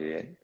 Muy 0.00 0.08
bien. 0.08 0.38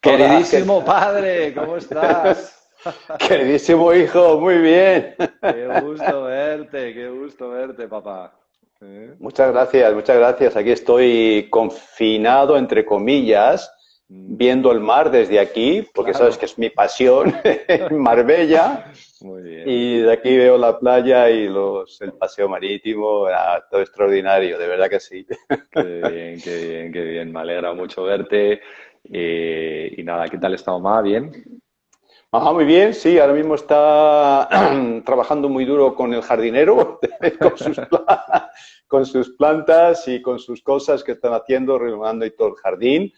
Queridísimo 0.00 0.84
padre, 0.84 1.54
¿cómo 1.54 1.76
estás? 1.76 2.68
Queridísimo 3.28 3.94
hijo, 3.94 4.40
muy 4.40 4.58
bien. 4.58 5.14
Qué 5.40 5.80
gusto 5.80 6.24
verte, 6.24 6.92
qué 6.92 7.08
gusto 7.08 7.50
verte, 7.50 7.86
papá. 7.86 8.36
¿Eh? 8.80 9.14
Muchas 9.20 9.52
gracias, 9.52 9.94
muchas 9.94 10.16
gracias. 10.16 10.56
Aquí 10.56 10.72
estoy 10.72 11.46
confinado, 11.50 12.56
entre 12.56 12.84
comillas, 12.84 13.72
mm. 14.08 14.36
viendo 14.36 14.72
el 14.72 14.80
mar 14.80 15.10
desde 15.12 15.38
aquí, 15.38 15.86
porque 15.94 16.12
sabes 16.12 16.36
que 16.36 16.46
es 16.46 16.58
mi 16.58 16.70
pasión, 16.70 17.32
Marbella. 17.90 18.92
Muy 19.20 19.42
bien. 19.42 19.62
Y 19.66 19.98
de 20.00 20.12
aquí 20.12 20.36
veo 20.36 20.58
la 20.58 20.78
playa 20.78 21.30
y 21.30 21.48
los, 21.48 22.00
el 22.02 22.12
paseo 22.12 22.48
marítimo, 22.48 23.26
ah, 23.26 23.64
todo 23.70 23.80
extraordinario, 23.80 24.58
de 24.58 24.66
verdad 24.66 24.90
que 24.90 25.00
sí. 25.00 25.26
Qué 25.70 25.82
bien, 25.82 26.40
qué 26.42 26.66
bien, 26.66 26.92
qué 26.92 27.02
bien. 27.02 27.32
Me 27.32 27.40
alegra 27.40 27.72
mucho 27.72 28.02
verte. 28.02 28.60
Eh, 29.12 29.94
y 29.96 30.02
nada, 30.02 30.28
¿qué 30.28 30.38
tal 30.38 30.54
está 30.54 30.72
mamá? 30.72 31.02
¿Bien? 31.02 31.30
Ajá, 32.32 32.52
muy 32.52 32.64
bien, 32.64 32.92
sí, 32.92 33.18
ahora 33.18 33.32
mismo 33.32 33.54
está 33.54 34.48
trabajando 35.06 35.48
muy 35.48 35.64
duro 35.64 35.94
con 35.94 36.12
el 36.12 36.22
jardinero, 36.22 37.00
con 38.88 39.06
sus, 39.06 39.30
plantas 39.36 40.06
y 40.08 40.20
con 40.20 40.38
sus 40.38 40.60
cosas 40.62 41.04
que 41.04 41.12
están 41.12 41.32
haciendo, 41.32 41.78
renovando 41.78 42.26
y 42.26 42.32
todo 42.32 42.48
el 42.48 42.54
jardín. 42.56 43.12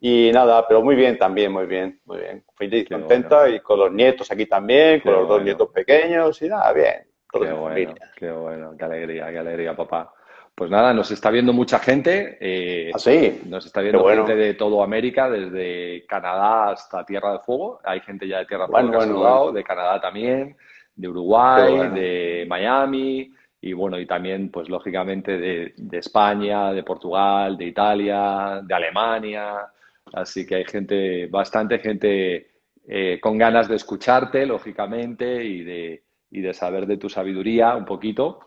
Y 0.00 0.30
nada, 0.32 0.66
pero 0.66 0.82
muy 0.82 0.96
bien 0.96 1.16
también, 1.18 1.52
muy 1.52 1.66
bien, 1.66 2.00
muy 2.04 2.18
bien. 2.18 2.44
Feliz, 2.56 2.88
contenta 2.88 3.48
y 3.48 3.60
con 3.60 3.78
los 3.78 3.92
nietos 3.92 4.30
aquí 4.30 4.46
también, 4.46 5.00
con 5.00 5.12
los 5.12 5.28
dos 5.28 5.42
nietos 5.42 5.68
pequeños 5.70 6.40
y 6.42 6.48
nada, 6.48 6.72
bien. 6.72 7.06
Qué 7.32 7.52
bueno, 7.52 7.94
qué 8.16 8.30
bueno, 8.30 8.74
qué 8.76 8.84
alegría, 8.84 9.30
qué 9.30 9.38
alegría, 9.38 9.76
papá. 9.76 10.12
Pues 10.60 10.70
nada, 10.70 10.92
nos 10.92 11.10
está 11.10 11.30
viendo 11.30 11.54
mucha 11.54 11.78
gente. 11.78 12.36
Eh, 12.38 12.90
¿Ah, 12.92 12.98
sí? 12.98 13.40
Nos 13.46 13.64
está 13.64 13.80
viendo 13.80 14.06
gente 14.06 14.36
de 14.36 14.52
todo 14.52 14.82
América, 14.82 15.30
desde 15.30 16.04
Canadá 16.04 16.72
hasta 16.72 17.02
Tierra 17.06 17.30
del 17.30 17.40
Fuego. 17.40 17.80
Hay 17.82 18.00
gente 18.00 18.28
ya 18.28 18.40
de 18.40 18.44
Tierra 18.44 18.66
del 18.66 18.70
Fuego 18.70 18.90
que 18.90 18.96
ha 18.98 19.00
saludado, 19.00 19.52
de 19.52 19.64
Canadá 19.64 19.98
también, 20.02 20.54
de 20.94 21.08
Uruguay, 21.08 21.88
de 21.94 22.44
Miami 22.46 23.32
y 23.58 23.72
bueno, 23.72 23.98
y 23.98 24.04
también, 24.04 24.50
pues 24.50 24.68
lógicamente, 24.68 25.38
de, 25.38 25.72
España, 25.92 26.74
de 26.74 26.82
Portugal, 26.82 27.56
de 27.56 27.64
Italia, 27.64 28.60
de 28.62 28.74
Alemania. 28.74 29.66
Así 30.12 30.46
que 30.46 30.56
hay 30.56 30.64
gente, 30.66 31.26
bastante 31.28 31.78
gente 31.78 32.50
eh, 32.86 33.18
con 33.18 33.38
ganas 33.38 33.66
de 33.66 33.76
escucharte, 33.76 34.44
lógicamente, 34.44 35.42
y 35.42 35.64
de, 35.64 36.02
y 36.30 36.42
de 36.42 36.52
saber 36.52 36.86
de 36.86 36.98
tu 36.98 37.08
sabiduría 37.08 37.74
un 37.76 37.86
poquito. 37.86 38.40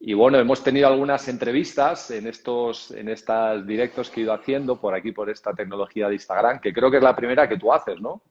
Y 0.00 0.14
bueno, 0.14 0.38
hemos 0.38 0.62
tenido 0.62 0.86
algunas 0.86 1.26
entrevistas 1.26 2.12
en 2.12 2.28
estos, 2.28 2.92
en 2.92 3.08
estos 3.08 3.66
directos 3.66 4.10
que 4.10 4.20
he 4.20 4.22
ido 4.22 4.32
haciendo 4.32 4.80
por 4.80 4.94
aquí, 4.94 5.10
por 5.10 5.28
esta 5.28 5.52
tecnología 5.52 6.08
de 6.08 6.14
Instagram, 6.14 6.60
que 6.60 6.72
creo 6.72 6.90
que 6.90 6.98
es 6.98 7.02
la 7.02 7.16
primera 7.16 7.48
que 7.48 7.58
tú 7.58 7.72
haces, 7.72 8.00
¿no? 8.00 8.22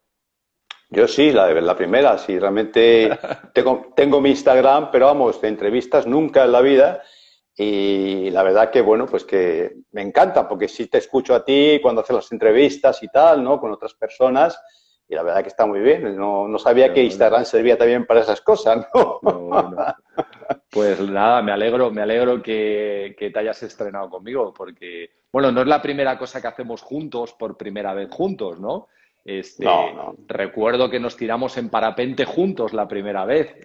Yo 0.90 1.06
sí, 1.06 1.34
la, 1.34 1.52
la 1.52 1.76
primera, 1.76 2.18
sí, 2.18 2.40
realmente 2.40 3.10
tengo, 3.54 3.92
tengo 3.94 4.22
mi 4.22 4.30
Instagram, 4.30 4.90
pero 4.92 5.08
vamos, 5.08 5.42
de 5.42 5.50
entrevistas 5.50 6.08
nunca 6.08 6.46
en 6.46 6.52
la 6.54 6.62
vida. 6.62 7.04
Y 7.60 8.30
la 8.30 8.44
verdad 8.44 8.70
que, 8.70 8.82
bueno, 8.82 9.06
pues 9.06 9.26
que 9.26 9.78
me 9.92 10.04
encanta, 10.04 10.48
porque 10.48 10.70
sí 10.70 10.88
te 10.88 11.00
escucho 11.00 11.36
a 11.36 11.44
ti 11.44 11.80
cuando 11.82 12.02
haces 12.02 12.16
las 12.16 12.32
entrevistas 12.32 13.04
y 13.04 13.10
tal, 13.10 13.44
¿no? 13.44 13.60
Con 13.60 13.72
otras 13.74 13.94
personas 13.96 14.58
y 15.10 15.16
la 15.16 15.24
verdad 15.24 15.42
que 15.42 15.50
está 15.50 15.66
muy 15.66 15.80
bien. 15.80 16.16
No, 16.16 16.48
no 16.48 16.60
sabía 16.60 16.94
que 16.94 17.04
Instagram 17.04 17.46
servía 17.46 17.78
también 17.78 18.06
para 18.06 18.22
esas 18.22 18.42
cosas, 18.42 18.88
¿no? 18.94 19.20
Pues 20.70 21.00
nada, 21.00 21.42
me 21.42 21.52
alegro, 21.52 21.92
me 21.92 22.02
alegro 22.02 22.42
que, 22.42 23.16
te 23.18 23.40
hayas 23.40 23.64
estrenado 23.64 24.10
conmigo, 24.10 24.54
porque, 24.54 25.10
bueno, 25.32 25.52
no 25.52 25.62
es 25.62 25.68
la 25.68 25.82
primera 25.82 26.18
cosa 26.18 26.42
que 26.42 26.48
hacemos 26.48 26.82
juntos 26.82 27.34
por 27.34 27.58
primera 27.58 27.94
vez 27.94 28.10
juntos, 28.12 28.60
¿no? 28.60 28.88
Este, 29.26 29.66
no, 29.66 30.16
Recuerdo 30.28 30.90
que 30.90 31.00
nos 31.00 31.18
tiramos 31.18 31.58
en 31.58 31.70
parapente 31.70 32.26
juntos 32.26 32.74
la 32.74 32.88
primera 32.88 33.26
vez. 33.26 33.56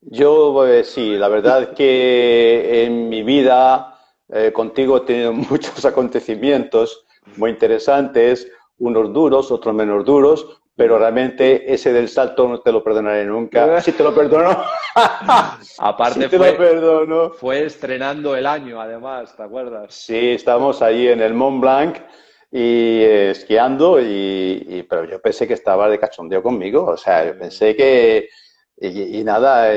Yo, 0.00 0.52
pues, 0.52 0.90
sí, 0.90 1.16
la 1.16 1.28
verdad 1.28 1.62
es 1.62 1.68
que 1.70 2.84
en 2.84 3.08
mi 3.08 3.22
vida 3.22 3.98
eh, 4.28 4.52
contigo 4.52 4.98
he 4.98 5.00
tenido 5.00 5.32
muchos 5.50 5.84
acontecimientos 5.84 7.06
muy 7.36 7.50
interesantes 7.50 8.50
unos 8.78 9.12
duros, 9.12 9.50
otros 9.50 9.74
menos 9.74 10.04
duros, 10.04 10.60
pero 10.76 10.98
realmente 10.98 11.72
ese 11.72 11.90
del 11.92 12.08
salto 12.08 12.46
no 12.46 12.60
te 12.60 12.70
lo 12.70 12.84
perdonaré 12.84 13.24
nunca. 13.24 13.80
Sí 13.80 13.92
te 13.92 14.02
lo 14.02 14.14
perdono. 14.14 14.62
Aparte 15.78 16.28
te 16.28 16.36
fue, 16.36 16.52
lo 16.52 16.58
perdono. 16.58 17.30
fue 17.30 17.64
estrenando 17.64 18.36
el 18.36 18.46
año, 18.46 18.80
además, 18.80 19.34
¿te 19.34 19.42
acuerdas? 19.42 19.94
Sí, 19.94 20.32
estábamos 20.32 20.82
ahí 20.82 21.08
en 21.08 21.22
el 21.22 21.32
Mont 21.32 21.60
Blanc 21.62 21.96
y 22.52 23.00
eh, 23.00 23.30
esquiando, 23.30 23.98
y, 24.00 24.86
pero 24.88 25.04
yo 25.04 25.20
pensé 25.20 25.48
que 25.48 25.54
estaba 25.54 25.88
de 25.88 25.98
cachondeo 25.98 26.42
conmigo, 26.42 26.84
o 26.84 26.96
sea, 26.96 27.34
pensé 27.38 27.74
que... 27.74 28.28
Y, 28.78 29.24
nada, 29.24 29.72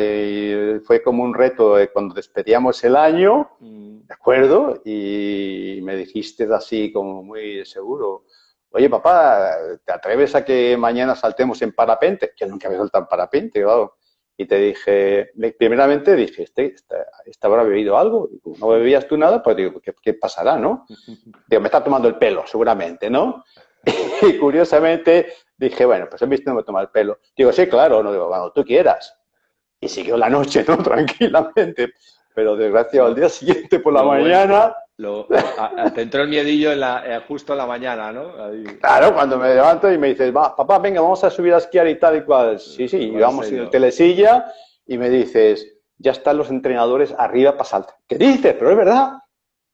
fue 0.84 1.02
como 1.02 1.24
un 1.24 1.34
reto 1.34 1.80
eh, 1.80 1.88
cuando 1.88 2.14
despedíamos 2.14 2.84
el 2.84 2.98
año, 2.98 3.50
mm. 3.62 4.08
¿de 4.08 4.14
acuerdo? 4.14 4.82
Y 4.84 5.80
me 5.84 5.96
dijiste 5.96 6.46
así 6.54 6.92
como 6.92 7.24
muy 7.24 7.66
seguro, 7.66 8.26
oye 8.72 8.90
papá, 8.90 9.56
¿te 9.84 9.92
atreves 9.92 10.36
a 10.36 10.46
que 10.46 10.78
mañana 10.78 11.16
saltemos 11.16 11.62
en 11.62 11.74
parapente? 11.74 12.34
Que 12.36 12.46
nunca 12.46 12.68
había 12.68 12.80
saltado 12.80 13.04
en 13.04 13.08
parapente, 13.08 13.62
claro. 13.62 13.96
Y 14.38 14.46
te 14.46 14.58
dije, 14.58 15.32
primeramente 15.58 16.16
dije, 16.16 16.44
este, 16.44 16.76
este, 17.26 17.48
habrá 17.48 17.64
bebido 17.64 17.98
algo. 17.98 18.30
Y 18.32 18.58
no 18.58 18.70
bebías 18.70 19.06
tú 19.06 19.18
nada, 19.18 19.44
pues 19.44 19.58
digo, 19.58 19.82
¿qué, 19.82 20.14
pasará, 20.14 20.56
no? 20.56 20.86
Digo, 21.48 21.62
me 21.62 21.68
está 21.68 21.84
tomando 21.84 22.08
el 22.08 22.16
pelo, 22.16 22.48
seguramente, 22.48 23.10
¿no? 23.10 23.44
Y 24.22 24.38
curiosamente 24.38 25.34
dije, 25.58 25.86
bueno, 25.86 26.08
pues 26.10 26.22
he 26.22 26.26
visto 26.26 26.50
no 26.52 26.56
me 26.56 26.64
toma 26.64 26.82
el 26.82 26.88
pelo. 26.88 27.20
Digo, 27.36 27.52
sí, 27.52 27.68
claro, 27.68 28.02
no 28.02 28.14
digo, 28.14 28.30
cuando 28.30 28.54
tú 28.54 28.64
quieras. 28.64 29.14
Y 29.82 29.90
siguió 29.90 30.16
la 30.16 30.30
noche, 30.30 30.64
¿no? 30.66 30.78
Tranquilamente. 30.84 31.94
Pero 32.34 32.56
desgraciado, 32.56 33.08
al 33.08 33.16
día 33.16 33.28
siguiente 33.28 33.80
por 33.80 33.92
la 33.92 34.04
mañana 34.04 34.74
lo, 35.00 35.28
te 35.96 36.02
entró 36.02 36.24
el 36.24 36.28
miedillo 36.28 36.74
en 36.74 36.82
la, 36.82 37.04
eh, 37.06 37.22
justo 37.26 37.54
en 37.54 37.60
la 37.60 37.66
mañana, 37.66 38.12
¿no? 38.12 38.34
Claro, 38.82 39.14
cuando 39.14 39.38
me 39.38 39.56
levanto 39.56 39.90
y 39.90 39.98
me 39.98 40.10
dices, 40.10 40.36
va, 40.36 40.54
papá, 40.54 40.78
venga, 40.80 41.00
vamos 41.00 41.24
a 41.24 41.30
subir 41.30 41.54
a 41.54 41.58
esquiar 41.58 41.88
y 41.88 41.98
tal 41.98 42.18
y 42.18 42.24
cual. 42.24 42.60
Sí, 42.60 42.90
sí, 42.90 42.98
y 42.98 43.12
vamos 43.12 43.50
en 43.50 43.60
el 43.60 43.70
telesilla 43.70 44.52
y 44.86 44.98
me 44.98 45.10
dices, 45.10 45.74
ya 45.98 46.12
están 46.12 46.38
los 46.38 46.50
entrenadores 46.50 47.16
arriba 47.18 47.54
para 47.54 47.64
saltar. 47.64 47.96
¿Qué 48.06 48.18
dices? 48.18 48.56
Pero 48.60 48.72
es 48.72 48.78
verdad. 48.78 49.14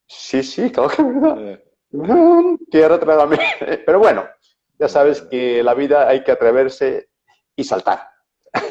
Sí, 0.06 0.44
sí, 0.44 0.72
claro 0.72 0.90
que 0.90 1.02
es 1.02 1.08
verdad. 1.08 1.38
Eh. 1.40 2.58
Tierra 2.70 3.00
Pero 3.86 3.98
bueno, 3.98 4.28
ya 4.78 4.88
sabes 4.88 5.24
que 5.24 5.64
la 5.64 5.74
vida 5.74 6.08
hay 6.08 6.24
que 6.24 6.34
atreverse 6.34 7.10
y 7.56 7.64
saltar. 7.64 8.10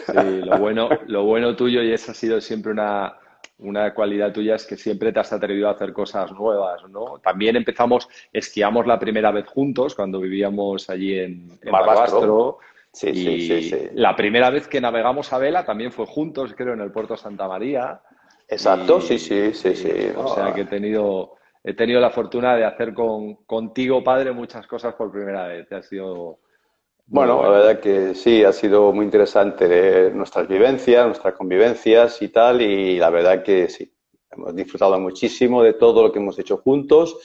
Sí, 0.07 0.41
lo 0.43 0.59
bueno, 0.59 0.89
lo 1.07 1.25
bueno 1.25 1.57
tuyo 1.57 1.83
y 1.83 1.93
esa 1.93 2.13
ha 2.13 2.15
sido 2.15 2.41
siempre 2.41 2.71
una, 2.71 3.19
una 3.59 3.95
cualidad 3.95 4.33
tuya 4.33 4.57
es 4.57 4.67
que 4.67 4.77
siempre 4.77 5.13
te 5.13 5.21
has 5.21 5.33
atrevido 5.33 5.69
a 5.69 5.73
hacer 5.73 5.93
cosas 5.93 6.33
nuevas, 6.33 6.83
¿no? 6.89 7.19
También 7.21 7.57
empezamos, 7.57 8.09
esquiamos 8.33 8.87
la 8.87 8.99
primera 8.99 9.31
vez 9.31 9.47
juntos 9.47 9.95
cuando 9.95 10.21
vivíamos 10.21 10.91
allí 10.91 11.19
en, 11.19 11.59
en 11.63 11.73
Barbastro. 11.73 12.59
Sí, 12.93 13.13
sí, 13.13 13.63
sí, 13.71 13.89
La 13.95 14.15
primera 14.15 14.51
vez 14.51 14.69
que 14.69 14.81
navegamos 14.81 15.33
a 15.33 15.39
vela 15.39 15.65
también 15.65 15.91
fue 15.91 16.07
juntos, 16.07 16.55
creo, 16.57 16.75
en 16.75 16.81
el 16.81 16.93
puerto 16.93 17.17
Santa 17.17 17.49
María. 17.49 18.01
Exacto, 18.47 19.01
sí, 19.01 19.19
sí, 19.19 19.53
sí, 19.53 19.75
sí. 19.75 19.91
O 20.17 20.33
sea 20.33 20.55
que 20.55 20.61
he 20.61 20.67
tenido, 20.67 21.35
he 21.65 21.75
tenido 21.75 22.01
la 22.01 22.11
fortuna 22.11 22.55
de 22.55 22.65
hacer 22.65 22.95
con, 22.95 23.35
contigo, 23.47 24.05
padre, 24.05 24.31
muchas 24.31 24.67
cosas 24.69 24.95
por 24.95 25.11
primera 25.11 25.49
vez. 25.49 25.71
Ha 25.73 25.83
sido 25.83 26.39
bueno, 27.07 27.43
la 27.43 27.49
verdad 27.49 27.81
que 27.81 28.15
sí, 28.15 28.45
ha 28.45 28.53
sido 28.53 28.93
muy 28.93 29.05
interesante 29.05 30.11
nuestras 30.13 30.49
vivencias, 30.49 31.07
nuestras 31.07 31.35
convivencias 31.35 32.21
y 32.23 32.29
tal, 32.29 32.63
y 32.63 32.99
la 32.99 33.11
verdad 33.11 33.43
que 33.43 33.69
sí, 33.69 33.93
hemos 34.31 34.55
disfrutado 34.55 34.99
muchísimo 34.99 35.63
de 35.63 35.75
todo 35.75 36.03
lo 36.03 36.13
que 36.13 36.19
hemos 36.19 36.39
hecho 36.39 36.59
juntos 36.59 37.17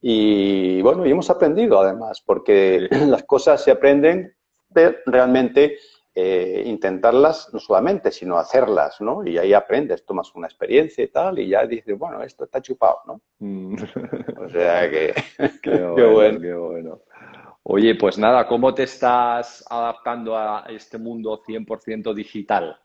y 0.00 0.80
bueno, 0.82 1.04
y 1.06 1.10
hemos 1.10 1.28
aprendido 1.30 1.80
además, 1.80 2.22
porque 2.24 2.88
las 3.06 3.24
cosas 3.24 3.62
se 3.62 3.70
aprenden 3.70 4.34
de 4.70 4.98
realmente 5.06 5.78
eh, 6.14 6.62
intentarlas 6.66 7.50
no 7.52 7.60
solamente, 7.60 8.10
sino 8.10 8.38
hacerlas, 8.38 9.00
¿no? 9.00 9.26
Y 9.26 9.38
ahí 9.38 9.52
aprendes, 9.52 10.04
tomas 10.04 10.34
una 10.34 10.46
experiencia 10.46 11.04
y 11.04 11.08
tal, 11.08 11.38
y 11.38 11.48
ya 11.48 11.64
dices, 11.66 11.96
bueno, 11.96 12.22
esto 12.22 12.44
está 12.44 12.60
chupado, 12.60 13.00
¿no? 13.06 13.20
Mm. 13.38 13.76
o 14.36 14.48
sea 14.48 14.90
que... 14.90 15.14
qué 15.62 15.70
bueno. 16.12 16.40
Qué 16.40 16.54
bueno. 16.54 17.00
Oye, 17.70 17.96
pues 17.96 18.16
nada, 18.16 18.46
¿cómo 18.46 18.72
te 18.72 18.84
estás 18.84 19.62
adaptando 19.68 20.34
a 20.38 20.64
este 20.70 20.96
mundo 20.96 21.42
100% 21.46 22.14
digital? 22.14 22.80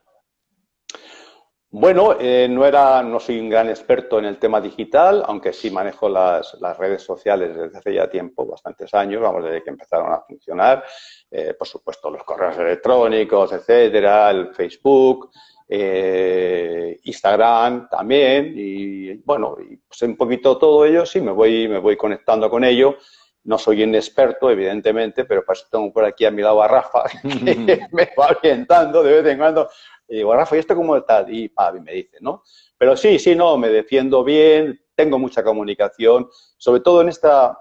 Bueno, 1.69 2.17
eh, 2.19 2.49
no, 2.49 2.65
era, 2.65 3.01
no 3.01 3.17
soy 3.17 3.39
un 3.39 3.49
gran 3.49 3.69
experto 3.69 4.19
en 4.19 4.25
el 4.25 4.37
tema 4.37 4.59
digital, 4.59 5.23
aunque 5.25 5.53
sí 5.53 5.71
manejo 5.71 6.09
las, 6.09 6.59
redes 6.77 7.01
sociales 7.01 7.55
desde 7.55 7.77
hace 7.77 7.93
ya 7.93 8.09
tiempo, 8.09 8.45
bastantes 8.45 8.93
años, 8.93 9.21
vamos, 9.21 9.45
desde 9.45 9.63
que 9.63 9.69
empezaron 9.69 10.11
a 10.11 10.19
funcionar. 10.19 10.83
Eh, 11.31 11.53
por 11.57 11.65
supuesto, 11.65 12.11
los 12.11 12.25
correos 12.25 12.57
electrónicos, 12.57 13.53
etcétera, 13.53 14.31
el 14.31 14.53
Facebook, 14.53 15.31
eh, 15.69 16.99
Instagram 17.03 17.87
también, 17.87 18.53
y 18.53 19.13
bueno, 19.19 19.55
y 19.61 19.77
pues 19.77 20.01
un 20.01 20.17
poquito 20.17 20.57
todo 20.57 20.83
ello, 20.83 21.05
sí, 21.05 21.21
me 21.21 21.31
voy, 21.31 21.69
me 21.69 21.79
voy 21.79 21.95
conectando 21.95 22.49
con 22.49 22.65
ello 22.65 22.97
no 23.45 23.57
soy 23.57 23.83
un 23.83 23.95
experto, 23.95 24.49
evidentemente, 24.49 25.25
pero 25.25 25.43
pues 25.45 25.67
tengo 25.69 25.91
por 25.91 26.05
aquí 26.05 26.25
a 26.25 26.31
mi 26.31 26.41
lado 26.41 26.61
a 26.61 26.67
Rafa, 26.67 27.03
que 27.21 27.87
me 27.91 28.09
va 28.17 28.27
orientando 28.39 29.03
de 29.03 29.21
vez 29.21 29.31
en 29.31 29.37
cuando. 29.37 29.69
Y 30.07 30.17
digo, 30.17 30.33
Rafa, 30.33 30.55
¿y 30.55 30.59
esto 30.59 30.75
cómo 30.75 30.95
está? 30.95 31.25
Y 31.27 31.49
Pavi 31.49 31.81
me 31.81 31.93
dice, 31.93 32.17
¿no? 32.21 32.43
Pero 32.77 32.95
sí, 32.95 33.19
sí, 33.19 33.35
no, 33.35 33.57
me 33.57 33.69
defiendo 33.69 34.23
bien, 34.23 34.81
tengo 34.95 35.17
mucha 35.19 35.43
comunicación, 35.43 36.29
sobre 36.57 36.81
todo 36.81 37.01
en 37.01 37.09
esta 37.09 37.57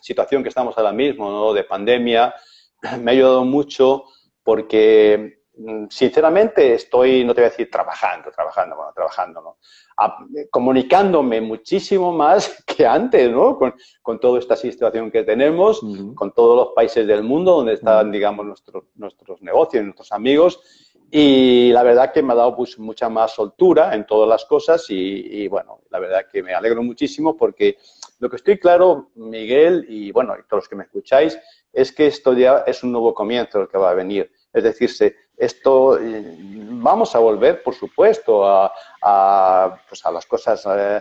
situación 0.00 0.42
que 0.42 0.50
estamos 0.50 0.76
ahora 0.76 0.92
mismo, 0.92 1.30
¿no? 1.30 1.52
De 1.52 1.64
pandemia, 1.64 2.34
me 3.00 3.10
ha 3.10 3.14
ayudado 3.14 3.44
mucho 3.44 4.04
porque 4.42 5.43
sinceramente 5.88 6.74
estoy, 6.74 7.24
no 7.24 7.34
te 7.34 7.40
voy 7.40 7.46
a 7.46 7.50
decir 7.50 7.70
trabajando, 7.70 8.30
trabajando, 8.30 8.76
bueno, 8.76 8.92
trabajando, 8.94 9.40
¿no? 9.40 9.56
comunicándome 10.50 11.40
muchísimo 11.40 12.12
más 12.12 12.64
que 12.66 12.86
antes, 12.86 13.30
¿no? 13.30 13.56
Con, 13.56 13.74
con 14.02 14.18
toda 14.18 14.38
esta 14.38 14.56
situación 14.56 15.10
que 15.10 15.22
tenemos, 15.22 15.80
con 16.14 16.32
todos 16.32 16.56
los 16.56 16.74
países 16.74 17.06
del 17.06 17.22
mundo 17.22 17.56
donde 17.56 17.74
están, 17.74 18.10
digamos, 18.10 18.44
nuestros, 18.44 18.84
nuestros 18.96 19.40
negocios, 19.42 19.84
nuestros 19.84 20.12
amigos. 20.12 20.60
Y 21.10 21.70
la 21.70 21.84
verdad 21.84 22.12
que 22.12 22.22
me 22.24 22.32
ha 22.32 22.36
dado 22.36 22.56
pues, 22.56 22.76
mucha 22.76 23.08
más 23.08 23.32
soltura 23.32 23.94
en 23.94 24.04
todas 24.04 24.28
las 24.28 24.44
cosas 24.46 24.84
y, 24.90 24.96
y, 25.44 25.46
bueno, 25.46 25.82
la 25.90 26.00
verdad 26.00 26.26
que 26.30 26.42
me 26.42 26.54
alegro 26.54 26.82
muchísimo 26.82 27.36
porque 27.36 27.76
lo 28.18 28.28
que 28.28 28.36
estoy 28.36 28.58
claro, 28.58 29.10
Miguel, 29.14 29.86
y 29.88 30.10
bueno, 30.10 30.34
y 30.34 30.42
todos 30.48 30.64
los 30.64 30.68
que 30.68 30.74
me 30.74 30.84
escucháis, 30.84 31.38
es 31.72 31.92
que 31.92 32.06
esto 32.06 32.32
ya 32.32 32.64
es 32.66 32.82
un 32.82 32.92
nuevo 32.92 33.14
comienzo 33.14 33.60
el 33.60 33.68
que 33.68 33.78
va 33.78 33.90
a 33.90 33.94
venir. 33.94 34.30
Es 34.52 34.62
decir, 34.62 34.90
esto 35.36 35.98
eh, 35.98 36.36
vamos 36.38 37.14
a 37.14 37.18
volver, 37.18 37.62
por 37.62 37.74
supuesto, 37.74 38.44
a, 38.46 39.80
pues 39.88 40.04
a 40.06 40.10
las 40.10 40.26
cosas 40.26 40.64
eh, 40.66 41.00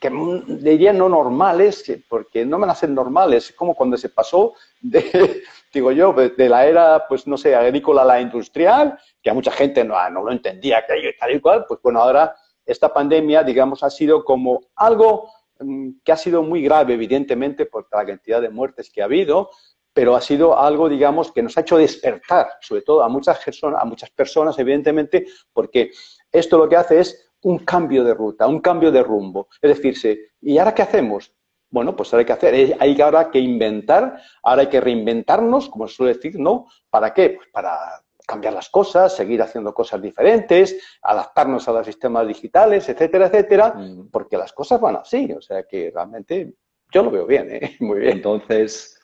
que 0.00 0.10
diría 0.48 0.92
no 0.92 1.08
normales, 1.08 1.84
porque 2.08 2.44
no 2.44 2.58
me 2.58 2.66
hacen 2.66 2.94
normales, 2.94 3.52
como 3.52 3.74
cuando 3.74 3.96
se 3.96 4.08
pasó 4.08 4.54
de, 4.80 5.42
digo 5.72 5.92
yo, 5.92 6.12
de 6.12 6.48
la 6.48 6.66
era, 6.66 7.06
pues 7.08 7.26
no 7.26 7.36
sé, 7.36 7.54
agrícola 7.54 8.02
a 8.02 8.06
la 8.06 8.20
industrial, 8.20 8.98
que 9.22 9.30
a 9.30 9.34
mucha 9.34 9.50
gente 9.50 9.84
no, 9.84 9.96
no 10.10 10.22
lo 10.22 10.32
entendía, 10.32 10.84
que 10.86 11.14
tal 11.18 11.34
y 11.34 11.40
cual, 11.40 11.64
pues 11.68 11.80
bueno, 11.82 12.00
ahora 12.00 12.34
esta 12.64 12.92
pandemia, 12.92 13.42
digamos, 13.42 13.82
ha 13.82 13.90
sido 13.90 14.24
como 14.24 14.60
algo 14.74 15.30
mm, 15.60 15.90
que 16.04 16.12
ha 16.12 16.16
sido 16.16 16.42
muy 16.42 16.62
grave, 16.62 16.94
evidentemente, 16.94 17.66
por 17.66 17.86
la 17.92 18.04
cantidad 18.04 18.40
de 18.40 18.50
muertes 18.50 18.90
que 18.90 19.02
ha 19.02 19.04
habido, 19.04 19.50
pero 19.96 20.14
ha 20.14 20.20
sido 20.20 20.58
algo, 20.58 20.90
digamos, 20.90 21.32
que 21.32 21.42
nos 21.42 21.56
ha 21.56 21.62
hecho 21.62 21.78
despertar, 21.78 22.48
sobre 22.60 22.82
todo 22.82 23.02
a 23.02 23.08
muchas 23.08 23.42
personas, 23.42 23.80
a 23.80 23.86
muchas 23.86 24.10
personas, 24.10 24.58
evidentemente, 24.58 25.26
porque 25.54 25.90
esto 26.30 26.58
lo 26.58 26.68
que 26.68 26.76
hace 26.76 27.00
es 27.00 27.32
un 27.44 27.60
cambio 27.60 28.04
de 28.04 28.12
ruta, 28.12 28.46
un 28.46 28.60
cambio 28.60 28.92
de 28.92 29.02
rumbo. 29.02 29.48
Es 29.62 29.80
decir, 29.80 30.34
¿y 30.42 30.58
ahora 30.58 30.74
qué 30.74 30.82
hacemos? 30.82 31.32
Bueno, 31.70 31.96
pues 31.96 32.12
ahora 32.12 32.20
hay 32.20 32.26
que 32.26 32.32
hacer, 32.34 32.76
hay 32.78 33.00
ahora 33.00 33.30
que 33.30 33.38
inventar, 33.38 34.20
ahora 34.42 34.60
hay 34.60 34.68
que 34.68 34.82
reinventarnos, 34.82 35.70
como 35.70 35.88
se 35.88 35.94
suele 35.94 36.12
decir, 36.12 36.38
¿no? 36.38 36.66
¿Para 36.90 37.14
qué? 37.14 37.30
Pues 37.30 37.48
para 37.50 37.78
cambiar 38.26 38.52
las 38.52 38.68
cosas, 38.68 39.16
seguir 39.16 39.40
haciendo 39.40 39.72
cosas 39.72 40.02
diferentes, 40.02 40.78
adaptarnos 41.00 41.66
a 41.68 41.72
los 41.72 41.86
sistemas 41.86 42.28
digitales, 42.28 42.86
etcétera, 42.86 43.28
etcétera, 43.28 43.72
mm. 43.74 44.10
porque 44.10 44.36
las 44.36 44.52
cosas 44.52 44.78
van 44.78 44.96
así. 44.96 45.32
O 45.32 45.40
sea 45.40 45.62
que 45.62 45.90
realmente 45.90 46.52
yo 46.92 47.02
lo 47.02 47.10
veo 47.10 47.24
bien, 47.24 47.48
¿eh? 47.50 47.76
Muy 47.80 48.00
bien. 48.00 48.18
Entonces, 48.18 48.95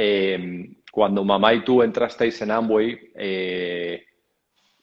Em, 0.00 0.76
cuando 0.92 1.24
mamá 1.24 1.52
y 1.54 1.64
tú 1.64 1.82
entrasteis 1.82 2.40
en 2.40 2.52
Amway, 2.52 3.10
eh, 3.16 4.04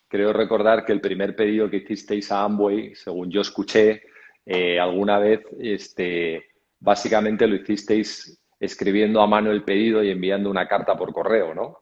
creo 0.09 0.33
recordar 0.33 0.83
que 0.83 0.91
el 0.91 1.00
primer 1.00 1.38
pedido 1.38 1.69
que 1.69 1.77
hicisteis 1.77 2.33
a 2.33 2.44
Amway, 2.44 2.95
según 2.95 3.31
yo 3.31 3.39
escuché 3.39 4.03
eh, 4.45 4.77
alguna 4.77 5.17
vez, 5.19 5.39
este, 5.57 6.44
básicamente 6.81 7.47
lo 7.47 7.56
hicisteis 7.56 8.44
escribiendo 8.59 9.21
a 9.21 9.27
mano 9.27 9.51
el 9.51 9.63
pedido 9.63 10.03
y 10.03 10.12
enviando 10.12 10.50
una 10.50 10.67
carta 10.67 10.97
por 10.97 11.13
correo, 11.13 11.53
¿no? 11.56 11.79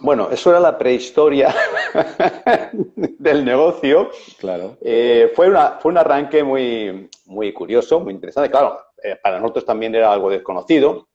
Bueno, 0.00 0.28
eso 0.32 0.50
era 0.50 0.58
la 0.58 0.76
prehistoria 0.76 1.54
del 2.96 3.44
negocio. 3.44 4.10
Claro. 4.40 4.76
Eh, 4.82 5.30
fue, 5.36 5.48
una, 5.48 5.78
fue 5.78 5.92
un 5.92 5.98
arranque 5.98 6.42
muy, 6.42 7.08
muy 7.26 7.52
curioso, 7.52 8.00
muy 8.00 8.12
interesante. 8.12 8.50
Claro, 8.50 8.76
para 9.22 9.38
nosotros 9.38 9.64
también 9.64 9.94
era 9.94 10.12
algo 10.12 10.30
desconocido. 10.30 11.06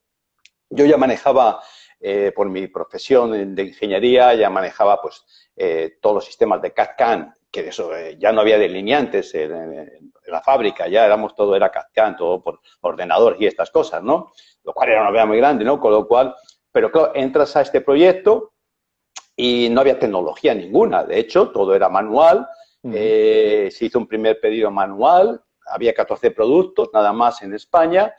Yo 0.69 0.85
ya 0.85 0.97
manejaba, 0.97 1.61
eh, 1.99 2.31
por 2.35 2.47
mi 2.49 2.67
profesión 2.67 3.55
de 3.55 3.63
ingeniería, 3.63 4.33
ya 4.35 4.49
manejaba 4.49 5.01
pues 5.01 5.25
eh, 5.55 5.97
todos 6.01 6.15
los 6.15 6.25
sistemas 6.25 6.61
de 6.61 6.73
CAD-CAM, 6.73 7.33
que 7.51 7.67
eso 7.67 7.95
eh, 7.95 8.17
ya 8.19 8.31
no 8.31 8.41
había 8.41 8.57
delineantes 8.57 9.33
en, 9.35 10.13
la 10.27 10.41
fábrica, 10.41 10.87
ya 10.87 11.05
éramos 11.05 11.33
todo, 11.35 11.55
era 11.55 11.71
CAD-CAM, 11.71 12.15
todo 12.15 12.41
por 12.41 12.61
ordenador 12.81 13.35
y 13.39 13.47
estas 13.47 13.71
cosas, 13.71 14.03
¿no? 14.03 14.31
Lo 14.63 14.73
cual 14.73 14.89
era 14.89 15.01
una 15.01 15.09
novedad 15.09 15.27
muy 15.27 15.37
grande, 15.37 15.65
¿no? 15.65 15.79
Con 15.79 15.91
lo 15.91 16.07
cual, 16.07 16.35
pero 16.71 16.91
claro, 16.91 17.13
entras 17.15 17.55
a 17.55 17.61
este 17.61 17.81
proyecto 17.81 18.53
y 19.35 19.69
no 19.69 19.81
había 19.81 19.97
tecnología 19.97 20.53
ninguna, 20.53 21.03
de 21.03 21.19
hecho, 21.19 21.49
todo 21.49 21.73
era 21.73 21.89
manual, 21.89 22.47
se 22.83 23.77
hizo 23.81 23.97
un 23.97 24.07
primer 24.07 24.39
pedido 24.39 24.69
manual, 24.69 25.43
había 25.65 25.93
14 25.93 26.31
productos 26.31 26.89
nada 26.93 27.11
más 27.11 27.41
en 27.41 27.53
España, 27.53 28.13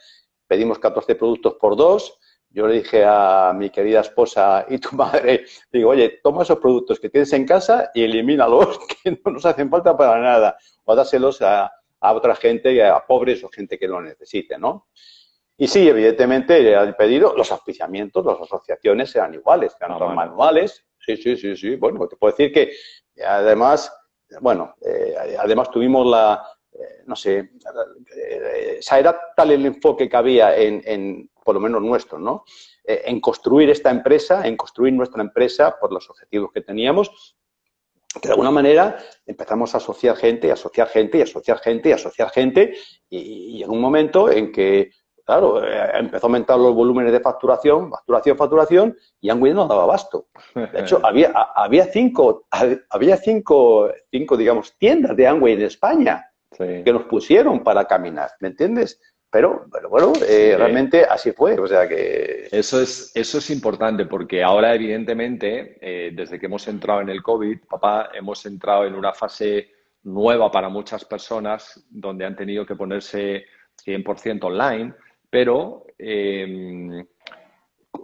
pedimos 0.46 0.78
14 0.78 1.14
productos 1.14 1.54
por 1.54 1.76
dos, 1.76 2.18
yo 2.50 2.66
le 2.66 2.74
dije 2.74 3.04
a 3.06 3.52
mi 3.54 3.70
querida 3.70 4.00
esposa 4.00 4.66
y 4.68 4.78
tu 4.78 4.90
madre, 4.96 5.44
digo, 5.72 5.90
oye, 5.90 6.20
toma 6.22 6.42
esos 6.42 6.58
productos 6.58 6.98
que 6.98 7.08
tienes 7.08 7.32
en 7.32 7.46
casa 7.46 7.90
y 7.94 8.02
elimínalos, 8.02 8.78
que 9.02 9.20
no 9.24 9.32
nos 9.32 9.46
hacen 9.46 9.70
falta 9.70 9.96
para 9.96 10.20
nada, 10.20 10.56
o 10.84 10.94
dáselos 10.94 11.40
a, 11.42 11.72
otra 12.00 12.34
gente, 12.34 12.82
a 12.82 13.04
pobres 13.06 13.44
o 13.44 13.48
gente 13.50 13.78
que 13.78 13.86
lo 13.86 14.00
necesite, 14.00 14.58
¿no? 14.58 14.88
Y 15.58 15.68
sí, 15.68 15.86
evidentemente, 15.86 16.72
el 16.72 16.96
pedido, 16.96 17.34
los 17.36 17.52
auspiciamientos, 17.52 18.24
las 18.24 18.40
asociaciones 18.40 19.14
eran 19.14 19.34
iguales, 19.34 19.76
eran 19.78 19.98
ah, 20.00 20.06
manuales. 20.06 20.86
Sí, 20.98 21.18
sí, 21.18 21.36
sí, 21.36 21.54
sí. 21.54 21.76
Bueno, 21.76 22.08
te 22.08 22.16
puedo 22.16 22.32
decir 22.32 22.50
que 22.50 22.72
además, 23.22 23.92
bueno, 24.40 24.74
eh, 24.80 25.36
además 25.38 25.70
tuvimos 25.70 26.06
la, 26.06 26.42
eh, 26.72 27.02
no 27.04 27.16
sé, 27.16 27.50
eh, 28.16 28.80
era 28.90 29.20
tal 29.36 29.50
el 29.50 29.66
enfoque 29.66 30.08
que 30.08 30.16
había 30.16 30.56
en, 30.56 31.28
por 31.50 31.56
lo 31.56 31.60
menos 31.60 31.82
nuestro, 31.82 32.20
¿no? 32.20 32.44
Eh, 32.84 33.02
en 33.06 33.20
construir 33.20 33.70
esta 33.70 33.90
empresa, 33.90 34.46
en 34.46 34.56
construir 34.56 34.94
nuestra 34.94 35.20
empresa 35.20 35.76
por 35.80 35.92
los 35.92 36.08
objetivos 36.08 36.52
que 36.54 36.60
teníamos, 36.60 37.36
que 38.22 38.28
de 38.28 38.30
alguna 38.30 38.52
manera 38.52 38.98
empezamos 39.26 39.74
a 39.74 39.78
asociar 39.78 40.14
gente, 40.14 40.48
a 40.48 40.54
asociar 40.54 40.86
gente, 40.86 41.18
y 41.18 41.22
asociar 41.22 41.58
gente, 41.58 41.88
y 41.88 41.92
asociar 41.92 42.30
gente, 42.30 42.74
y, 43.08 43.64
en 43.64 43.68
un 43.68 43.80
momento 43.80 44.30
en 44.30 44.52
que, 44.52 44.92
claro, 45.24 45.60
empezó 45.60 46.26
a 46.26 46.28
aumentar 46.28 46.56
los 46.56 46.72
volúmenes 46.72 47.10
de 47.10 47.18
facturación, 47.18 47.90
facturación, 47.90 48.36
facturación, 48.36 48.96
y 49.20 49.28
Angwin 49.28 49.54
no 49.56 49.66
daba 49.66 49.82
abasto. 49.82 50.28
De 50.54 50.82
hecho, 50.82 51.00
había, 51.04 51.32
había 51.32 51.86
cinco, 51.86 52.46
había 52.90 53.16
cinco, 53.16 53.90
cinco, 54.08 54.36
digamos, 54.36 54.78
tiendas 54.78 55.16
de 55.16 55.26
Angwin 55.26 55.58
en 55.58 55.66
España 55.66 56.30
que 56.56 56.92
nos 56.92 57.04
pusieron 57.04 57.64
para 57.64 57.86
caminar, 57.86 58.30
¿me 58.38 58.48
entiendes? 58.48 59.00
Pero, 59.30 59.66
pero 59.72 59.88
bueno, 59.88 60.12
eh, 60.28 60.56
realmente 60.58 61.04
así 61.04 61.30
fue, 61.30 61.58
o 61.58 61.66
sea 61.66 61.88
que... 61.88 62.48
Eso 62.50 62.82
es, 62.82 63.12
eso 63.14 63.38
es 63.38 63.50
importante 63.50 64.06
porque 64.06 64.42
ahora, 64.42 64.74
evidentemente, 64.74 65.78
eh, 65.80 66.10
desde 66.12 66.40
que 66.40 66.46
hemos 66.46 66.66
entrado 66.66 67.00
en 67.00 67.10
el 67.10 67.22
COVID, 67.22 67.60
papá, 67.68 68.10
hemos 68.12 68.44
entrado 68.46 68.86
en 68.86 68.94
una 68.94 69.12
fase 69.12 69.70
nueva 70.02 70.50
para 70.50 70.68
muchas 70.68 71.04
personas 71.04 71.86
donde 71.88 72.24
han 72.24 72.34
tenido 72.34 72.66
que 72.66 72.74
ponerse 72.74 73.44
100% 73.84 74.42
online, 74.42 74.94
pero 75.30 75.86
eh, 75.96 77.04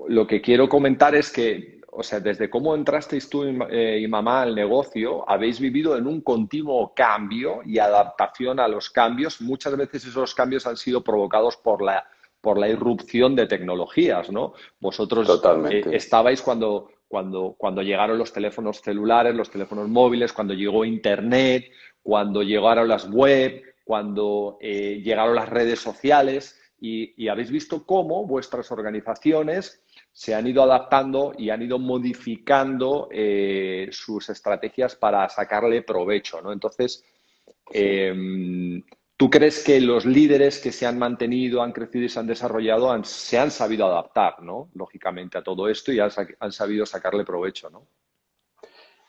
lo 0.09 0.27
que 0.29 0.41
quiero 0.41 0.69
comentar 0.69 1.17
es 1.17 1.33
que 1.33 1.76
o 1.99 2.03
sea, 2.03 2.21
desde 2.21 2.51
cómo 2.51 2.75
entrasteis 2.75 3.31
tú 3.31 3.45
eh, 3.71 4.01
y, 4.03 4.07
mamá 4.07 4.43
al 4.43 4.55
negocio, 4.55 5.29
habéis 5.29 5.59
vivido 5.59 5.97
en 5.97 6.07
un 6.07 6.21
continuo 6.21 6.93
cambio 6.95 7.63
y 7.65 7.79
adaptación 7.79 8.61
a 8.61 8.69
los 8.69 8.91
cambios. 8.91 9.41
Muchas 9.41 9.75
veces 9.79 10.05
esos 10.05 10.35
cambios 10.35 10.67
han 10.67 10.77
sido 10.77 11.03
provocados 11.03 11.57
por 11.57 11.83
la, 11.83 12.07
por 12.43 12.59
la 12.59 12.69
irrupción 12.69 13.35
de 13.35 13.47
tecnologías, 13.47 14.31
¿no? 14.31 14.53
Vosotros 14.79 15.27
eh, 15.71 15.85
estabais 15.93 16.43
cuando, 16.43 16.91
cuando, 17.09 17.55
cuando 17.57 17.81
llegaron 17.81 18.19
los 18.19 18.31
teléfonos 18.31 18.83
celulares, 18.83 19.35
los 19.35 19.51
teléfonos 19.51 19.89
móviles, 19.89 20.35
cuando 20.35 20.53
llegó 20.53 20.85
Internet, 20.85 21.73
cuando 22.03 22.43
llegaron 22.43 22.89
las 22.89 23.09
web, 23.09 23.63
cuando 23.85 24.59
eh, 24.61 25.01
llegaron 25.03 25.35
las 25.35 25.49
redes 25.49 25.81
sociales 25.81 26.61
y, 26.79 27.15
y 27.25 27.29
habéis 27.29 27.51
visto 27.51 27.87
cómo 27.87 28.27
vuestras 28.27 28.71
organizaciones 28.71 29.83
se 30.17 30.35
han 30.35 30.47
ido 30.47 30.63
adaptando 30.63 31.35
y 31.37 31.51
han 31.51 31.61
ido 31.61 31.79
modificando 31.79 33.07
eh, 33.13 33.91
sus 33.93 34.31
estrategias 34.31 34.97
para 34.97 35.29
sacarle 35.29 35.83
provecho, 35.83 36.41
¿no? 36.41 36.53
Entonces, 36.55 37.05
em, 37.71 38.83
¿tú 39.15 39.29
crees 39.29 39.63
que 39.63 39.79
los 39.79 40.07
líderes 40.07 40.59
que 40.59 40.73
se 40.73 40.87
han 40.87 40.99
mantenido, 40.99 41.63
han 41.63 41.73
crecido 41.73 42.07
y 42.07 42.09
se 42.09 42.19
han 42.19 42.27
desarrollado 42.27 43.05
se 43.05 43.39
han 43.39 43.51
sabido 43.51 43.85
adaptar, 43.85 44.43
¿no? 44.43 44.71
Lógicamente 44.73 45.37
a 45.37 45.43
todo 45.43 45.69
esto 45.69 45.93
y 45.93 46.01
han, 46.01 46.11
sabido 46.51 46.87
sacarle 46.87 47.23
provecho, 47.23 47.69
¿no? 47.69 47.87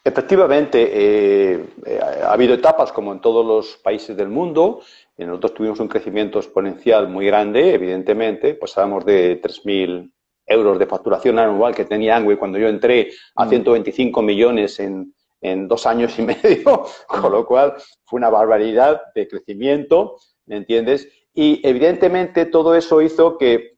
Efectivamente, 0.04 0.90
eh, 0.92 1.66
eh, 1.86 2.00
ha 2.02 2.34
habido 2.34 2.54
etapas 2.54 2.92
como 2.92 3.14
en 3.14 3.22
todos 3.22 3.46
los 3.46 3.78
países 3.78 4.18
del 4.18 4.28
mundo. 4.28 4.82
Nosotros 5.18 5.54
tuvimos 5.54 5.80
un 5.80 5.88
crecimiento 5.88 6.40
exponencial 6.40 7.08
muy 7.08 7.28
grande, 7.28 7.74
evidentemente. 7.74 8.56
Pues 8.56 8.78
hablamos 8.78 9.06
de 9.06 9.42
3.000 9.42 10.12
euros 10.48 10.80
de 10.80 10.88
facturación 10.88 11.38
anual 11.38 11.76
que 11.76 11.86
tenía 11.86 12.16
Angway 12.16 12.38
cuando 12.38 12.58
yo 12.58 12.68
entré 12.68 13.12
a 13.36 13.48
125 13.48 14.22
mm. 14.22 14.26
millones 14.26 14.80
en, 14.80 15.14
en 15.42 15.68
dos 15.68 15.86
años 15.86 16.18
y 16.18 16.22
medio, 16.24 16.86
con 17.08 17.32
lo 17.32 17.46
cual 17.46 17.76
fue 18.06 18.18
una 18.18 18.30
barbaridad 18.30 19.02
de 19.14 19.28
crecimiento, 19.28 20.18
¿me 20.46 20.58
entiendes? 20.58 21.08
Y 21.34 21.62
evidentemente 21.68 22.46
todo 22.46 22.76
eso 22.76 23.02
hizo 23.02 23.38
que 23.38 23.78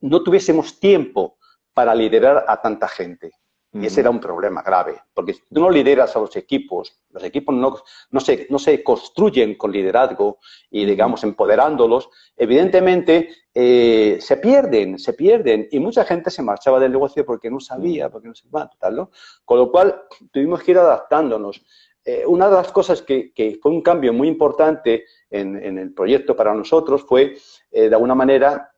no 0.00 0.22
tuviésemos 0.22 0.80
tiempo 0.80 1.36
para 1.74 1.94
liderar 1.94 2.44
a 2.48 2.60
tanta 2.60 2.88
gente. 2.88 3.32
Y 3.72 3.86
ese 3.86 4.00
era 4.00 4.10
un 4.10 4.18
problema 4.18 4.62
grave, 4.62 5.00
porque 5.14 5.34
si 5.34 5.42
tú 5.48 5.60
no 5.60 5.70
lideras 5.70 6.16
a 6.16 6.18
los 6.18 6.34
equipos, 6.34 7.00
los 7.10 7.22
equipos 7.22 7.54
no, 7.54 7.76
no, 8.10 8.18
se, 8.18 8.48
no 8.50 8.58
se 8.58 8.82
construyen 8.82 9.54
con 9.54 9.70
liderazgo 9.70 10.40
y, 10.72 10.84
digamos, 10.84 11.22
empoderándolos, 11.22 12.10
evidentemente 12.36 13.28
eh, 13.54 14.18
se 14.20 14.36
pierden, 14.36 14.98
se 14.98 15.12
pierden. 15.12 15.68
Y 15.70 15.80
mucha 15.80 16.04
gente 16.04 16.30
se 16.30 16.42
marchaba 16.42 16.78
del 16.78 16.92
negocio 16.92 17.24
porque 17.24 17.50
no 17.50 17.60
sabía, 17.60 18.08
porque 18.08 18.28
no 18.28 18.34
se 18.34 18.48
tal, 18.78 18.96
¿no? 18.96 19.10
Con 19.44 19.58
lo 19.58 19.70
cual, 19.70 20.02
tuvimos 20.30 20.62
que 20.62 20.72
ir 20.72 20.78
adaptándonos. 20.78 21.64
Eh, 22.04 22.24
una 22.26 22.48
de 22.48 22.56
las 22.56 22.72
cosas 22.72 23.02
que, 23.02 23.32
que, 23.32 23.58
fue 23.60 23.72
un 23.72 23.82
cambio 23.82 24.12
muy 24.12 24.28
importante 24.28 25.04
en, 25.28 25.62
en 25.62 25.78
el 25.78 25.92
proyecto 25.92 26.34
para 26.34 26.54
nosotros 26.54 27.04
fue, 27.06 27.36
eh, 27.70 27.88
de 27.88 27.94
alguna 27.94 28.14
manera, 28.14 28.72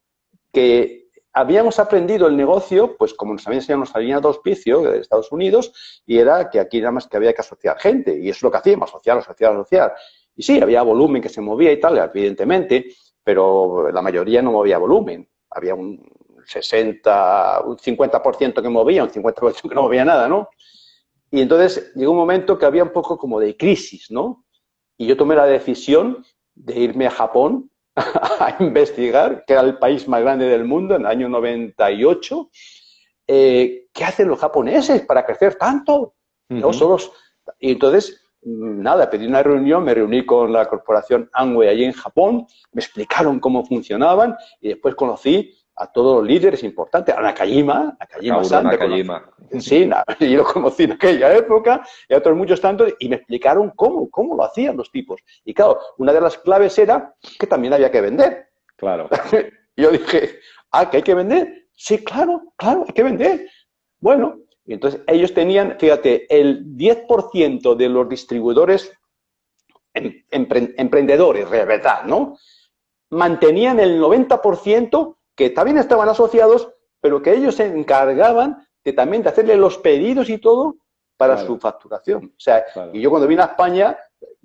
que 0.52 1.02
habíamos 1.32 1.78
aprendido 1.78 2.26
el 2.26 2.36
negocio, 2.36 2.96
pues 2.96 3.14
como 3.14 3.32
nos 3.32 3.46
habían 3.46 3.60
enseñado 3.60 3.78
nuestra 3.78 4.00
línea 4.00 4.20
de 4.20 4.26
auspicio 4.26 4.82
de 4.82 4.98
Estados 4.98 5.32
Unidos, 5.32 6.02
y 6.04 6.18
era 6.18 6.50
que 6.50 6.60
aquí 6.60 6.80
nada 6.80 6.92
más 6.92 7.06
que 7.06 7.16
había 7.16 7.32
que 7.32 7.40
asociar 7.40 7.78
gente, 7.78 8.18
y 8.18 8.28
eso 8.28 8.38
es 8.38 8.42
lo 8.42 8.50
que 8.50 8.58
hacíamos, 8.58 8.90
asociar, 8.90 9.18
asociar, 9.18 9.52
asociar. 9.52 9.94
Y 10.34 10.42
sí, 10.42 10.60
había 10.60 10.82
volumen 10.82 11.22
que 11.22 11.28
se 11.28 11.40
movía 11.40 11.72
y 11.72 11.80
tal, 11.80 11.98
evidentemente, 11.98 12.86
pero 13.24 13.90
la 13.90 14.02
mayoría 14.02 14.42
no 14.42 14.52
movía 14.52 14.78
volumen. 14.78 15.28
Había 15.50 15.74
un 15.74 16.02
60, 16.46 17.62
un 17.64 17.76
50% 17.76 18.62
que 18.62 18.68
movía, 18.68 19.04
un 19.04 19.10
50% 19.10 19.68
que 19.68 19.74
no 19.74 19.82
movía 19.82 20.04
nada, 20.04 20.28
¿no? 20.28 20.48
Y 21.30 21.40
entonces 21.40 21.92
llegó 21.94 22.12
un 22.12 22.18
momento 22.18 22.58
que 22.58 22.66
había 22.66 22.82
un 22.82 22.92
poco 22.92 23.16
como 23.16 23.40
de 23.40 23.56
crisis, 23.56 24.10
¿no? 24.10 24.44
Y 24.98 25.06
yo 25.06 25.16
tomé 25.16 25.34
la 25.34 25.46
decisión 25.46 26.24
de 26.54 26.78
irme 26.78 27.06
a 27.06 27.10
Japón 27.10 27.70
a 27.96 28.56
investigar, 28.60 29.44
que 29.46 29.54
era 29.54 29.62
el 29.62 29.78
país 29.78 30.06
más 30.08 30.20
grande 30.20 30.46
del 30.46 30.64
mundo 30.64 30.94
en 30.94 31.02
el 31.02 31.06
año 31.06 31.28
98. 31.28 32.50
Eh, 33.26 33.86
¿Qué 33.92 34.04
hacen 34.04 34.28
los 34.28 34.38
japoneses 34.38 35.02
para 35.02 35.24
crecer 35.24 35.54
tanto? 35.54 36.14
no 36.48 36.70
solo, 36.74 36.98
y 37.58 37.72
entonces, 37.72 38.21
nada, 38.42 39.08
pedí 39.08 39.26
una 39.26 39.42
reunión, 39.42 39.84
me 39.84 39.94
reuní 39.94 40.26
con 40.26 40.52
la 40.52 40.66
corporación 40.66 41.30
Amway 41.32 41.68
allí 41.68 41.84
en 41.84 41.92
Japón, 41.92 42.46
me 42.72 42.80
explicaron 42.80 43.40
cómo 43.40 43.64
funcionaban 43.64 44.36
y 44.60 44.68
después 44.68 44.94
conocí 44.94 45.54
a 45.76 45.90
todos 45.90 46.18
los 46.18 46.26
líderes 46.26 46.62
importantes, 46.64 47.14
a 47.14 47.20
Nakajima, 47.20 47.96
Nakajima 47.98 48.44
San, 48.44 48.64
Nakajima. 48.64 49.30
Sí, 49.58 49.88
y 50.20 50.36
lo 50.36 50.44
conocí 50.44 50.84
en 50.84 50.92
aquella 50.92 51.34
época, 51.34 51.82
y 52.08 52.14
a 52.14 52.18
otros 52.18 52.36
muchos 52.36 52.60
tantos, 52.60 52.94
y 52.98 53.08
me 53.08 53.16
explicaron 53.16 53.72
cómo, 53.74 54.10
cómo 54.10 54.36
lo 54.36 54.44
hacían 54.44 54.76
los 54.76 54.90
tipos. 54.90 55.20
Y 55.44 55.54
claro, 55.54 55.78
una 55.98 56.12
de 56.12 56.20
las 56.20 56.36
claves 56.38 56.78
era 56.78 57.14
que 57.38 57.46
también 57.46 57.72
había 57.72 57.90
que 57.90 58.00
vender. 58.00 58.48
Claro. 58.76 59.08
yo 59.76 59.90
dije, 59.90 60.40
ah, 60.72 60.90
que 60.90 60.98
hay 60.98 61.02
que 61.02 61.14
vender. 61.14 61.68
Sí, 61.74 62.04
claro, 62.04 62.42
claro, 62.56 62.84
hay 62.86 62.92
que 62.92 63.02
vender. 63.02 63.48
Bueno, 63.98 64.40
y 64.64 64.74
entonces 64.74 65.00
ellos 65.06 65.34
tenían, 65.34 65.76
fíjate, 65.78 66.26
el 66.28 66.76
10% 66.76 67.74
de 67.74 67.88
los 67.88 68.08
distribuidores 68.08 68.92
em, 69.94 70.22
emprendedores, 70.30 71.50
verdad, 71.50 72.04
¿no? 72.04 72.38
Mantenían 73.10 73.80
el 73.80 74.00
90% 74.00 75.16
que 75.34 75.50
también 75.50 75.78
estaban 75.78 76.08
asociados, 76.08 76.72
pero 77.00 77.20
que 77.22 77.34
ellos 77.34 77.56
se 77.56 77.66
encargaban 77.66 78.66
de 78.84 78.92
también 78.92 79.22
de 79.22 79.30
hacerle 79.30 79.56
los 79.56 79.78
pedidos 79.78 80.28
y 80.30 80.38
todo 80.38 80.76
para 81.16 81.38
su 81.38 81.58
facturación. 81.58 82.32
O 82.36 82.40
sea, 82.40 82.64
y 82.92 83.00
yo 83.00 83.10
cuando 83.10 83.28
vine 83.28 83.42
a 83.42 83.46
España 83.46 83.96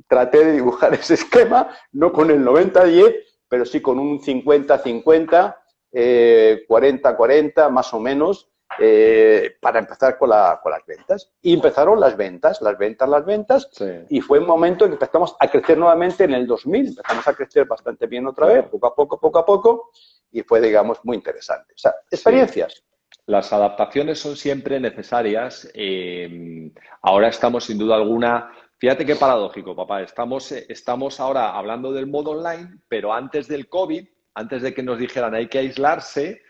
traté 0.07 0.45
de 0.45 0.53
dibujar 0.53 0.93
ese 0.95 1.15
esquema, 1.15 1.69
no 1.91 2.11
con 2.11 2.29
el 2.31 2.43
90-10, 2.43 3.15
pero 3.47 3.65
sí 3.65 3.81
con 3.81 3.99
un 3.99 4.19
50-50, 4.19 5.55
40-40 5.91 7.67
eh, 7.67 7.71
más 7.71 7.93
o 7.93 7.99
menos, 7.99 8.49
eh, 8.79 9.55
para 9.59 9.79
empezar 9.79 10.17
con, 10.17 10.29
la, 10.29 10.59
con, 10.61 10.71
las 10.71 10.85
ventas. 10.85 11.31
Y 11.41 11.53
empezaron 11.53 11.99
las 11.99 12.15
ventas, 12.15 12.61
las 12.61 12.77
ventas, 12.77 13.09
las 13.09 13.25
ventas, 13.25 13.69
y 14.09 14.21
fue 14.21 14.39
un 14.39 14.45
momento 14.45 14.85
en 14.85 14.91
que 14.91 14.95
empezamos 14.95 15.35
a 15.39 15.47
crecer 15.47 15.77
nuevamente 15.77 16.25
en 16.25 16.33
el 16.33 16.45
2000, 16.45 16.87
empezamos 16.89 17.27
a 17.27 17.33
crecer 17.33 17.65
bastante 17.65 18.07
bien 18.07 18.27
otra 18.27 18.47
vez, 18.47 18.65
poco 18.67 18.87
a 18.87 18.95
poco, 18.95 19.19
poco 19.19 19.39
a 19.39 19.45
poco, 19.45 19.91
y 20.31 20.41
fue, 20.41 20.61
digamos, 20.61 20.99
muy 21.03 21.15
interesante. 21.17 21.73
O 21.73 21.77
sea, 21.77 21.95
experiencias. 22.11 22.83
Las 23.25 23.51
adaptaciones 23.51 24.19
son 24.19 24.37
siempre 24.37 24.79
necesarias. 24.79 25.69
Eh, 25.73 26.71
ahora 27.01 27.27
estamos, 27.27 27.65
sin 27.65 27.77
duda 27.77 27.95
alguna, 27.95 28.51
fíjate 28.77 29.05
qué 29.05 29.15
paradójico, 29.15 29.75
papá. 29.75 30.01
Estamos, 30.01 30.51
estamos 30.51 31.19
ahora 31.19 31.57
hablando 31.57 31.91
del 31.91 32.07
modo 32.07 32.31
online, 32.31 32.79
pero 32.87 33.13
antes 33.13 33.47
del 33.47 33.67
COVID, 33.67 34.07
antes 34.35 34.61
de 34.61 34.73
que 34.73 34.83
nos 34.83 34.99
dijeran 34.99 35.33
hay 35.33 35.47
que 35.47 35.59
aislarse, 35.59 36.41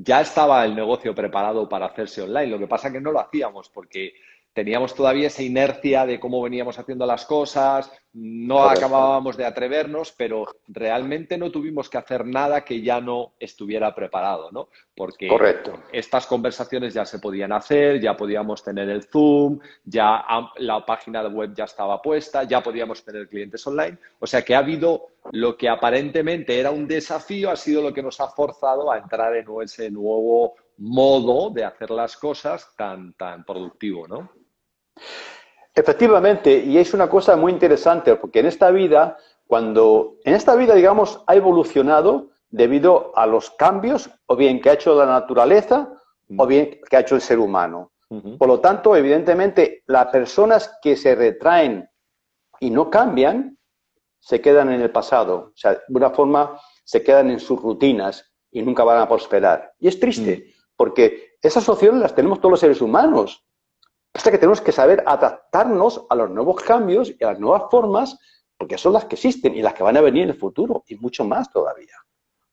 ya 0.00 0.20
estaba 0.20 0.64
el 0.64 0.76
negocio 0.76 1.12
preparado 1.12 1.68
para 1.68 1.86
hacerse 1.86 2.22
online. 2.22 2.46
Lo 2.46 2.58
que 2.58 2.68
pasa 2.68 2.86
es 2.86 2.94
que 2.94 3.00
no 3.00 3.10
lo 3.10 3.20
hacíamos 3.20 3.68
porque 3.68 4.14
teníamos 4.58 4.92
todavía 4.92 5.28
esa 5.28 5.44
inercia 5.44 6.04
de 6.04 6.18
cómo 6.18 6.42
veníamos 6.42 6.80
haciendo 6.80 7.06
las 7.06 7.24
cosas, 7.26 7.92
no 8.12 8.64
acabábamos 8.64 9.36
de 9.36 9.44
atrevernos, 9.44 10.10
pero 10.10 10.46
realmente 10.66 11.38
no 11.38 11.52
tuvimos 11.52 11.88
que 11.88 11.96
hacer 11.96 12.26
nada 12.26 12.64
que 12.64 12.82
ya 12.82 13.00
no 13.00 13.34
estuviera 13.38 13.94
preparado, 13.94 14.50
¿no? 14.50 14.68
Porque 14.96 15.28
estas 15.92 16.26
conversaciones 16.26 16.92
ya 16.92 17.04
se 17.04 17.20
podían 17.20 17.52
hacer, 17.52 18.00
ya 18.00 18.16
podíamos 18.16 18.64
tener 18.64 18.88
el 18.88 19.04
Zoom, 19.04 19.60
ya 19.84 20.24
la 20.56 20.84
página 20.84 21.22
web 21.28 21.54
ya 21.54 21.62
estaba 21.62 22.02
puesta, 22.02 22.42
ya 22.42 22.60
podíamos 22.60 23.04
tener 23.04 23.28
clientes 23.28 23.64
online. 23.64 23.96
O 24.18 24.26
sea 24.26 24.42
que 24.42 24.56
ha 24.56 24.58
habido 24.58 25.10
lo 25.30 25.56
que 25.56 25.68
aparentemente 25.68 26.58
era 26.58 26.72
un 26.72 26.88
desafío, 26.88 27.52
ha 27.52 27.56
sido 27.56 27.80
lo 27.80 27.94
que 27.94 28.02
nos 28.02 28.20
ha 28.20 28.26
forzado 28.26 28.90
a 28.90 28.98
entrar 28.98 29.36
en 29.36 29.46
ese 29.62 29.88
nuevo 29.88 30.56
modo 30.78 31.50
de 31.50 31.64
hacer 31.64 31.92
las 31.92 32.16
cosas 32.16 32.74
tan, 32.76 33.12
tan 33.12 33.44
productivo, 33.44 34.08
¿no? 34.08 34.37
Efectivamente, 35.74 36.58
y 36.58 36.78
es 36.78 36.92
una 36.92 37.08
cosa 37.08 37.36
muy 37.36 37.52
interesante, 37.52 38.16
porque 38.16 38.40
en 38.40 38.46
esta 38.46 38.70
vida, 38.70 39.16
cuando 39.46 40.16
en 40.24 40.34
esta 40.34 40.56
vida, 40.56 40.74
digamos, 40.74 41.22
ha 41.26 41.36
evolucionado 41.36 42.30
debido 42.50 43.12
a 43.16 43.26
los 43.26 43.50
cambios, 43.50 44.10
o 44.26 44.36
bien 44.36 44.60
que 44.60 44.70
ha 44.70 44.74
hecho 44.74 44.94
la 44.96 45.06
naturaleza, 45.06 45.92
o 46.36 46.46
bien 46.46 46.80
que 46.88 46.96
ha 46.96 47.00
hecho 47.00 47.14
el 47.14 47.20
ser 47.20 47.38
humano. 47.38 47.92
Por 48.38 48.48
lo 48.48 48.58
tanto, 48.58 48.96
evidentemente, 48.96 49.82
las 49.86 50.06
personas 50.06 50.78
que 50.80 50.96
se 50.96 51.14
retraen 51.14 51.88
y 52.58 52.70
no 52.70 52.88
cambian, 52.88 53.58
se 54.18 54.40
quedan 54.40 54.72
en 54.72 54.80
el 54.80 54.90
pasado. 54.90 55.52
O 55.54 55.56
sea, 55.56 55.72
de 55.74 55.80
una 55.88 56.10
forma, 56.10 56.58
se 56.84 57.02
quedan 57.02 57.30
en 57.30 57.38
sus 57.38 57.60
rutinas 57.60 58.24
y 58.50 58.62
nunca 58.62 58.82
van 58.82 58.98
a 58.98 59.08
prosperar. 59.08 59.74
Y 59.78 59.88
es 59.88 60.00
triste, 60.00 60.46
mm. 60.46 60.52
porque 60.74 61.36
esas 61.42 61.68
opciones 61.68 62.00
las 62.00 62.14
tenemos 62.14 62.40
todos 62.40 62.52
los 62.52 62.60
seres 62.60 62.80
humanos. 62.80 63.44
Hasta 64.14 64.30
que 64.30 64.38
tenemos 64.38 64.60
que 64.60 64.72
saber 64.72 65.02
adaptarnos 65.06 66.06
a 66.10 66.14
los 66.14 66.30
nuevos 66.30 66.62
cambios 66.62 67.12
y 67.18 67.24
a 67.24 67.32
las 67.32 67.40
nuevas 67.40 67.64
formas, 67.70 68.18
porque 68.56 68.78
son 68.78 68.92
las 68.92 69.04
que 69.04 69.14
existen 69.14 69.54
y 69.54 69.62
las 69.62 69.74
que 69.74 69.82
van 69.82 69.96
a 69.96 70.00
venir 70.00 70.24
en 70.24 70.30
el 70.30 70.34
futuro, 70.36 70.84
y 70.88 70.96
mucho 70.96 71.24
más 71.24 71.50
todavía. 71.52 71.94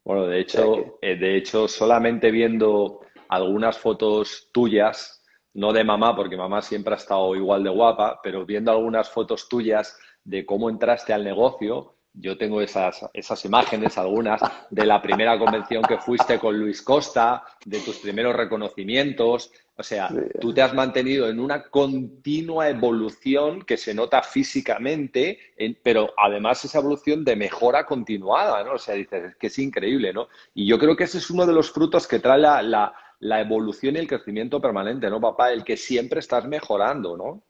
Bueno, 0.03 0.27
de 0.27 0.39
hecho, 0.39 0.99
eh, 1.01 1.15
de 1.15 1.35
hecho, 1.35 1.67
solamente 1.67 2.29
viendo 2.29 2.99
algunas 3.29 3.77
fotos 3.79 4.49
tuyas, 4.51 5.23
no 5.53 5.73
de 5.73 5.83
mamá, 5.83 6.15
porque 6.15 6.37
mamá 6.37 6.61
siempre 6.61 6.93
ha 6.93 6.97
estado 6.97 7.35
igual 7.35 7.63
de 7.63 7.71
guapa, 7.71 8.19
pero 8.21 8.45
viendo 8.45 8.71
algunas 8.71 9.09
fotos 9.09 9.49
tuyas 9.49 9.97
de 10.23 10.45
cómo 10.45 10.69
entraste 10.69 11.13
al 11.13 11.23
negocio, 11.23 11.94
yo 12.17 12.37
tengo 12.37 12.61
esas, 12.61 13.05
esas 13.13 13.43
imágenes, 13.45 13.97
algunas, 13.97 14.41
de 14.69 14.85
la 14.85 15.01
primera 15.01 15.37
convención 15.37 15.83
que 15.83 15.97
fuiste 15.97 16.39
con 16.39 16.57
Luis 16.57 16.81
Costa, 16.81 17.43
de 17.65 17.79
tus 17.79 17.97
primeros 17.97 18.35
reconocimientos. 18.35 19.51
O 19.77 19.83
sea, 19.83 20.09
tú 20.39 20.53
te 20.53 20.61
has 20.61 20.73
mantenido 20.73 21.27
en 21.27 21.39
una 21.39 21.63
continua 21.63 22.69
evolución 22.69 23.63
que 23.63 23.75
se 23.75 23.93
nota 23.93 24.21
físicamente, 24.21 25.39
pero 25.83 26.13
además 26.17 26.63
esa 26.63 26.79
evolución 26.79 27.25
de 27.25 27.35
mejora 27.35 27.85
continuada, 27.85 28.63
¿no? 28.63 28.73
O 28.73 28.79
sea, 28.79 28.95
dices, 28.95 29.23
es 29.31 29.35
que 29.35 29.47
es 29.47 29.59
increíble, 29.59 30.13
¿no? 30.13 30.29
Y 30.53 30.65
yo 30.65 30.79
creo 30.79 30.95
que 30.95 31.03
ese 31.03 31.17
es 31.17 31.29
uno 31.29 31.45
de 31.45 31.53
los 31.53 31.71
frutos 31.71 32.07
que 32.07 32.19
trae 32.19 32.39
la, 32.39 32.61
la, 32.61 32.93
la 33.19 33.41
evolución 33.41 33.95
y 33.95 33.99
el 33.99 34.07
crecimiento 34.07 34.61
permanente, 34.61 35.09
¿no, 35.09 35.19
papá? 35.19 35.51
El 35.51 35.65
que 35.65 35.75
siempre 35.75 36.19
estás 36.19 36.45
mejorando, 36.45 37.17
¿no? 37.17 37.43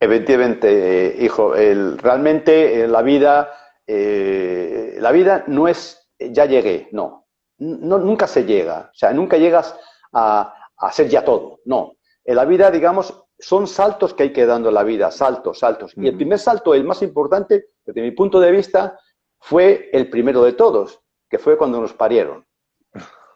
Efectivamente, 0.00 1.16
hijo, 1.18 1.56
el, 1.56 1.98
realmente 1.98 2.86
la 2.86 3.02
vida 3.02 3.50
eh, 3.90 4.98
la 5.00 5.10
vida 5.12 5.44
no 5.46 5.66
es 5.66 6.06
ya 6.18 6.44
llegué, 6.44 6.88
no. 6.92 7.26
Nunca 7.58 8.26
se 8.26 8.44
llega, 8.44 8.90
o 8.92 8.96
sea, 8.96 9.12
nunca 9.12 9.36
llegas 9.36 9.74
a, 10.12 10.54
ser 10.92 11.08
ya 11.08 11.24
todo, 11.24 11.60
no. 11.64 11.96
En 12.24 12.36
la 12.36 12.44
vida, 12.44 12.70
digamos, 12.70 13.24
son 13.38 13.66
saltos 13.66 14.14
que 14.14 14.24
hay 14.24 14.32
que 14.32 14.46
dando 14.46 14.68
en 14.68 14.74
la 14.74 14.84
vida, 14.84 15.10
saltos, 15.10 15.58
saltos. 15.58 15.92
Y 15.96 16.06
el 16.06 16.16
primer 16.16 16.38
salto, 16.38 16.74
el 16.74 16.84
más 16.84 17.02
importante, 17.02 17.70
desde 17.84 18.02
mi 18.02 18.10
punto 18.12 18.38
de 18.38 18.52
vista, 18.52 18.98
fue 19.40 19.88
el 19.92 20.10
primero 20.10 20.42
de 20.42 20.52
todos, 20.52 21.00
que 21.28 21.38
fue 21.38 21.56
cuando 21.56 21.80
nos 21.80 21.94
parieron. 21.94 22.46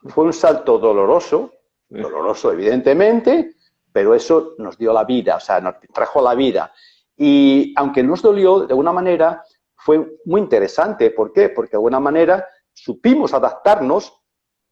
Fue 0.09 0.25
un 0.25 0.33
salto 0.33 0.79
doloroso, 0.79 1.53
doloroso 1.89 2.53
evidentemente, 2.53 3.55
pero 3.93 4.15
eso 4.15 4.55
nos 4.59 4.77
dio 4.77 4.93
la 4.93 5.05
vida, 5.05 5.37
o 5.37 5.41
sea, 5.41 5.61
nos 5.61 5.77
trajo 5.93 6.21
la 6.21 6.35
vida. 6.35 6.73
Y 7.17 7.73
aunque 7.77 8.03
nos 8.03 8.23
dolió, 8.23 8.61
de 8.61 8.73
alguna 8.73 8.93
manera 8.93 9.43
fue 9.85 10.19
muy 10.25 10.41
interesante. 10.41 11.11
¿Por 11.11 11.33
qué? 11.33 11.49
Porque 11.49 11.73
de 11.73 11.77
alguna 11.79 12.01
manera 12.01 12.47
supimos 12.73 13.35
adaptarnos 13.35 14.21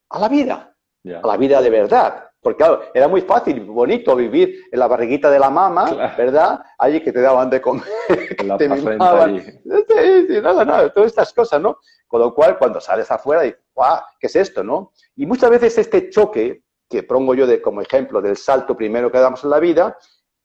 a 0.09 0.19
la 0.19 0.29
vida, 0.29 0.77
a 1.05 1.27
la 1.27 1.37
vida 1.37 1.61
de 1.61 1.71
verdad. 1.71 2.27
Porque 2.43 2.59
claro, 2.59 2.81
era 2.95 3.07
muy 3.07 3.21
fácil, 3.21 3.61
bonito 3.61 4.17
vivir 4.17 4.65
en 4.73 4.79
la 4.79 4.87
barriguita 4.87 5.31
de 5.31 5.39
la 5.39 5.51
mamá, 5.51 6.15
¿verdad? 6.17 6.61
Allí 6.79 7.03
que 7.03 7.13
te 7.13 7.21
daban 7.21 7.51
de 7.51 7.61
comer, 7.61 7.85
que 8.09 8.45
te 8.57 8.69
mimaban. 8.69 9.41
Sí, 9.41 10.41
nada, 10.43 10.65
nada, 10.65 10.91
todas 10.91 11.09
estas 11.09 11.35
cosas, 11.35 11.61
¿no? 11.61 11.79
Con 12.09 12.21
lo 12.21 12.35
cual, 12.35 12.57
cuando 12.59 12.81
sales 12.81 13.11
afuera, 13.11 13.43
dices, 13.43 13.61
¡guau! 13.75 14.01
¿Qué 14.19 14.27
es 14.27 14.37
esto, 14.37 14.65
no? 14.65 14.93
Y 15.17 15.27
muchas 15.27 15.51
veces 15.51 15.77
este 15.77 16.09
choque, 16.09 16.63
que 16.89 17.03
pongo 17.03 17.35
yo 17.35 17.47
de, 17.47 17.61
como 17.61 17.83
ejemplo 17.83 18.23
del 18.23 18.37
salto 18.37 18.75
primero 18.75 19.13
que 19.13 19.19
damos 19.19 19.45
en 19.45 19.51
la 19.51 19.61
vida, 19.61 19.99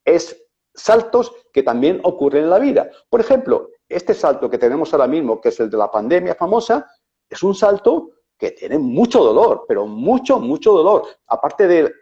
es 0.04 0.46
saltos 0.74 1.34
que 1.54 1.64
también 1.64 2.02
ocurren 2.04 2.44
en 2.44 2.50
la 2.50 2.60
vida. 2.60 2.92
Por 3.10 3.22
ejemplo, 3.22 3.70
este 3.88 4.14
salto 4.14 4.50
que 4.50 4.58
tenemos 4.58 4.94
ahora 4.94 5.08
mismo, 5.08 5.40
que 5.40 5.50
es 5.50 5.60
el 5.60 5.70
de 5.70 5.78
la 5.78 5.92
pandemia 5.92 6.36
famosa, 6.36 6.88
es 7.30 7.44
un 7.44 7.56
salto 7.56 8.12
que 8.38 8.52
tiene 8.52 8.78
mucho 8.78 9.24
dolor, 9.24 9.66
pero 9.68 9.86
mucho, 9.86 10.40
mucho 10.40 10.74
dolor. 10.74 11.08
Aparte 11.28 11.68
de 11.68 11.94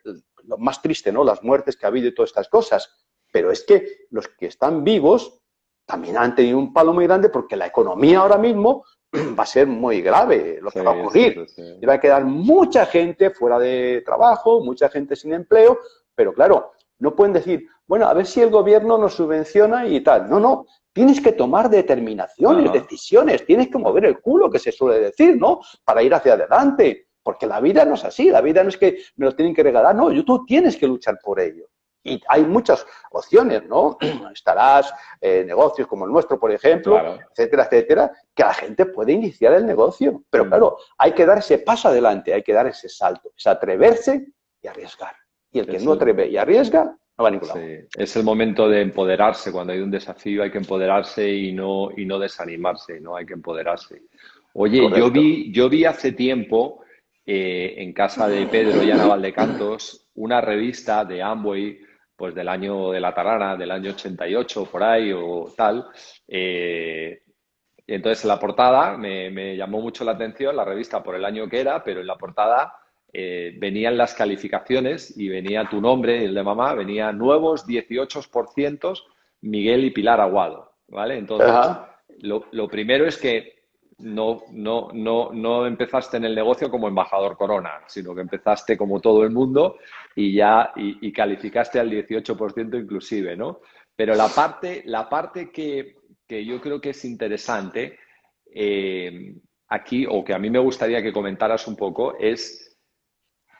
lo 0.45 0.57
más 0.57 0.81
triste, 0.81 1.11
¿no? 1.11 1.23
Las 1.23 1.43
muertes 1.43 1.77
que 1.77 1.85
ha 1.85 1.89
habido 1.89 2.07
y 2.07 2.15
todas 2.15 2.29
estas 2.29 2.49
cosas. 2.49 2.89
Pero 3.31 3.51
es 3.51 3.63
que 3.63 4.05
los 4.09 4.27
que 4.27 4.47
están 4.47 4.83
vivos 4.83 5.39
también 5.85 6.17
han 6.17 6.35
tenido 6.35 6.57
un 6.57 6.73
palo 6.73 6.93
muy 6.93 7.05
grande 7.05 7.29
porque 7.29 7.55
la 7.55 7.67
economía 7.67 8.19
ahora 8.19 8.37
mismo 8.37 8.85
va 9.37 9.43
a 9.43 9.47
ser 9.47 9.67
muy 9.67 10.01
grave 10.01 10.59
lo 10.61 10.71
que 10.71 10.81
va 10.81 10.91
a 10.91 10.99
ocurrir. 10.99 11.45
Y 11.81 11.85
va 11.85 11.93
a 11.93 11.99
quedar 11.99 12.25
mucha 12.25 12.85
gente 12.85 13.29
fuera 13.29 13.59
de 13.59 14.01
trabajo, 14.05 14.61
mucha 14.61 14.89
gente 14.89 15.15
sin 15.15 15.33
empleo, 15.33 15.79
pero 16.15 16.33
claro, 16.33 16.71
no 16.99 17.15
pueden 17.15 17.33
decir, 17.33 17.67
bueno, 17.85 18.07
a 18.07 18.13
ver 18.13 18.25
si 18.25 18.41
el 18.41 18.49
gobierno 18.49 18.97
nos 18.97 19.15
subvenciona 19.15 19.87
y 19.87 20.01
tal. 20.01 20.29
No, 20.29 20.39
no, 20.39 20.65
tienes 20.93 21.19
que 21.19 21.33
tomar 21.33 21.69
determinaciones, 21.69 22.71
decisiones, 22.71 23.45
tienes 23.45 23.67
que 23.67 23.77
mover 23.77 24.05
el 24.05 24.21
culo, 24.21 24.49
que 24.49 24.59
se 24.59 24.71
suele 24.71 24.99
decir, 24.99 25.37
¿no? 25.37 25.59
Para 25.83 26.03
ir 26.03 26.13
hacia 26.13 26.33
adelante. 26.33 27.07
Porque 27.23 27.47
la 27.47 27.59
vida 27.59 27.85
no 27.85 27.95
es 27.95 28.03
así, 28.03 28.29
la 28.29 28.41
vida 28.41 28.63
no 28.63 28.69
es 28.69 28.77
que 28.77 28.97
me 29.15 29.25
lo 29.25 29.35
tienen 29.35 29.55
que 29.55 29.63
regalar, 29.63 29.95
no, 29.95 30.09
tú 30.23 30.45
tienes 30.45 30.77
que 30.77 30.87
luchar 30.87 31.17
por 31.23 31.39
ello. 31.39 31.67
Y 32.05 32.21
hay 32.27 32.43
muchas 32.43 32.85
opciones, 33.11 33.65
¿no? 33.65 33.97
Estarás 34.33 34.93
en 35.21 35.47
negocios 35.47 35.87
como 35.87 36.05
el 36.05 36.11
nuestro, 36.11 36.37
por 36.37 36.51
ejemplo, 36.51 36.99
etcétera, 37.31 37.63
etcétera, 37.63 38.11
que 38.35 38.43
la 38.43 38.53
gente 38.53 38.85
puede 38.87 39.13
iniciar 39.13 39.53
el 39.53 39.65
negocio. 39.65 40.21
Pero 40.29 40.45
mm. 40.45 40.47
claro, 40.49 40.77
hay 40.97 41.13
que 41.13 41.25
dar 41.25 41.37
ese 41.37 41.59
paso 41.59 41.87
adelante, 41.87 42.33
hay 42.33 42.43
que 42.43 42.53
dar 42.53 42.67
ese 42.67 42.89
salto, 42.89 43.31
es 43.35 43.47
atreverse 43.47 44.27
y 44.61 44.67
arriesgar. 44.67 45.15
Y 45.49 45.59
el 45.59 45.67
que 45.67 45.79
no 45.79 45.93
atreve 45.93 46.27
y 46.27 46.35
arriesga, 46.35 46.97
no 47.17 47.23
va 47.23 47.27
a 47.27 47.31
ningún 47.31 47.47
lado. 47.47 47.61
Es 47.95 48.15
el 48.15 48.23
momento 48.23 48.67
de 48.67 48.81
empoderarse. 48.81 49.51
Cuando 49.51 49.73
hay 49.73 49.79
un 49.79 49.91
desafío 49.91 50.43
hay 50.43 50.51
que 50.51 50.57
empoderarse 50.57 51.29
y 51.31 51.51
no, 51.51 51.89
y 51.95 52.05
no 52.05 52.19
desanimarse, 52.19 52.99
¿no? 52.99 53.15
Hay 53.15 53.25
que 53.25 53.33
empoderarse. 53.33 54.01
Oye, 54.53 54.81
yo 54.95 55.11
vi, 55.11 55.51
yo 55.51 55.69
vi 55.69 55.85
hace 55.85 56.11
tiempo 56.11 56.83
eh, 57.25 57.75
en 57.77 57.93
casa 57.93 58.27
de 58.27 58.45
Pedro 58.47 58.83
y 58.83 58.91
Ana 58.91 59.05
Valdecantos 59.05 60.03
una 60.15 60.41
revista 60.41 61.05
de 61.05 61.21
Amway, 61.21 61.79
pues 62.15 62.35
del 62.35 62.47
año 62.47 62.91
de 62.91 62.99
la 62.99 63.13
Tarana, 63.13 63.55
del 63.55 63.71
año 63.71 63.91
88, 63.91 64.65
por 64.71 64.83
ahí 64.83 65.11
o 65.11 65.51
tal. 65.55 65.87
Eh, 66.27 67.21
y 67.85 67.93
entonces 67.93 68.23
en 68.23 68.29
la 68.29 68.39
portada 68.39 68.97
me, 68.97 69.29
me 69.29 69.57
llamó 69.57 69.81
mucho 69.81 70.03
la 70.03 70.13
atención 70.13 70.55
la 70.55 70.65
revista 70.65 71.03
por 71.03 71.15
el 71.15 71.25
año 71.25 71.49
que 71.49 71.59
era, 71.59 71.83
pero 71.83 72.01
en 72.01 72.07
la 72.07 72.15
portada 72.15 72.73
eh, 73.15 73.55
venían 73.59 73.95
las 73.95 74.15
calificaciones 74.15 75.15
y 75.15 75.29
venía 75.29 75.69
tu 75.69 75.79
nombre, 75.79 76.25
el 76.25 76.33
de 76.33 76.41
mamá, 76.41 76.73
venía 76.73 77.11
nuevos 77.11 77.67
18% 77.67 79.03
Miguel 79.41 79.85
y 79.85 79.91
Pilar 79.91 80.19
Aguado, 80.19 80.71
¿vale? 80.87 81.19
Entonces, 81.19 81.53
lo, 82.21 82.67
primero 82.67 83.05
es 83.05 83.17
que 83.17 83.65
no, 83.99 84.41
no, 84.51 84.89
no, 84.93 85.31
no 85.31 85.67
empezaste 85.67 86.17
en 86.17 86.25
el 86.25 86.33
negocio 86.33 86.71
como 86.71 86.87
embajador 86.87 87.37
corona, 87.37 87.81
sino 87.85 88.15
que 88.15 88.21
empezaste 88.21 88.75
como 88.75 88.99
todo 88.99 89.23
el 89.23 89.29
mundo 89.29 89.77
y 90.15 90.33
ya 90.33 90.71
y, 90.75 91.11
calificaste 91.11 91.79
al 91.79 91.91
18% 91.91 92.81
inclusive, 92.81 93.35
¿no? 93.35 93.59
Pero 93.95 94.15
la 94.15 94.29
parte, 94.29 94.81
la 94.85 95.07
parte 95.07 95.51
que, 95.51 95.97
yo 96.27 96.59
creo 96.59 96.81
que 96.81 96.89
es 96.89 97.05
interesante 97.05 97.99
eh, 98.55 99.35
aquí, 99.67 100.07
o 100.09 100.23
que 100.23 100.33
a 100.33 100.39
mí 100.39 100.49
me 100.49 100.57
gustaría 100.57 101.03
que 101.03 101.13
comentaras 101.13 101.67
un 101.67 101.75
poco, 101.75 102.17
es 102.17 102.62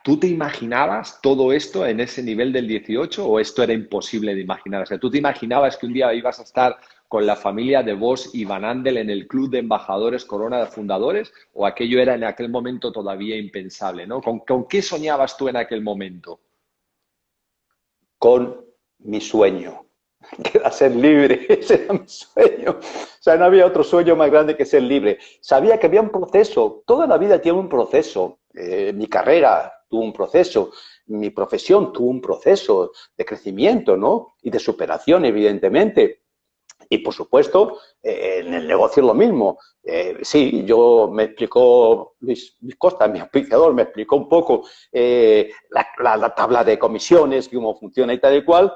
¿Tú 0.04 0.20
te 0.20 0.28
imaginabas 0.28 1.22
todo 1.22 1.54
esto 1.54 1.88
en 1.88 2.02
ese 2.02 2.22
nivel 2.22 2.52
del 2.52 2.68
18 2.68 3.26
o 3.26 3.40
esto 3.40 3.64
era 3.64 3.72
imposible 3.72 4.36
de 4.36 4.42
imaginar? 4.42 4.84
O 4.84 4.86
sea, 4.86 5.00
¿tú 5.00 5.10
te 5.10 5.18
imaginabas 5.18 5.78
que 5.78 5.86
un 5.86 5.94
día 5.94 6.14
ibas 6.14 6.42
a 6.42 6.44
estar 6.44 6.78
con 7.08 7.26
la 7.26 7.38
familia 7.38 7.84
de 7.84 7.94
Vos 7.94 8.32
y 8.34 8.44
Van 8.44 8.66
Andel 8.66 8.98
en 8.98 9.10
el 9.10 9.30
club 9.30 9.50
de 9.50 9.60
embajadores 9.60 10.26
Corona 10.26 10.60
de 10.60 10.66
Fundadores 10.66 11.32
o 11.54 11.66
aquello 11.66 12.02
era 12.02 12.16
en 12.16 12.26
aquel 12.26 12.50
momento 12.50 12.92
todavía 12.92 13.38
impensable? 13.38 14.06
¿no? 14.06 14.22
¿Con, 14.22 14.68
qué 14.68 14.82
soñabas 14.82 15.38
tú 15.38 15.48
en 15.48 15.56
aquel 15.56 15.82
momento? 15.82 16.42
Con 18.18 18.60
mi 19.00 19.22
sueño, 19.22 19.86
que 20.44 20.58
era 20.58 20.70
ser 20.70 20.98
libre, 20.98 21.46
ese 21.48 21.86
era 21.86 21.94
mi 21.94 22.08
sueño. 22.08 22.72
O 22.72 23.22
sea, 23.22 23.38
no 23.38 23.46
había 23.46 23.66
otro 23.66 23.86
sueño 23.86 24.18
más 24.18 24.30
grande 24.30 24.58
que 24.58 24.66
ser 24.66 24.84
libre. 24.84 25.18
Sabía 25.40 25.80
que 25.80 25.88
había 25.88 26.02
un 26.02 26.10
proceso, 26.10 26.84
toda 26.86 27.08
la 27.08 27.18
vida 27.18 27.40
tiene 27.40 27.58
un 27.58 27.70
proceso. 27.70 28.40
Eh, 28.54 28.92
mi 28.94 29.08
carrera, 29.08 29.72
tuvo 29.94 30.02
un 30.02 30.12
proceso, 30.12 30.72
mi 31.06 31.30
profesión 31.30 31.94
tuvo 31.94 32.10
un 32.10 32.20
proceso 32.20 32.94
de 33.16 33.24
crecimiento, 33.24 33.96
¿no? 33.96 34.38
Y 34.42 34.50
de 34.50 34.58
superación, 34.58 35.24
evidentemente. 35.24 36.24
Y 36.90 36.98
por 36.98 37.14
supuesto, 37.14 37.78
eh, 38.02 38.42
en 38.44 38.56
el 38.56 38.68
negocio 38.68 39.04
lo 39.04 39.14
mismo. 39.14 39.60
Eh, 39.84 40.18
sí, 40.24 40.64
yo 40.66 41.12
me 41.14 41.26
explicó 41.26 42.16
Luis, 42.22 42.58
Costa, 42.76 43.08
mi 43.08 43.20
aplicador, 43.20 43.76
me 43.76 43.84
explicó 43.84 44.16
un 44.16 44.28
poco 44.28 44.68
eh, 44.92 45.52
la, 45.70 46.34
tabla 46.34 46.64
de 46.64 46.80
comisiones, 46.80 47.50
cómo 47.50 47.76
funciona 47.76 48.16
y 48.16 48.20
tal 48.20 48.36
y 48.36 48.44
cual. 48.44 48.74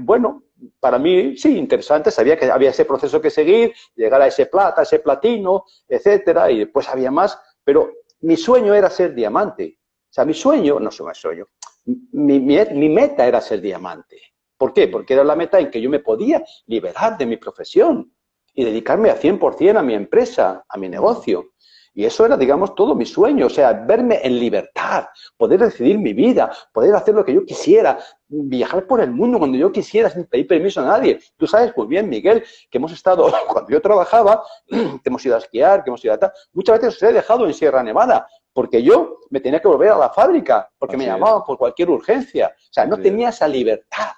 bueno, 0.00 0.42
para 0.80 0.98
mí 0.98 1.36
sí, 1.36 1.56
interesante, 1.56 2.10
sabía 2.10 2.36
que 2.36 2.50
había 2.50 2.70
ese 2.70 2.84
proceso 2.84 3.20
que 3.20 3.30
seguir, 3.30 3.72
llegar 3.94 4.20
a 4.20 4.26
ese 4.26 4.46
plata, 4.46 4.82
ese 4.82 4.98
platino, 4.98 5.64
etcétera, 5.88 6.50
y 6.50 6.58
después 6.58 6.88
había 6.88 7.12
más, 7.12 7.38
pero 7.62 7.92
mi 8.22 8.36
sueño 8.36 8.74
era 8.74 8.90
ser 8.90 9.14
diamante. 9.14 9.79
O 10.10 10.12
sea, 10.12 10.24
mi 10.24 10.34
sueño, 10.34 10.80
no 10.80 10.90
mi 10.90 11.14
sueño, 11.14 11.46
mi, 11.84 12.40
mi, 12.40 12.88
meta 12.88 13.26
era 13.26 13.40
ser 13.40 13.60
diamante. 13.60 14.20
¿Por 14.58 14.72
qué? 14.72 14.88
Porque 14.88 15.14
era 15.14 15.22
la 15.22 15.36
meta 15.36 15.60
en 15.60 15.70
que 15.70 15.80
yo 15.80 15.88
me 15.88 16.00
podía 16.00 16.42
liberar 16.66 17.16
de 17.16 17.26
mi 17.26 17.36
profesión 17.36 18.12
y 18.52 18.64
dedicarme 18.64 19.10
a 19.10 19.20
100% 19.20 19.78
a 19.78 19.82
mi 19.82 19.94
empresa, 19.94 20.64
a 20.68 20.78
mi 20.78 20.88
negocio. 20.88 21.52
Y 21.94 22.04
eso 22.04 22.24
era, 22.24 22.36
digamos, 22.36 22.74
todo 22.74 22.94
mi 22.94 23.04
sueño, 23.04 23.46
o 23.46 23.50
sea, 23.50 23.72
verme 23.72 24.20
en 24.22 24.38
libertad, 24.38 25.06
poder 25.36 25.60
decidir 25.60 25.98
mi 25.98 26.12
vida, 26.12 26.52
poder 26.72 26.94
hacer 26.94 27.14
lo 27.14 27.24
que 27.24 27.34
yo 27.34 27.44
quisiera, 27.44 27.98
viajar 28.28 28.86
por 28.86 29.00
el 29.00 29.10
mundo 29.10 29.38
cuando 29.38 29.58
yo 29.58 29.72
quisiera 29.72 30.08
sin 30.08 30.24
pedir 30.26 30.46
permiso 30.46 30.80
a 30.80 30.84
nadie. 30.84 31.20
Tú 31.36 31.48
sabes 31.48 31.72
muy 31.76 31.88
bien, 31.88 32.08
Miguel, 32.08 32.44
que 32.70 32.78
hemos 32.78 32.92
estado, 32.92 33.30
cuando 33.48 33.70
yo 33.70 33.80
trabajaba, 33.80 34.42
hemos 35.04 35.26
ido 35.26 35.34
a 35.34 35.38
esquiar, 35.38 35.82
que 35.82 35.90
hemos 35.90 36.04
ido 36.04 36.14
a 36.14 36.18
tal, 36.18 36.32
muchas 36.52 36.80
veces 36.80 36.96
os 36.96 37.02
he 37.02 37.12
dejado 37.12 37.46
en 37.46 37.54
Sierra 37.54 37.82
Nevada, 37.82 38.26
porque 38.52 38.82
yo 38.82 39.20
me 39.30 39.40
tenía 39.40 39.60
que 39.60 39.68
volver 39.68 39.90
a 39.90 39.98
la 39.98 40.10
fábrica, 40.10 40.70
porque 40.78 40.96
me 40.96 41.06
llamaban 41.06 41.42
por 41.44 41.56
cualquier 41.56 41.90
urgencia. 41.90 42.52
O 42.56 42.72
sea, 42.72 42.86
no 42.86 42.98
tenía 42.98 43.28
esa 43.28 43.46
libertad. 43.46 44.10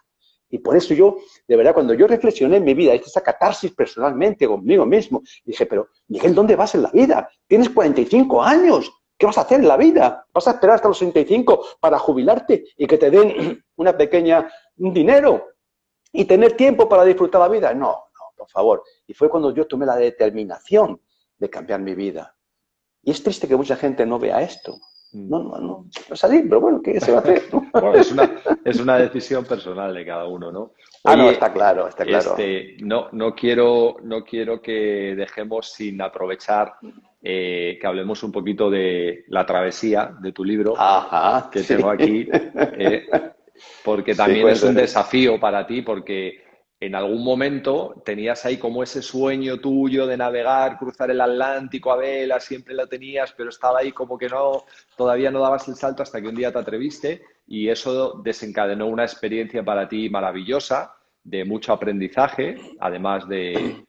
Y 0.52 0.58
por 0.58 0.76
eso 0.76 0.92
yo, 0.92 1.16
de 1.48 1.56
verdad, 1.56 1.72
cuando 1.72 1.94
yo 1.94 2.06
reflexioné 2.06 2.58
en 2.58 2.64
mi 2.64 2.74
vida, 2.74 2.94
hice 2.94 3.06
esa 3.06 3.22
catarsis 3.22 3.72
personalmente 3.72 4.46
conmigo 4.46 4.84
mismo, 4.84 5.22
dije, 5.44 5.64
pero 5.64 5.88
Miguel, 6.08 6.34
¿dónde 6.34 6.56
vas 6.56 6.74
en 6.74 6.82
la 6.82 6.90
vida? 6.90 7.26
Tienes 7.46 7.70
45 7.70 8.42
años, 8.42 8.92
¿qué 9.16 9.24
vas 9.24 9.38
a 9.38 9.42
hacer 9.42 9.60
en 9.60 9.68
la 9.68 9.78
vida? 9.78 10.26
¿Vas 10.30 10.46
a 10.48 10.50
esperar 10.50 10.76
hasta 10.76 10.88
los 10.88 10.98
65 10.98 11.64
para 11.80 11.98
jubilarte 11.98 12.64
y 12.76 12.86
que 12.86 12.98
te 12.98 13.10
den 13.10 13.64
una 13.76 13.96
pequeña, 13.96 14.46
dinero 14.76 15.46
y 16.12 16.26
tener 16.26 16.52
tiempo 16.52 16.86
para 16.86 17.04
disfrutar 17.04 17.40
la 17.40 17.48
vida? 17.48 17.72
No, 17.72 17.88
no, 17.88 18.32
por 18.36 18.50
favor. 18.50 18.82
Y 19.06 19.14
fue 19.14 19.30
cuando 19.30 19.54
yo 19.54 19.66
tomé 19.66 19.86
la 19.86 19.96
determinación 19.96 21.00
de 21.38 21.48
cambiar 21.48 21.80
mi 21.80 21.94
vida. 21.94 22.36
Y 23.02 23.10
es 23.10 23.22
triste 23.22 23.48
que 23.48 23.56
mucha 23.56 23.76
gente 23.76 24.06
no 24.06 24.18
vea 24.18 24.42
esto. 24.42 24.78
Mm. 25.12 25.28
No, 25.28 25.42
no, 25.42 25.58
no, 25.58 25.86
es 26.10 26.24
así, 26.24 26.42
pero 26.48 26.60
bueno, 26.60 26.80
¿qué 26.82 26.98
se 26.98 27.12
va 27.12 27.18
a 27.18 27.20
hacer? 27.20 27.42
es, 28.64 28.80
una, 28.80 28.96
decisión 28.98 29.44
personal 29.44 29.92
de 29.92 30.06
cada 30.06 30.26
uno, 30.26 30.50
¿no? 30.50 30.72
ah, 31.04 31.16
no, 31.16 31.30
está 31.30 31.52
claro, 31.52 31.86
está 31.86 32.04
claro. 32.04 32.30
Este, 32.30 32.76
no, 32.80 33.08
no, 33.12 33.34
quiero, 33.34 33.96
no 34.02 34.24
quiero 34.24 34.62
que 34.62 35.14
dejemos 35.14 35.72
sin 35.72 36.00
aprovechar 36.00 36.74
eh, 37.22 37.76
que 37.80 37.86
hablemos 37.86 38.22
un 38.22 38.32
poquito 38.32 38.70
de 38.70 39.24
la 39.28 39.44
travesía 39.44 40.14
de 40.20 40.32
tu 40.32 40.44
libro 40.44 40.74
Ajá, 40.78 41.50
que 41.50 41.62
tengo 41.62 41.90
aquí. 41.90 42.28
Eh, 42.78 43.06
porque 43.84 44.14
también 44.14 44.48
es 44.48 44.62
un 44.62 44.74
desafío 44.74 45.38
para 45.38 45.66
ti, 45.66 45.82
porque 45.82 46.42
en 46.82 46.96
algún 46.96 47.22
momento 47.22 48.02
tenías 48.04 48.44
ahí 48.44 48.56
como 48.56 48.82
ese 48.82 49.02
sueño 49.02 49.60
tuyo 49.60 50.04
de 50.04 50.16
navegar, 50.16 50.78
cruzar 50.78 51.12
el 51.12 51.20
Atlántico 51.20 51.92
a 51.92 51.96
vela, 51.96 52.40
siempre 52.40 52.74
lo 52.74 52.88
tenías, 52.88 53.32
pero 53.36 53.50
estaba 53.50 53.78
ahí 53.78 53.92
como 53.92 54.18
que 54.18 54.28
no, 54.28 54.64
todavía 54.96 55.30
no 55.30 55.38
dabas 55.38 55.68
el 55.68 55.76
salto 55.76 56.02
hasta 56.02 56.20
que 56.20 56.26
un 56.26 56.34
día 56.34 56.50
te 56.50 56.58
atreviste 56.58 57.22
y 57.46 57.68
eso 57.68 58.20
desencadenó 58.24 58.88
una 58.88 59.04
experiencia 59.04 59.62
para 59.64 59.88
ti 59.88 60.10
maravillosa, 60.10 60.96
de 61.22 61.44
mucho 61.44 61.72
aprendizaje, 61.72 62.56
además 62.80 63.28
de, 63.28 63.84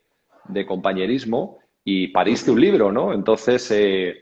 compañerismo, 0.67 1.57
y 1.83 2.09
pariste 2.09 2.51
un 2.51 2.61
libro, 2.61 2.91
¿no? 2.91 3.11
Entonces, 3.11 3.71
eh, 3.71 4.21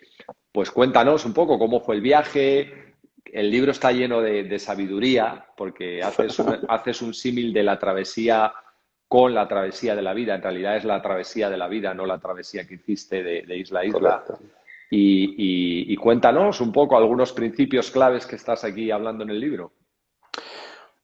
pues 0.49 0.71
cuéntanos 0.71 1.25
un 1.25 1.33
poco 1.33 1.59
cómo 1.59 1.81
fue 1.81 1.95
el 1.95 2.01
viaje. 2.01 2.80
El 3.25 3.49
libro 3.51 3.71
está 3.71 3.91
lleno 3.91 4.21
de, 4.21 4.59
sabiduría, 4.59 5.45
porque 5.55 6.01
haces 6.01 6.37
un, 6.39 6.59
haces 6.67 7.01
un 7.01 7.13
símil 7.13 7.53
de 7.53 7.63
la 7.63 7.79
travesía 7.79 8.53
con 9.11 9.33
la 9.33 9.45
travesía 9.45 9.93
de 9.93 10.01
la 10.01 10.13
vida. 10.13 10.35
En 10.35 10.41
realidad 10.41 10.77
es 10.77 10.85
la 10.85 11.01
travesía 11.01 11.49
de 11.49 11.57
la 11.57 11.67
vida, 11.67 11.93
no 11.93 12.05
la 12.05 12.17
travesía 12.19 12.65
que 12.65 12.75
hiciste 12.75 13.21
de, 13.21 13.57
isla 13.57 13.81
a 13.81 13.85
isla. 13.85 14.23
Y, 14.89 15.95
cuéntanos 15.97 16.61
un 16.61 16.71
poco 16.71 16.95
algunos 16.95 17.33
principios 17.33 17.91
claves 17.91 18.25
que 18.25 18.37
estás 18.37 18.63
aquí 18.63 18.89
hablando 18.89 19.25
en 19.25 19.31
el 19.31 19.39
libro. 19.41 19.73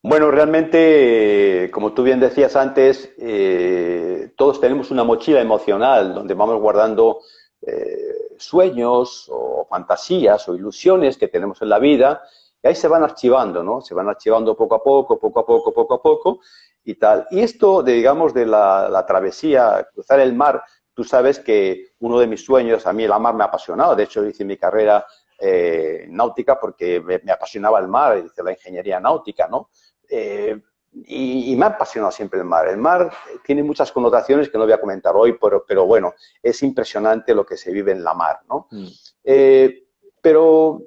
Bueno, 0.01 0.31
realmente, 0.31 1.69
como 1.69 1.91
tú 1.91 2.03
bien 2.03 2.21
decías 2.21 2.55
antes, 2.55 3.13
eh, 3.19 4.31
todos 4.37 4.61
tenemos 4.61 4.89
una 4.89 5.03
mochila 5.03 5.41
emocional 5.41 6.13
donde 6.13 6.33
vamos 6.33 6.61
guardando 6.61 7.19
eh, 7.61 8.26
sueños 8.39 9.27
o 9.31 9.65
fantasías 9.69 10.47
o 10.49 10.55
ilusiones 10.55 11.17
que 11.17 11.27
tenemos 11.27 11.61
en 11.61 11.69
la 11.69 11.79
vida 11.79 12.23
y 12.61 12.67
ahí 12.67 12.75
se 12.75 12.87
van 12.87 13.03
archivando, 13.03 13.63
¿no? 13.63 13.81
Se 13.81 13.93
van 13.93 14.09
archivando 14.09 14.55
poco 14.55 14.75
a 14.75 14.83
poco, 14.83 15.19
poco 15.19 15.39
a 15.39 15.45
poco, 15.45 15.73
poco 15.73 15.93
a 15.93 16.01
poco 16.01 16.39
y 16.83 16.95
tal. 16.95 17.27
Y 17.31 17.41
esto, 17.41 17.83
digamos, 17.83 18.33
de 18.33 18.45
la, 18.45 19.05
travesía, 19.07 19.87
cruzar 19.93 20.19
el 20.19 20.33
mar, 20.33 20.63
tú 20.93 21.03
sabes 21.03 21.39
que 21.39 21.91
uno 21.99 22.19
de 22.19 22.27
mis 22.27 22.43
sueños, 22.43 22.87
a 22.87 22.93
mí 22.93 23.03
el 23.03 23.19
mar 23.19 23.35
me 23.35 23.43
ha 23.43 23.47
apasionado, 23.47 23.95
de 23.95 24.03
hecho 24.03 24.25
hice 24.25 24.45
mi 24.45 24.57
carrera 24.57 25.05
eh, 25.39 26.05
náutica 26.09 26.59
porque 26.59 26.99
me, 27.01 27.31
apasionaba 27.31 27.79
el 27.79 27.87
mar, 27.87 28.17
hice 28.25 28.41
la 28.41 28.51
ingeniería 28.51 28.99
náutica, 28.99 29.47
¿no? 29.47 29.69
Eh, 30.09 30.59
y, 31.05 31.55
me 31.55 31.65
ha 31.65 31.69
apasionado 31.69 32.11
siempre 32.11 32.39
el 32.39 32.45
mar. 32.45 32.67
El 32.67 32.77
mar 32.77 33.11
tiene 33.45 33.63
muchas 33.63 33.91
connotaciones 33.91 34.49
que 34.49 34.57
no 34.57 34.63
voy 34.63 34.73
a 34.73 34.79
comentar 34.79 35.15
hoy, 35.15 35.37
pero, 35.39 35.65
pero 35.67 35.85
bueno, 35.85 36.13
es 36.41 36.61
impresionante 36.63 37.35
lo 37.35 37.45
que 37.45 37.57
se 37.57 37.71
vive 37.71 37.91
en 37.91 38.03
la 38.03 38.13
mar, 38.13 38.39
¿no? 38.49 38.67
Mm. 38.71 38.87
Eh, 39.23 39.83
pero, 40.21 40.81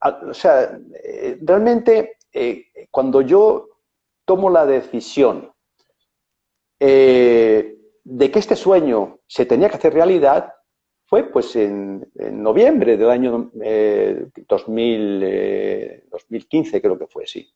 o 0.00 0.34
sea, 0.34 0.78
realmente 1.40 2.18
cuando 2.90 3.22
yo 3.22 3.68
tomo 4.24 4.50
la 4.50 4.66
decisión 4.66 5.50
eh, 6.80 7.76
de 8.04 8.30
que 8.30 8.38
este 8.38 8.56
sueño 8.56 9.20
se 9.26 9.46
tenía 9.46 9.68
que 9.68 9.76
hacer 9.76 9.94
realidad 9.94 10.52
fue 11.06 11.24
pues 11.24 11.56
en, 11.56 12.10
noviembre 12.14 12.96
del 12.96 13.10
año 13.10 13.50
2000, 13.52 15.20
eh, 15.24 16.04
2015 16.10 16.76
eh, 16.76 16.82
creo 16.82 16.98
que 16.98 17.06
fue, 17.06 17.26
sí. 17.26 17.50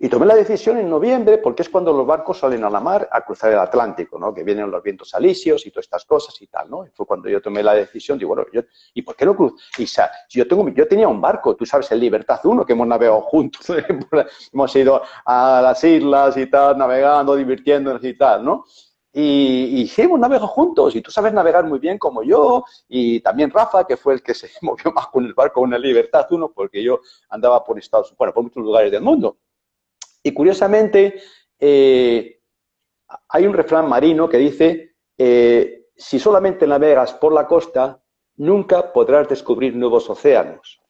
Y 0.00 0.08
tomé 0.08 0.26
la 0.26 0.36
decisión 0.36 0.78
en 0.78 0.88
noviembre 0.88 1.38
porque 1.38 1.62
es 1.62 1.68
cuando 1.68 1.92
los 1.92 2.06
barcos 2.06 2.38
salen 2.38 2.62
a 2.62 2.70
la 2.70 2.78
mar 2.78 3.08
a 3.10 3.24
cruzar 3.24 3.50
el 3.50 3.58
Atlántico, 3.58 4.16
¿no? 4.16 4.32
Que 4.32 4.44
vienen 4.44 4.70
los 4.70 4.80
vientos 4.80 5.12
alisios 5.12 5.66
y 5.66 5.72
todas 5.72 5.86
estas 5.86 6.04
cosas 6.04 6.40
y 6.40 6.46
tal, 6.46 6.70
¿no? 6.70 6.86
Fue 6.94 7.04
cuando 7.04 7.28
yo 7.28 7.42
tomé 7.42 7.64
la 7.64 7.74
decisión, 7.74 8.16
digo, 8.16 8.28
bueno, 8.28 8.48
yo, 8.52 8.60
¿y 8.94 9.02
por 9.02 9.16
qué 9.16 9.26
no 9.26 9.34
cruzo? 9.34 9.56
Y 9.76 9.86
yo, 10.28 10.46
tengo, 10.46 10.68
yo 10.68 10.86
tenía 10.86 11.08
un 11.08 11.20
barco, 11.20 11.56
tú 11.56 11.66
sabes, 11.66 11.90
el 11.90 11.98
Libertad 11.98 12.38
1, 12.44 12.64
que 12.64 12.74
hemos 12.74 12.86
navegado 12.86 13.22
juntos, 13.22 13.66
hemos 14.52 14.76
ido 14.76 15.02
a 15.24 15.60
las 15.64 15.82
islas 15.82 16.36
y 16.36 16.46
tal, 16.46 16.78
navegando, 16.78 17.34
divirtiéndonos 17.34 18.04
y 18.04 18.16
tal, 18.16 18.44
¿no? 18.44 18.66
Y, 19.12 19.80
y 19.80 19.88
sí, 19.88 20.02
hemos 20.02 20.20
navegado 20.20 20.46
juntos 20.46 20.94
y 20.94 21.02
tú 21.02 21.10
sabes 21.10 21.32
navegar 21.32 21.64
muy 21.64 21.80
bien 21.80 21.98
como 21.98 22.22
yo 22.22 22.62
y 22.88 23.18
también 23.20 23.50
Rafa, 23.50 23.84
que 23.84 23.96
fue 23.96 24.14
el 24.14 24.22
que 24.22 24.34
se 24.34 24.48
movió 24.62 24.92
más 24.92 25.08
con 25.08 25.24
el 25.24 25.34
barco 25.34 25.64
el 25.64 25.82
Libertad 25.82 26.28
1, 26.30 26.52
porque 26.54 26.84
yo 26.84 27.00
andaba 27.30 27.64
por 27.64 27.76
Estados 27.80 28.14
bueno, 28.16 28.32
por 28.32 28.44
muchos 28.44 28.62
lugares 28.62 28.92
del 28.92 29.02
mundo. 29.02 29.38
Y 30.28 30.34
curiosamente, 30.34 31.22
eh, 31.58 32.42
hay 33.30 33.46
un 33.46 33.54
refrán 33.54 33.88
marino 33.88 34.28
que 34.28 34.36
dice, 34.36 34.96
eh, 35.16 35.86
si 35.96 36.18
solamente 36.18 36.66
navegas 36.66 37.14
por 37.14 37.32
la 37.32 37.46
costa, 37.46 37.98
nunca 38.36 38.92
podrás 38.92 39.26
descubrir 39.26 39.74
nuevos 39.74 40.10
océanos. 40.10 40.82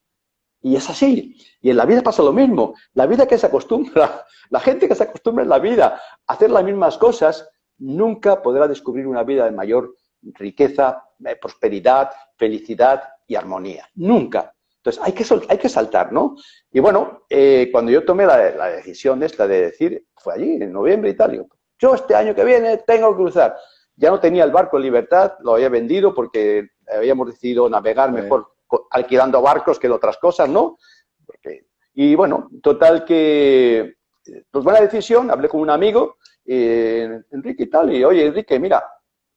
Y 0.61 0.75
es 0.75 0.91
así. 0.91 1.37
Y 1.61 1.71
en 1.71 1.77
la 1.77 1.85
vida 1.85 2.03
pasa 2.03 2.21
lo 2.25 2.33
mismo. 2.33 2.75
La 2.95 3.07
vida 3.07 3.29
que 3.29 3.39
se 3.39 3.47
acostumbra, 3.47 4.27
la 4.51 4.59
gente 4.59 4.89
que 4.89 4.97
se 4.97 5.05
acostumbra 5.05 5.45
en 5.45 5.51
la 5.51 5.61
vida 5.61 6.01
a 6.27 6.33
hacer 6.33 6.51
las 6.51 6.65
mismas 6.65 6.99
cosas, 6.99 7.49
nunca 7.79 8.43
podrá 8.43 8.67
descubrir 8.67 9.07
una 9.07 9.23
vida 9.23 9.45
de 9.45 9.53
mayor 9.53 9.95
riqueza, 10.21 11.05
eh, 11.25 11.37
prosperidad, 11.37 12.11
felicidad 12.35 13.05
y 13.25 13.37
armonía. 13.37 13.89
Nunca. 13.95 14.53
Entonces, 14.89 15.03
hay 15.05 15.13
que, 15.13 15.47
hay 15.49 15.59
que 15.59 15.69
saltar, 15.69 16.13
¿no? 16.13 16.37
Y 16.73 16.81
bueno, 16.81 17.25
eh, 17.29 17.69
cuando 17.71 17.93
yo 17.93 18.05
tomé 18.05 18.27
la, 18.27 18.51
la, 18.53 18.67
decisión 18.69 19.23
esta 19.23 19.47
de 19.47 19.63
decir, 19.63 20.07
fue 20.17 20.35
allí, 20.35 20.55
en 20.63 20.73
noviembre 20.73 21.11
y 21.11 21.15
tal, 21.15 21.47
yo 21.79 21.95
este 21.95 22.15
año 22.15 22.35
que 22.35 22.45
viene 22.45 22.79
tengo 22.79 23.11
que 23.11 23.23
cruzar. 23.23 23.57
Ya 23.97 24.11
no 24.11 24.19
tenía 24.21 24.45
el 24.45 24.51
barco 24.51 24.77
en 24.77 24.85
libertad, 24.85 25.35
lo 25.41 25.55
había 25.55 25.69
vendido 25.69 26.15
porque 26.15 26.71
habíamos 26.91 27.27
decidido 27.27 27.69
navegar 27.69 28.13
mejor 28.13 28.53
alquilando 28.91 29.43
barcos 29.43 29.79
que 29.79 29.89
otras 29.89 30.19
cosas, 30.19 30.49
¿no? 30.49 30.79
y 31.95 32.15
bueno, 32.15 32.49
total 32.63 33.05
que, 33.05 33.97
pues 34.51 34.65
buena 34.65 34.81
decisión, 34.81 35.33
hablé 35.33 35.49
con 35.49 35.61
un 35.61 35.71
amigo, 35.71 36.17
eh, 36.45 37.23
Enrique 37.33 37.65
y 37.65 37.71
tal, 37.71 37.93
y 37.93 38.05
oye, 38.05 38.27
Enrique, 38.27 38.59
mira, 38.61 38.85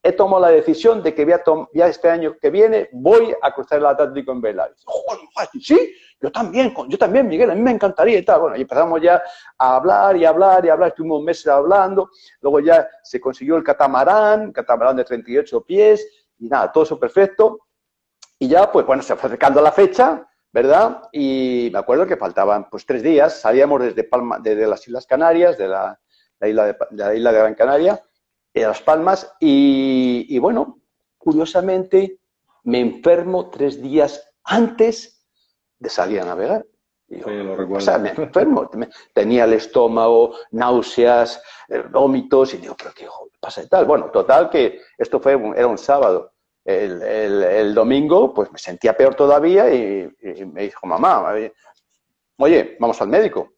he 0.04 0.12
tomado 0.14 0.42
la 0.42 0.50
decisión 0.50 1.04
de 1.04 1.14
que 1.14 1.28
ya 1.74 1.88
este 1.88 2.10
año 2.10 2.36
que 2.42 2.50
viene 2.50 2.90
voy 2.92 3.36
a 3.42 3.54
cruzar 3.54 3.80
el 3.80 3.86
Atlántico 3.86 4.32
en 4.32 4.42
vela. 4.42 4.72
sí, 5.62 5.94
yo 6.20 6.32
también, 6.32 6.74
yo 6.88 6.98
también, 6.98 7.28
Miguel, 7.28 7.52
a 7.52 7.56
mí 7.56 7.62
me 7.62 7.72
encantaría 7.72 8.18
y 8.18 8.26
tal. 8.26 8.42
Bueno, 8.42 8.58
y 8.58 8.62
empezamos 8.62 9.02
ya 9.02 9.22
a 9.58 9.76
hablar 9.76 10.18
y 10.18 10.26
hablar 10.26 10.66
y 10.66 10.70
hablar, 10.70 10.90
estuvimos 10.90 11.24
meses 11.24 11.48
hablando, 11.48 12.10
luego 12.42 12.60
ya 12.60 12.88
se 13.04 13.20
consiguió 13.20 13.58
el 13.58 13.64
catamarán, 13.64 14.52
catamarán 14.52 14.98
de 14.98 15.04
38 15.04 15.62
pies, 15.62 16.08
y 16.40 16.48
nada, 16.48 16.72
todo 16.72 16.84
eso 16.84 17.00
perfecto. 17.00 17.60
Y 18.40 18.48
ya, 18.48 18.72
pues 18.72 18.86
bueno, 18.86 19.04
se 19.04 19.16
fue 19.16 19.28
acercando 19.28 19.62
la 19.62 19.72
fecha, 19.72 20.28
¿verdad? 20.52 21.04
Y 21.12 21.70
me 21.72 21.78
acuerdo 21.78 22.08
que 22.08 22.18
faltaban 22.18 22.70
pues 22.72 22.88
tres 22.88 23.04
días, 23.04 23.40
salíamos 23.40 23.82
desde, 23.82 24.04
Palma, 24.04 24.40
desde 24.40 24.66
las 24.66 24.88
Islas 24.88 25.06
Canarias, 25.06 25.60
de 25.60 25.68
la, 25.68 26.00
isla 26.42 26.66
de, 26.66 26.78
de 26.90 27.04
la 27.04 27.14
isla 27.14 27.32
de 27.32 27.40
Gran 27.40 27.56
Canaria, 27.56 28.02
en 28.54 28.64
Las 28.64 28.82
Palmas 28.82 29.34
y, 29.40 30.38
bueno, 30.40 30.80
curiosamente 31.18 32.20
me 32.64 32.80
enfermo 32.80 33.50
tres 33.50 33.82
días 33.82 34.34
antes 34.44 35.26
de 35.80 35.90
salir 35.90 36.22
a 36.22 36.26
navegar. 36.26 36.66
o 37.10 37.80
sea, 37.80 37.98
me 37.98 38.10
enfermo, 38.10 38.70
tenía 39.14 39.46
el 39.46 39.54
estómago, 39.54 40.36
náuseas, 40.52 41.42
eh, 41.70 41.84
vómitos, 41.90 42.54
y 42.54 42.58
digo, 42.58 42.76
pero 42.78 42.94
qué 42.94 43.08
pasa 43.40 43.64
y 43.64 43.68
tal. 43.68 43.86
Bueno, 43.86 44.12
total 44.12 44.50
que 44.50 44.82
esto 44.98 45.20
fue, 45.20 45.34
era 45.56 45.68
un 45.68 45.78
sábado. 45.78 46.34
El, 46.64 47.74
domingo, 47.74 48.34
pues 48.34 48.52
me 48.52 48.60
sentía 48.60 48.96
peor 48.96 49.16
todavía 49.16 49.74
y, 49.74 50.12
me 50.46 50.64
dijo, 50.64 50.86
mamá, 50.86 51.34
oye, 52.38 52.78
vamos 52.80 53.02
al 53.02 53.08
médico, 53.08 53.54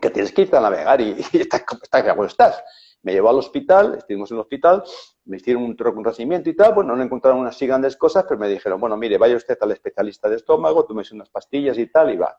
que 0.00 0.10
tienes 0.10 0.32
que 0.32 0.42
irte 0.42 0.56
a 0.56 0.60
navegar 0.60 1.00
y, 1.00 1.16
y 1.32 1.40
estás, 1.40 1.64
estás, 1.82 2.18
estás. 2.26 2.62
Me 3.02 3.12
llevó 3.12 3.30
al 3.30 3.38
hospital, 3.38 3.94
estuvimos 3.96 4.30
en 4.30 4.36
el 4.36 4.40
hospital, 4.40 4.82
me 5.24 5.36
hicieron 5.36 5.62
un 5.62 5.76
reconocimiento 5.76 6.50
y 6.50 6.56
tal, 6.56 6.74
bueno, 6.74 6.96
no 6.96 7.02
encontraron 7.02 7.40
unas 7.40 7.58
grandes 7.60 7.96
cosas, 7.96 8.24
pero 8.28 8.40
me 8.40 8.48
dijeron, 8.48 8.80
bueno, 8.80 8.96
mire, 8.96 9.18
vaya 9.18 9.36
usted 9.36 9.56
al 9.60 9.72
especialista 9.72 10.28
de 10.28 10.36
estómago, 10.36 10.84
tómese 10.84 11.14
unas 11.14 11.30
pastillas 11.30 11.78
y 11.78 11.86
tal, 11.86 12.12
y 12.12 12.16
va. 12.16 12.38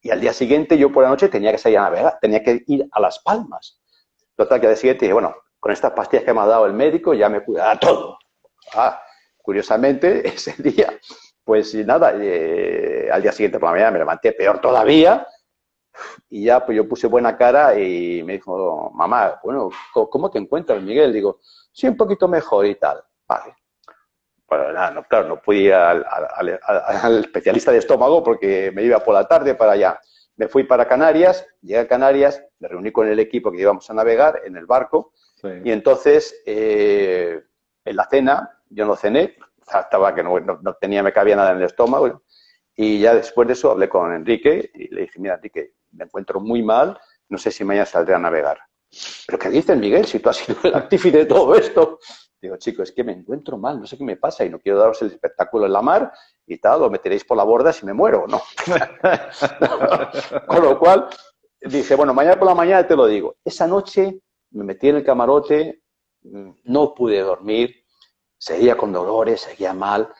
Y 0.00 0.10
al 0.10 0.20
día 0.20 0.32
siguiente, 0.32 0.76
yo 0.76 0.92
por 0.92 1.04
la 1.04 1.10
noche 1.10 1.28
tenía 1.28 1.52
que 1.52 1.58
salir 1.58 1.78
a 1.78 1.82
navegar, 1.82 2.18
tenía 2.20 2.42
que 2.42 2.64
ir 2.66 2.88
a 2.90 3.00
Las 3.00 3.20
Palmas. 3.20 3.80
Total, 4.36 4.60
que 4.60 4.66
al 4.66 4.72
día 4.72 4.80
siguiente 4.80 5.04
dije, 5.04 5.12
bueno, 5.12 5.34
con 5.60 5.70
estas 5.70 5.92
pastillas 5.92 6.24
que 6.24 6.34
me 6.34 6.40
ha 6.40 6.46
dado 6.46 6.66
el 6.66 6.72
médico 6.72 7.14
ya 7.14 7.28
me 7.28 7.44
cuidará 7.44 7.78
todo. 7.78 8.18
Ah, 8.74 9.00
curiosamente, 9.38 10.26
ese 10.28 10.60
día, 10.60 10.92
pues 11.44 11.74
nada, 11.74 12.12
eh, 12.16 13.08
al 13.12 13.22
día 13.22 13.32
siguiente 13.32 13.58
por 13.58 13.68
la 13.68 13.72
mañana 13.72 13.90
me 13.92 13.98
levanté 14.00 14.32
peor 14.32 14.60
todavía, 14.60 15.26
y 16.30 16.44
ya, 16.44 16.64
pues 16.64 16.76
yo 16.76 16.88
puse 16.88 17.06
buena 17.06 17.36
cara 17.36 17.78
y 17.78 18.22
me 18.22 18.34
dijo, 18.34 18.90
mamá, 18.94 19.40
bueno, 19.42 19.70
¿cómo 19.92 20.30
te 20.30 20.38
encuentras, 20.38 20.82
Miguel? 20.82 21.12
Digo, 21.12 21.40
sí, 21.72 21.88
un 21.88 21.96
poquito 21.96 22.28
mejor 22.28 22.66
y 22.66 22.74
tal. 22.76 23.02
Vale. 23.28 23.56
Bueno, 24.48 24.72
nada, 24.72 24.90
no, 24.90 25.02
claro, 25.04 25.28
no 25.28 25.40
pude 25.40 25.58
ir 25.58 25.74
al, 25.74 26.04
especialista 27.20 27.72
de 27.72 27.78
estómago 27.78 28.22
porque 28.22 28.70
me 28.74 28.82
iba 28.82 28.98
por 29.00 29.14
la 29.14 29.26
tarde 29.26 29.54
para 29.54 29.72
allá. 29.72 30.00
Me 30.36 30.48
fui 30.48 30.64
para 30.64 30.86
Canarias, 30.86 31.46
llegué 31.62 31.78
a 31.78 31.88
Canarias, 31.88 32.44
me 32.58 32.68
reuní 32.68 32.90
con 32.92 33.08
el 33.08 33.18
equipo 33.18 33.50
que 33.50 33.60
íbamos 33.60 33.88
a 33.88 33.94
navegar 33.94 34.42
en 34.44 34.56
el 34.56 34.66
barco 34.66 35.12
y 35.64 35.70
entonces 35.72 36.42
eh, 36.46 37.42
en 37.84 37.96
la 37.96 38.06
cena, 38.08 38.60
yo 38.68 38.86
no 38.86 38.94
cené, 38.94 39.36
estaba 39.60 40.14
que 40.14 40.22
no, 40.22 40.38
no, 40.38 40.74
tenía, 40.74 41.02
me 41.02 41.12
cabía 41.12 41.36
nada 41.36 41.52
en 41.52 41.58
el 41.58 41.64
estómago 41.64 42.22
y 42.76 43.00
ya 43.00 43.14
después 43.14 43.46
de 43.48 43.54
eso 43.54 43.70
hablé 43.70 43.88
con 43.88 44.12
Enrique 44.12 44.70
y 44.74 44.94
le 44.94 45.02
dije, 45.02 45.18
mira, 45.18 45.34
Enrique, 45.34 45.74
me 45.92 46.04
encuentro 46.04 46.40
muy 46.40 46.62
mal, 46.62 46.98
no 47.28 47.38
sé 47.38 47.50
si 47.50 47.64
mañana 47.64 47.86
saldré 47.86 48.14
a 48.14 48.18
navegar. 48.18 48.58
¿Pero 49.26 49.38
qué 49.38 49.48
dices, 49.48 49.76
Miguel, 49.76 50.04
si 50.04 50.18
tú 50.18 50.28
has 50.28 50.36
sido 50.36 50.58
el 50.64 50.74
artífice 50.74 51.18
de 51.18 51.26
todo 51.26 51.54
esto? 51.54 51.98
Digo, 52.40 52.56
chicos, 52.56 52.88
es 52.88 52.94
que 52.94 53.04
me 53.04 53.12
encuentro 53.12 53.56
mal, 53.56 53.80
no 53.80 53.86
sé 53.86 53.96
qué 53.96 54.04
me 54.04 54.16
pasa 54.16 54.44
y 54.44 54.50
no 54.50 54.58
quiero 54.58 54.78
daros 54.78 55.00
el 55.02 55.08
espectáculo 55.08 55.64
en 55.66 55.72
la 55.72 55.80
mar 55.80 56.12
y 56.46 56.58
tal, 56.58 56.82
o 56.82 56.90
me 56.90 56.98
tiréis 56.98 57.24
por 57.24 57.36
la 57.36 57.44
borda 57.44 57.72
si 57.72 57.86
me 57.86 57.92
muero, 57.92 58.26
¿no? 58.26 58.42
Con 60.46 60.62
lo 60.62 60.78
cual, 60.78 61.08
dije, 61.60 61.94
bueno, 61.94 62.12
mañana 62.12 62.38
por 62.38 62.48
la 62.48 62.54
mañana 62.54 62.86
te 62.86 62.96
lo 62.96 63.06
digo. 63.06 63.36
Esa 63.44 63.66
noche 63.66 64.20
me 64.50 64.64
metí 64.64 64.88
en 64.88 64.96
el 64.96 65.04
camarote, 65.04 65.82
no 66.64 66.94
pude 66.94 67.20
dormir, 67.20 67.84
seguía 68.36 68.76
con 68.76 68.92
dolores, 68.92 69.42
seguía 69.42 69.72
mal, 69.72 70.12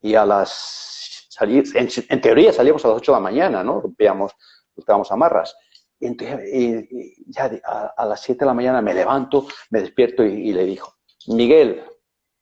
y 0.00 0.14
a 0.14 0.26
las... 0.26 1.26
Salir, 1.30 1.64
en, 1.74 2.20
teoría 2.20 2.52
salíamos 2.52 2.84
a 2.84 2.88
las 2.88 2.98
8 2.98 3.10
de 3.10 3.16
la 3.16 3.20
mañana, 3.20 3.64
¿no? 3.64 3.80
Rompíamos, 3.80 4.32
buscábamos 4.74 5.10
amarras. 5.12 5.56
Y, 6.00 6.08
y, 6.08 7.24
ya 7.26 7.50
a, 7.96 8.04
las 8.06 8.20
7 8.20 8.40
de 8.40 8.46
la 8.46 8.54
mañana 8.54 8.82
me 8.82 8.94
levanto, 8.94 9.46
me 9.70 9.80
despierto 9.80 10.24
y, 10.24 10.52
le 10.52 10.64
dijo, 10.64 10.94
Miguel, 11.28 11.84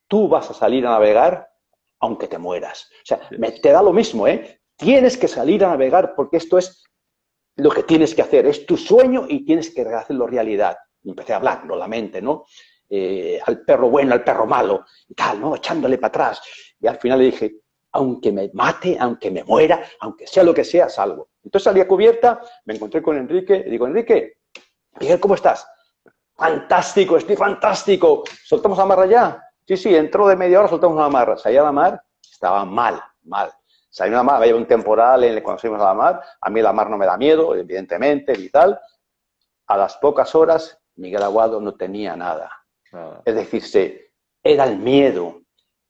tú 0.07 0.27
vas 0.27 0.49
a 0.49 0.53
salir 0.53 0.85
a 0.85 0.91
navegar 0.91 1.49
aunque 1.99 2.27
te 2.27 2.37
mueras. 2.37 2.89
O 2.91 3.05
sea, 3.05 3.21
me, 3.37 3.51
te 3.51 3.71
da 3.71 3.81
lo 3.81 3.93
mismo, 3.93 4.27
¿eh? 4.27 4.59
Tienes 4.75 5.17
que 5.17 5.29
salir 5.29 5.63
a 5.63 5.69
navegar 5.69 6.13
porque 6.15 6.37
esto 6.37 6.57
es 6.57 6.83
lo 7.55 7.69
que 7.69 7.83
tienes 7.83 8.13
que 8.13 8.21
hacer, 8.21 8.45
es 8.45 8.65
tu 8.65 8.75
sueño 8.75 9.25
y 9.29 9.45
tienes 9.45 9.73
que 9.73 9.81
hacerlo 9.83 10.27
realidad. 10.27 10.75
Y 11.01 11.09
empecé 11.09 11.33
a 11.33 11.37
hablarlo, 11.37 11.77
la 11.77 11.87
mente, 11.87 12.21
¿no? 12.21 12.45
Eh, 12.89 13.39
al 13.45 13.61
perro 13.61 13.89
bueno, 13.89 14.13
al 14.13 14.23
perro 14.23 14.45
malo, 14.45 14.85
y 15.07 15.13
tal, 15.13 15.39
¿no? 15.39 15.55
Echándole 15.55 15.97
para 15.97 16.09
atrás. 16.09 16.41
Y 16.79 16.87
al 16.87 16.97
final 16.97 17.19
le 17.19 17.25
dije, 17.25 17.55
aunque 17.93 18.31
me 18.31 18.49
mate, 18.53 18.97
aunque 18.99 19.31
me 19.31 19.43
muera, 19.43 19.83
aunque 19.99 20.27
sea 20.27 20.43
lo 20.43 20.53
que 20.53 20.63
sea, 20.63 20.89
salgo. 20.89 21.29
Entonces 21.43 21.63
salí 21.63 21.81
a 21.81 21.87
cubierta, 21.87 22.41
me 22.65 22.75
encontré 22.75 23.01
con 23.01 23.17
Enrique 23.17 23.63
y 23.65 23.69
digo, 23.69 23.85
Enrique, 23.85 24.37
Miguel, 24.99 25.19
¿cómo 25.19 25.35
estás? 25.35 25.67
Fantástico, 26.35 27.17
estoy 27.17 27.35
fantástico. 27.35 28.23
¿Soltamos 28.43 28.77
la 28.77 28.85
marra 28.85 29.05
ya? 29.05 29.43
Sí, 29.65 29.77
sí, 29.77 29.95
entró 29.95 30.27
de 30.27 30.35
media 30.35 30.59
hora, 30.59 30.69
soltamos 30.69 30.97
la 30.97 31.09
marra. 31.09 31.37
Salí 31.37 31.57
a 31.57 31.63
la 31.63 31.71
mar, 31.71 32.01
estaba 32.21 32.65
mal, 32.65 33.01
mal. 33.23 33.51
Salí 33.89 34.13
a 34.13 34.17
la 34.17 34.23
mar, 34.23 34.41
había 34.41 34.55
un 34.55 34.65
temporal 34.65 35.23
en 35.23 35.33
el, 35.33 35.43
cuando 35.43 35.61
salimos 35.61 35.81
a 35.81 35.85
la 35.85 35.93
mar. 35.93 36.21
A 36.41 36.49
mí 36.49 36.61
la 36.61 36.73
mar 36.73 36.89
no 36.89 36.97
me 36.97 37.05
da 37.05 37.17
miedo, 37.17 37.55
evidentemente, 37.55 38.33
y 38.37 38.49
tal. 38.49 38.79
A 39.67 39.77
las 39.77 39.97
pocas 39.97 40.33
horas, 40.35 40.79
Miguel 40.95 41.23
Aguado 41.23 41.61
no 41.61 41.75
tenía 41.75 42.15
nada. 42.15 42.51
Es 43.25 43.35
decir, 43.35 43.63
se, 43.63 44.13
era 44.43 44.65
el 44.65 44.77
miedo, 44.77 45.42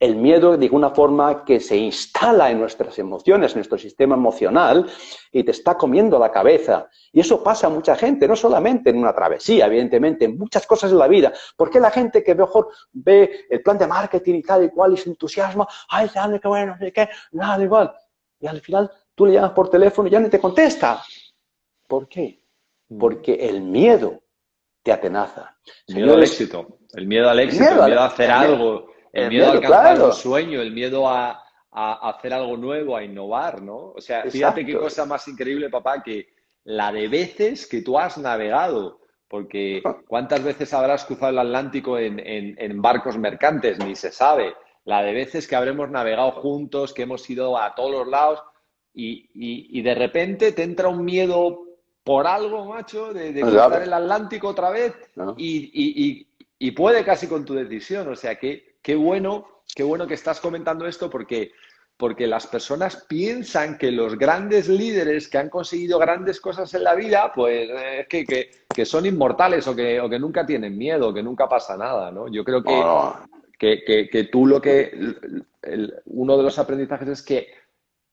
el 0.04 0.16
miedo 0.16 0.56
de 0.56 0.68
una 0.70 0.90
forma 0.90 1.44
que 1.44 1.60
se 1.60 1.76
instala 1.76 2.50
en 2.50 2.60
nuestras 2.60 2.98
emociones, 2.98 3.52
en 3.52 3.58
nuestro 3.58 3.78
sistema 3.78 4.14
emocional, 4.14 4.86
y 5.32 5.42
te 5.42 5.50
está 5.50 5.76
comiendo 5.76 6.18
la 6.18 6.30
cabeza. 6.30 6.88
Y 7.12 7.20
eso 7.20 7.42
pasa 7.42 7.68
a 7.68 7.70
mucha 7.70 7.96
gente, 7.96 8.28
no 8.28 8.36
solamente 8.36 8.90
en 8.90 8.98
una 8.98 9.14
travesía, 9.14 9.66
evidentemente, 9.66 10.26
en 10.26 10.36
muchas 10.36 10.66
cosas 10.66 10.92
en 10.92 10.98
la 10.98 11.08
vida. 11.08 11.32
¿Por 11.56 11.70
qué 11.70 11.80
la 11.80 11.90
gente 11.90 12.22
que 12.22 12.34
mejor 12.34 12.68
ve 12.92 13.46
el 13.48 13.62
plan 13.62 13.78
de 13.78 13.86
marketing 13.86 14.34
y 14.34 14.42
tal 14.42 14.64
y 14.64 14.70
cual 14.70 14.92
y 14.92 14.96
se 14.96 15.08
entusiasma, 15.08 15.66
ay, 15.88 16.10
dale, 16.14 16.38
qué 16.38 16.48
bueno, 16.48 16.76
qué, 16.78 17.08
nada 17.32 17.62
igual. 17.62 17.92
Y 18.40 18.46
al 18.46 18.60
final 18.60 18.90
tú 19.14 19.26
le 19.26 19.32
llamas 19.32 19.52
por 19.52 19.70
teléfono 19.70 20.08
y 20.08 20.12
ya 20.12 20.20
no 20.20 20.28
te 20.28 20.38
contesta. 20.38 21.02
¿Por 21.86 22.08
qué? 22.08 22.44
Mm. 22.88 22.98
Porque 22.98 23.34
el 23.34 23.62
miedo 23.62 24.22
te 24.82 24.92
atenaza. 24.92 25.56
El 25.86 25.94
miedo 25.96 26.14
al 26.14 26.22
éxito, 26.22 26.78
el 26.92 27.06
miedo 27.06 27.30
al 27.30 27.40
éxito, 27.40 27.64
el 27.64 27.86
miedo, 27.86 28.00
a 28.00 28.06
hacer 28.06 28.30
algo, 28.30 28.86
el, 29.14 29.28
miedo, 29.28 29.46
a 29.46 29.52
alcanzar 29.52 30.02
un 30.02 30.12
sueño, 30.12 30.60
el 30.60 30.72
miedo 30.72 31.08
a, 31.08 31.40
hacer 31.72 32.32
algo 32.32 32.56
nuevo, 32.56 32.96
a 32.96 33.02
innovar, 33.02 33.60
¿no? 33.62 33.92
O 33.96 34.00
sea, 34.00 34.22
fíjate 34.24 34.64
qué 34.64 34.78
cosa 34.78 35.04
más 35.06 35.26
increíble, 35.26 35.70
papá, 35.70 36.02
que 36.02 36.28
la 36.64 36.92
de 36.92 37.08
veces 37.08 37.66
que 37.66 37.82
tú 37.82 37.98
has 37.98 38.16
navegado. 38.18 39.00
Porque 39.26 39.82
¿cuántas 40.06 40.44
veces 40.44 40.72
habrás 40.72 41.04
cruzado 41.04 41.32
el 41.32 41.38
Atlántico 41.38 41.98
en, 41.98 42.82
barcos 42.82 43.18
mercantes? 43.18 43.78
Ni 43.84 43.96
se 43.96 44.12
sabe. 44.12 44.54
La 44.84 45.02
de 45.02 45.12
veces 45.12 45.48
que 45.48 45.56
habremos 45.56 45.90
navegado 45.90 46.30
juntos, 46.32 46.92
que 46.92 47.02
hemos 47.02 47.28
ido 47.28 47.58
a 47.58 47.74
todos 47.74 47.90
los 47.90 48.08
lados 48.08 48.42
y 48.92 49.82
de 49.82 49.94
repente 49.94 50.52
te 50.52 50.62
entra 50.62 50.88
un 50.88 51.04
miedo 51.04 51.64
por 52.04 52.26
algo, 52.26 52.66
macho, 52.66 53.12
de, 53.12 53.32
de 53.32 53.40
cruzar 53.40 53.82
el 53.82 53.92
Atlántico 53.92 54.48
otra 54.48 54.70
vez 54.70 54.94
y, 55.38 56.70
puede 56.76 57.04
casi 57.04 57.26
con 57.26 57.44
tu 57.44 57.54
decisión. 57.54 58.06
O 58.08 58.14
sea, 58.14 58.36
que 58.38 58.73
qué 58.84 58.94
bueno, 58.94 59.62
qué 59.74 59.82
bueno 59.82 60.06
que 60.06 60.14
estás 60.14 60.40
comentando 60.40 60.86
esto 60.86 61.08
porque, 61.08 61.52
porque 61.96 62.26
las 62.26 62.46
personas 62.46 63.06
piensan 63.08 63.78
que 63.78 63.90
los 63.90 64.16
grandes 64.18 64.68
líderes 64.68 65.26
que 65.28 65.38
han 65.38 65.48
conseguido 65.48 65.98
grandes 65.98 66.38
cosas 66.38 66.72
en 66.74 66.84
la 66.84 66.94
vida, 66.94 67.32
pues 67.34 67.70
es 67.70 68.06
que, 68.06 68.24
que, 68.72 68.84
son 68.84 69.06
inmortales 69.06 69.66
o 69.66 69.74
que, 69.74 69.98
o 70.00 70.08
que 70.08 70.18
nunca 70.18 70.44
tienen 70.44 70.76
miedo, 70.76 71.14
que 71.14 71.22
nunca 71.22 71.48
pasa 71.48 71.78
nada, 71.78 72.12
¿no? 72.12 72.28
Yo 72.28 72.44
creo 72.44 72.62
que, 72.62 74.08
que, 74.12 74.28
tú 74.30 74.46
lo 74.46 74.60
que... 74.60 74.92
uno 76.04 76.36
de 76.36 76.42
los 76.42 76.58
aprendizajes 76.58 77.08
es 77.08 77.22
que, 77.22 77.54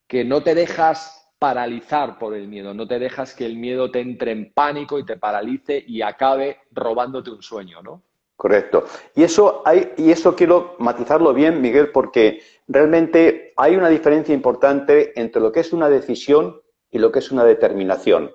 que 0.07 0.23
no 0.23 0.41
te 0.41 0.55
dejas 0.55 1.29
paralizar 1.37 2.17
por 2.17 2.33
el 2.33 2.47
miedo, 2.47 2.73
no 2.73 2.87
te 2.87 2.97
dejas 2.97 3.35
que 3.35 3.45
el 3.45 3.57
miedo 3.57 3.91
te 3.91 3.99
entre 3.99 4.31
en 4.31 4.53
pánico 4.53 4.99
y 4.99 5.05
te 5.05 5.17
paralice 5.17 5.83
y 5.85 6.01
acabe 6.01 6.59
robándote 6.71 7.31
un 7.31 7.41
sueño, 7.41 7.81
¿no? 7.81 8.03
Correcto. 8.41 8.85
Y 9.13 9.21
eso, 9.21 9.61
hay, 9.65 9.93
y 9.97 10.09
eso 10.09 10.35
quiero 10.35 10.73
matizarlo 10.79 11.31
bien, 11.31 11.61
Miguel, 11.61 11.91
porque 11.91 12.41
realmente 12.67 13.53
hay 13.55 13.75
una 13.75 13.87
diferencia 13.87 14.33
importante 14.33 15.13
entre 15.15 15.39
lo 15.39 15.51
que 15.51 15.59
es 15.59 15.73
una 15.73 15.89
decisión 15.89 16.59
y 16.89 16.97
lo 16.97 17.11
que 17.11 17.19
es 17.19 17.31
una 17.31 17.43
determinación. 17.43 18.33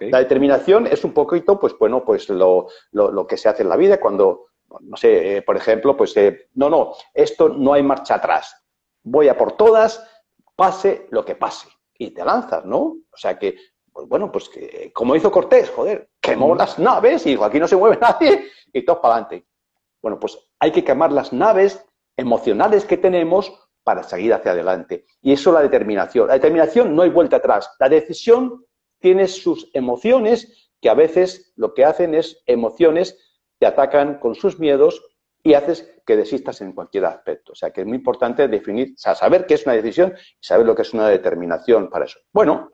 La 0.00 0.18
determinación 0.18 0.88
es 0.88 1.04
un 1.04 1.12
poquito, 1.12 1.60
pues 1.60 1.72
bueno, 1.78 2.04
pues 2.04 2.28
lo, 2.30 2.66
que 3.28 3.36
se 3.36 3.48
hace 3.48 3.62
en 3.62 3.68
la 3.68 3.76
vida 3.76 4.00
cuando, 4.00 4.46
no 4.80 4.96
sé, 4.96 5.36
eh, 5.36 5.42
por 5.42 5.56
ejemplo, 5.56 5.96
pues 5.96 6.16
eh, 6.16 6.48
no, 6.54 6.68
no, 6.68 6.94
esto 7.14 7.48
no 7.48 7.74
hay 7.74 7.84
marcha 7.84 8.16
atrás. 8.16 8.60
Voy 9.04 9.28
a 9.28 9.36
por 9.38 9.52
todas, 9.52 10.04
pase 10.56 11.06
lo 11.12 11.24
que 11.24 11.36
pase 11.36 11.68
y 11.96 12.10
te 12.10 12.24
lanzas, 12.24 12.64
¿no? 12.64 12.78
O 12.80 13.16
sea 13.16 13.38
que, 13.38 13.54
pues 13.94 14.08
bueno, 14.08 14.32
pues 14.32 14.48
que, 14.48 14.90
como 14.92 15.14
hizo 15.14 15.30
Cortés, 15.30 15.70
joder, 15.70 16.10
quemó 16.20 16.54
las 16.56 16.80
naves 16.80 17.24
y 17.26 17.30
dijo, 17.30 17.44
aquí 17.44 17.60
no 17.60 17.68
se 17.68 17.76
mueve 17.76 17.96
nadie 18.00 18.48
y 18.72 18.84
todo 18.84 19.00
para 19.00 19.14
adelante. 19.14 19.46
Bueno, 20.02 20.18
pues 20.18 20.36
hay 20.58 20.72
que 20.72 20.82
quemar 20.82 21.12
las 21.12 21.32
naves 21.32 21.86
emocionales 22.16 22.84
que 22.84 22.96
tenemos 22.96 23.52
para 23.84 24.02
seguir 24.02 24.34
hacia 24.34 24.50
adelante. 24.50 25.06
Y 25.22 25.32
eso 25.32 25.50
es 25.50 25.54
la 25.54 25.62
determinación. 25.62 26.26
La 26.26 26.34
determinación 26.34 26.96
no 26.96 27.02
hay 27.02 27.10
vuelta 27.10 27.36
atrás. 27.36 27.70
La 27.78 27.88
decisión 27.88 28.66
tiene 28.98 29.28
sus 29.28 29.70
emociones 29.74 30.72
que 30.80 30.90
a 30.90 30.94
veces 30.94 31.52
lo 31.54 31.72
que 31.72 31.84
hacen 31.84 32.14
es 32.14 32.42
emociones 32.46 33.16
te 33.60 33.66
atacan 33.66 34.18
con 34.18 34.34
sus 34.34 34.58
miedos 34.58 35.02
y 35.42 35.54
haces 35.54 35.94
que 36.04 36.16
desistas 36.16 36.60
en 36.62 36.72
cualquier 36.72 37.04
aspecto. 37.04 37.52
O 37.52 37.54
sea, 37.54 37.70
que 37.70 37.82
es 37.82 37.86
muy 37.86 37.98
importante 37.98 38.48
definir, 38.48 38.88
o 38.88 38.98
sea, 38.98 39.14
saber 39.14 39.46
qué 39.46 39.54
es 39.54 39.64
una 39.66 39.76
decisión 39.76 40.14
y 40.16 40.44
saber 40.44 40.66
lo 40.66 40.74
que 40.74 40.82
es 40.82 40.92
una 40.92 41.08
determinación 41.08 41.88
para 41.88 42.06
eso. 42.06 42.18
Bueno, 42.32 42.70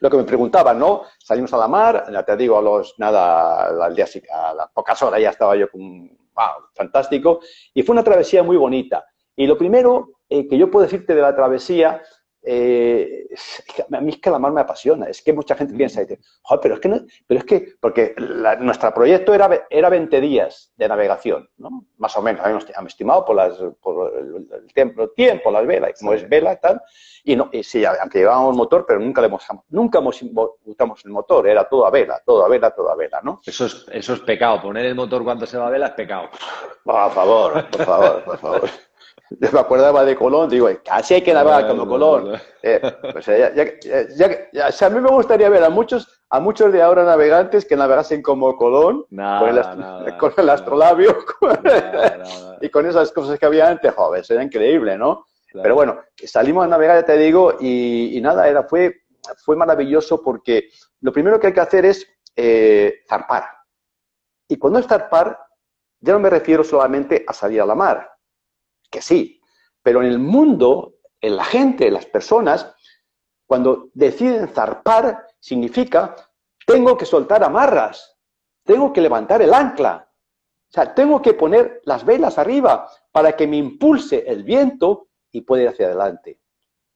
lo 0.00 0.10
que 0.10 0.16
me 0.16 0.24
preguntaban, 0.24 0.78
¿no? 0.78 1.02
Salimos 1.18 1.52
a 1.52 1.58
la 1.58 1.68
mar, 1.68 2.06
ya 2.10 2.22
te 2.22 2.36
digo, 2.36 2.58
a 2.58 2.62
los, 2.62 2.94
nada, 2.98 3.84
al 3.84 3.94
día, 3.94 4.06
a 4.32 4.54
las 4.54 4.70
pocas 4.70 5.00
horas 5.02 5.20
ya 5.20 5.30
estaba 5.30 5.56
yo 5.56 5.70
con, 5.70 6.08
wow, 6.08 6.68
fantástico, 6.74 7.40
y 7.74 7.82
fue 7.82 7.92
una 7.92 8.04
travesía 8.04 8.42
muy 8.42 8.56
bonita. 8.56 9.04
Y 9.36 9.46
lo 9.46 9.56
primero 9.56 10.10
eh, 10.28 10.46
que 10.48 10.58
yo 10.58 10.70
puedo 10.70 10.84
decirte 10.84 11.14
de 11.14 11.22
la 11.22 11.34
travesía 11.34 12.02
eh, 12.42 13.26
a 13.92 14.00
mí 14.00 14.10
es 14.10 14.18
que 14.18 14.30
la 14.30 14.38
mar 14.38 14.52
me 14.52 14.62
apasiona, 14.62 15.06
es 15.06 15.22
que 15.22 15.32
mucha 15.32 15.54
gente 15.54 15.74
piensa, 15.74 16.00
dice, 16.00 16.20
pero 16.62 16.74
es 16.74 16.80
que, 16.80 16.88
no, 16.88 17.00
pero 17.26 17.40
es 17.40 17.44
que 17.44 17.74
porque 17.80 18.14
nuestro 18.60 18.92
proyecto 18.94 19.34
era, 19.34 19.66
era 19.68 19.88
20 19.88 20.20
días 20.20 20.72
de 20.76 20.88
navegación, 20.88 21.48
¿no? 21.58 21.84
más 21.98 22.16
o 22.16 22.22
menos, 22.22 22.40
habíamos, 22.42 22.66
estimado 22.86 23.24
por, 23.24 23.36
las, 23.36 23.54
por 23.82 24.16
el, 24.16 24.72
tiempo, 24.72 25.08
tiempo, 25.10 25.50
las 25.50 25.66
velas, 25.66 25.98
como 25.98 26.14
es 26.14 26.26
vela 26.28 26.54
y 26.54 26.56
tal, 26.56 26.82
y, 27.24 27.36
no, 27.36 27.50
y 27.52 27.62
sí, 27.62 27.84
aunque 27.84 28.20
llevábamos 28.20 28.56
motor, 28.56 28.84
pero 28.86 29.00
nunca 29.00 29.20
le 29.20 29.26
hemos, 29.26 29.44
nunca 29.68 29.98
hemos 29.98 30.22
usamos 30.64 31.04
el 31.04 31.10
motor, 31.10 31.46
era 31.46 31.68
todo 31.68 31.86
a 31.86 31.90
vela, 31.90 32.20
todo 32.24 32.44
a 32.44 32.48
vela, 32.48 32.70
todo 32.70 32.90
a 32.90 32.96
vela, 32.96 33.20
¿no? 33.22 33.40
Eso 33.44 33.66
es, 33.66 33.86
eso 33.92 34.14
es 34.14 34.20
pecado, 34.20 34.62
poner 34.62 34.86
el 34.86 34.94
motor 34.94 35.22
cuando 35.24 35.46
se 35.46 35.58
va 35.58 35.66
a 35.66 35.70
vela 35.70 35.88
es 35.88 35.92
pecado. 35.92 36.30
Por 36.84 37.10
favor, 37.12 37.66
por 37.70 37.84
favor, 37.84 38.24
por 38.24 38.38
favor. 38.38 38.70
Me 39.52 39.60
acordaba 39.60 40.04
de 40.04 40.16
Colón, 40.16 40.50
digo, 40.50 40.68
casi 40.84 41.14
hay 41.14 41.22
que 41.22 41.32
navegar 41.32 41.68
como 41.68 41.86
Colón. 41.86 42.38
Eh, 42.62 42.80
pues, 43.12 44.82
a 44.82 44.90
mí 44.90 45.00
me 45.00 45.10
gustaría 45.10 45.48
ver 45.48 45.62
a 45.62 45.70
muchos, 45.70 46.22
a 46.28 46.40
muchos 46.40 46.72
de 46.72 46.82
ahora 46.82 47.04
navegantes 47.04 47.64
que 47.64 47.76
navegasen 47.76 48.22
como 48.22 48.56
Colón, 48.56 49.04
con, 49.08 50.38
el, 50.38 50.50
astrolabio 50.50 51.16
y 52.60 52.68
con 52.68 52.86
esas 52.86 53.12
cosas 53.12 53.38
que 53.38 53.46
había 53.46 53.68
antes, 53.68 53.94
joder, 53.94 54.24
sería 54.24 54.42
increíble, 54.42 54.98
¿no? 54.98 55.26
Pero 55.52 55.74
bueno, 55.74 56.00
salimos 56.24 56.64
a 56.64 56.68
navegar, 56.68 57.00
ya 57.00 57.06
te 57.06 57.16
digo, 57.16 57.56
y, 57.60 58.18
nada, 58.22 58.48
era, 58.48 58.64
fue, 58.64 59.02
fue 59.44 59.56
maravilloso 59.56 60.22
porque 60.22 60.68
lo 61.00 61.12
primero 61.12 61.40
que 61.40 61.48
hay 61.48 61.52
que 61.52 61.60
hacer 61.60 61.86
es 61.86 62.06
eh, 62.36 63.00
zarpar. 63.08 63.44
Y 64.48 64.58
cuando 64.58 64.78
es 64.78 64.86
zarpar, 64.86 65.38
ya 66.00 66.12
no 66.12 66.20
me 66.20 66.30
refiero 66.30 66.64
solamente 66.64 67.24
a 67.26 67.32
salir 67.32 67.60
a 67.60 67.66
la 67.66 67.74
mar, 67.74 68.10
que 68.90 69.00
sí, 69.00 69.40
pero 69.82 70.02
en 70.02 70.08
el 70.08 70.18
mundo, 70.18 70.94
en 71.20 71.36
la 71.36 71.44
gente, 71.44 71.88
en 71.88 71.94
las 71.94 72.06
personas, 72.06 72.74
cuando 73.46 73.90
deciden 73.94 74.48
zarpar, 74.48 75.26
significa, 75.38 76.14
tengo 76.66 76.96
que 76.96 77.06
soltar 77.06 77.42
amarras, 77.42 78.16
tengo 78.64 78.92
que 78.92 79.00
levantar 79.00 79.42
el 79.42 79.54
ancla, 79.54 80.08
o 80.68 80.72
sea, 80.72 80.94
tengo 80.94 81.20
que 81.20 81.34
poner 81.34 81.80
las 81.84 82.04
velas 82.04 82.38
arriba 82.38 82.88
para 83.10 83.32
que 83.32 83.46
me 83.46 83.56
impulse 83.56 84.24
el 84.26 84.44
viento 84.44 85.08
y 85.32 85.40
pueda 85.40 85.62
ir 85.64 85.68
hacia 85.68 85.86
adelante. 85.86 86.40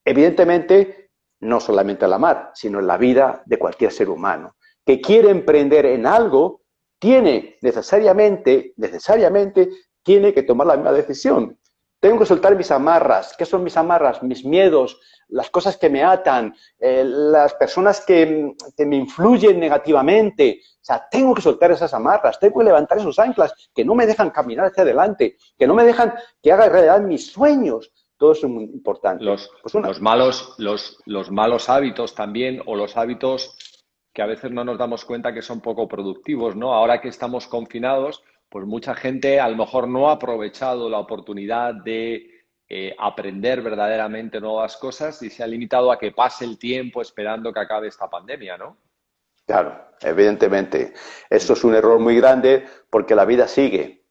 Evidentemente, 0.05 1.11
no 1.41 1.59
solamente 1.59 2.05
en 2.05 2.11
la 2.13 2.19
mar, 2.19 2.53
sino 2.55 2.79
en 2.79 2.87
la 2.87 2.97
vida 2.97 3.43
de 3.47 3.59
cualquier 3.59 3.91
ser 3.91 4.11
humano 4.11 4.55
que 4.85 5.01
quiere 5.01 5.31
emprender 5.31 5.87
en 5.87 6.07
algo, 6.07 6.63
tiene 6.99 7.57
necesariamente, 7.63 8.75
necesariamente, 8.77 9.71
tiene 10.03 10.35
que 10.35 10.43
tomar 10.43 10.67
la 10.67 10.77
misma 10.77 10.93
decisión. 10.93 11.59
Tengo 12.05 12.19
que 12.19 12.27
soltar 12.27 12.55
mis 12.55 12.71
amarras. 12.71 13.35
¿Qué 13.35 13.47
son 13.47 13.65
mis 13.65 13.79
amarras? 13.79 14.23
Mis 14.23 14.45
miedos, 14.45 15.01
las 15.29 15.49
cosas 15.49 15.79
que 15.79 15.89
me 15.89 16.05
atan, 16.05 16.55
eh, 16.79 17.03
las 17.03 17.55
personas 17.55 18.05
que, 18.05 18.53
que, 18.77 18.85
me 18.85 18.97
influyen 18.97 19.59
negativamente. 19.59 20.61
O 20.63 20.85
sea, 20.85 21.09
tengo 21.11 21.35
que 21.35 21.41
soltar 21.41 21.71
esas 21.71 21.95
amarras, 21.95 22.39
tengo 22.39 22.59
que 22.59 22.67
levantar 22.67 22.99
esos 22.99 23.19
anclas 23.19 23.55
que 23.75 23.87
no 23.87 23.95
me 23.95 24.05
dejan 24.05 24.29
caminar 24.29 24.67
hacia 24.67 24.83
adelante, 24.83 25.39
que 25.57 25.67
no 25.67 25.73
me 25.73 25.83
dejan 25.83 26.13
que 26.43 26.53
haga 26.53 26.69
realidad 26.69 27.01
mis 27.01 27.33
sueños. 27.33 27.91
Todo 28.19 28.33
eso 28.33 28.49
es 28.49 28.53
muy 28.53 28.65
importante. 28.65 29.25
Los, 29.25 29.51
pues 29.63 29.73
los, 29.73 30.03
malos, 30.03 30.57
los, 30.59 30.99
los 31.07 31.31
malos 31.31 31.71
hábitos 31.71 32.15
también, 32.15 32.61
o 32.67 32.77
los 32.77 32.99
hábitos 32.99 33.57
que 34.13 34.21
a 34.21 34.27
veces 34.27 34.51
no 34.51 34.63
nos 34.63 34.77
damos 34.77 35.07
cuenta 35.07 35.33
que 35.33 35.41
son 35.41 35.63
poco 35.63 35.89
productivos, 35.89 36.55
¿no? 36.55 36.75
Ahora 36.75 37.01
que 37.01 37.09
estamos 37.09 37.47
confinados, 37.47 38.23
pues 38.55 38.67
mucha 38.67 38.95
gente 38.95 39.41
a 39.41 39.49
lo 39.49 39.57
mejor 39.57 39.89
no 39.89 40.09
ha 40.09 40.13
aprovechado 40.13 40.89
la 40.89 41.01
oportunidad 41.01 41.75
de 41.75 42.47
eh, 42.69 42.95
aprender 43.01 43.63
verdaderamente 43.63 44.41
nuevas 44.41 44.77
cosas 44.77 45.21
y 45.25 45.29
se 45.29 45.43
ha 45.43 45.47
limitado 45.49 45.91
a 45.91 45.99
que 45.99 46.13
pase 46.13 46.45
el 46.45 46.57
tiempo 46.57 47.03
esperando 47.03 47.53
que 47.53 47.59
acabe 47.59 47.89
esta 47.89 48.09
pandemia, 48.09 48.57
¿no? 48.57 48.77
Claro, 49.45 49.77
evidentemente. 50.03 50.93
Eso 51.29 51.55
es 51.55 51.65
un 51.65 51.75
error 51.75 51.99
muy 51.99 52.15
grande 52.15 52.65
porque 52.91 53.17
la 53.17 53.25
vida 53.25 53.49
sigue. 53.49 54.05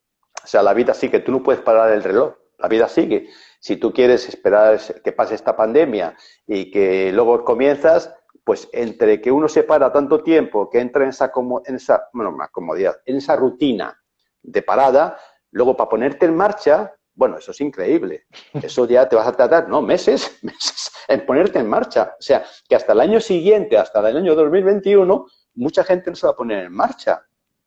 O 0.44 0.46
sea, 0.46 0.62
la 0.62 0.74
vida 0.74 0.94
sigue. 0.94 1.22
Tú 1.22 1.32
no 1.32 1.42
puedes 1.42 1.62
parar 1.62 1.94
el 1.94 2.04
reloj. 2.04 2.34
La 2.58 2.68
vida 2.68 2.90
sigue. 2.90 3.30
Si 3.62 3.78
tú 3.78 3.94
quieres 3.94 4.28
esperar 4.28 4.78
que 5.02 5.14
pase 5.14 5.36
esta 5.36 5.56
pandemia 5.56 6.18
y 6.46 6.70
que 6.70 7.14
luego 7.14 7.46
comienzas, 7.46 8.14
pues 8.44 8.68
entre 8.74 9.22
que 9.22 9.32
uno 9.32 9.48
se 9.48 9.64
para 9.64 9.94
tanto 9.94 10.22
tiempo, 10.22 10.70
que 10.70 10.82
entra 10.82 11.04
en 11.06 11.12
esa, 11.12 11.32
en 11.66 11.76
esa 11.76 12.10
bueno, 12.12 12.36
comodidad, 12.52 12.98
en 13.06 13.16
esa 13.16 13.38
rutina 13.38 13.98
de 14.44 14.62
parada, 14.62 15.18
luego 15.52 15.76
para 15.76 15.90
ponerte 15.90 16.26
en 16.26 16.36
marcha, 16.36 16.94
bueno, 17.16 17.38
eso 17.38 17.52
es 17.52 17.62
increíble. 17.62 18.26
Eso 18.54 18.88
ya 18.88 19.08
te 19.08 19.16
vas 19.16 19.28
a 19.28 19.32
tratar, 19.32 19.70
no, 19.70 19.82
meses, 19.82 20.40
meses 20.42 20.92
en 21.08 21.26
ponerte 21.26 21.60
en 21.60 21.70
marcha. 21.70 22.16
O 22.20 22.22
sea, 22.22 22.44
que 22.68 22.76
hasta 22.76 22.94
el 22.94 23.02
año 23.02 23.20
siguiente, 23.20 23.78
hasta 23.78 24.08
el 24.08 24.18
año 24.18 24.36
2021, 24.36 25.26
mucha 25.56 25.84
gente 25.84 26.10
no 26.10 26.16
se 26.16 26.28
va 26.28 26.34
a 26.34 26.36
poner 26.36 26.66
en 26.66 26.74
marcha. 26.74 27.24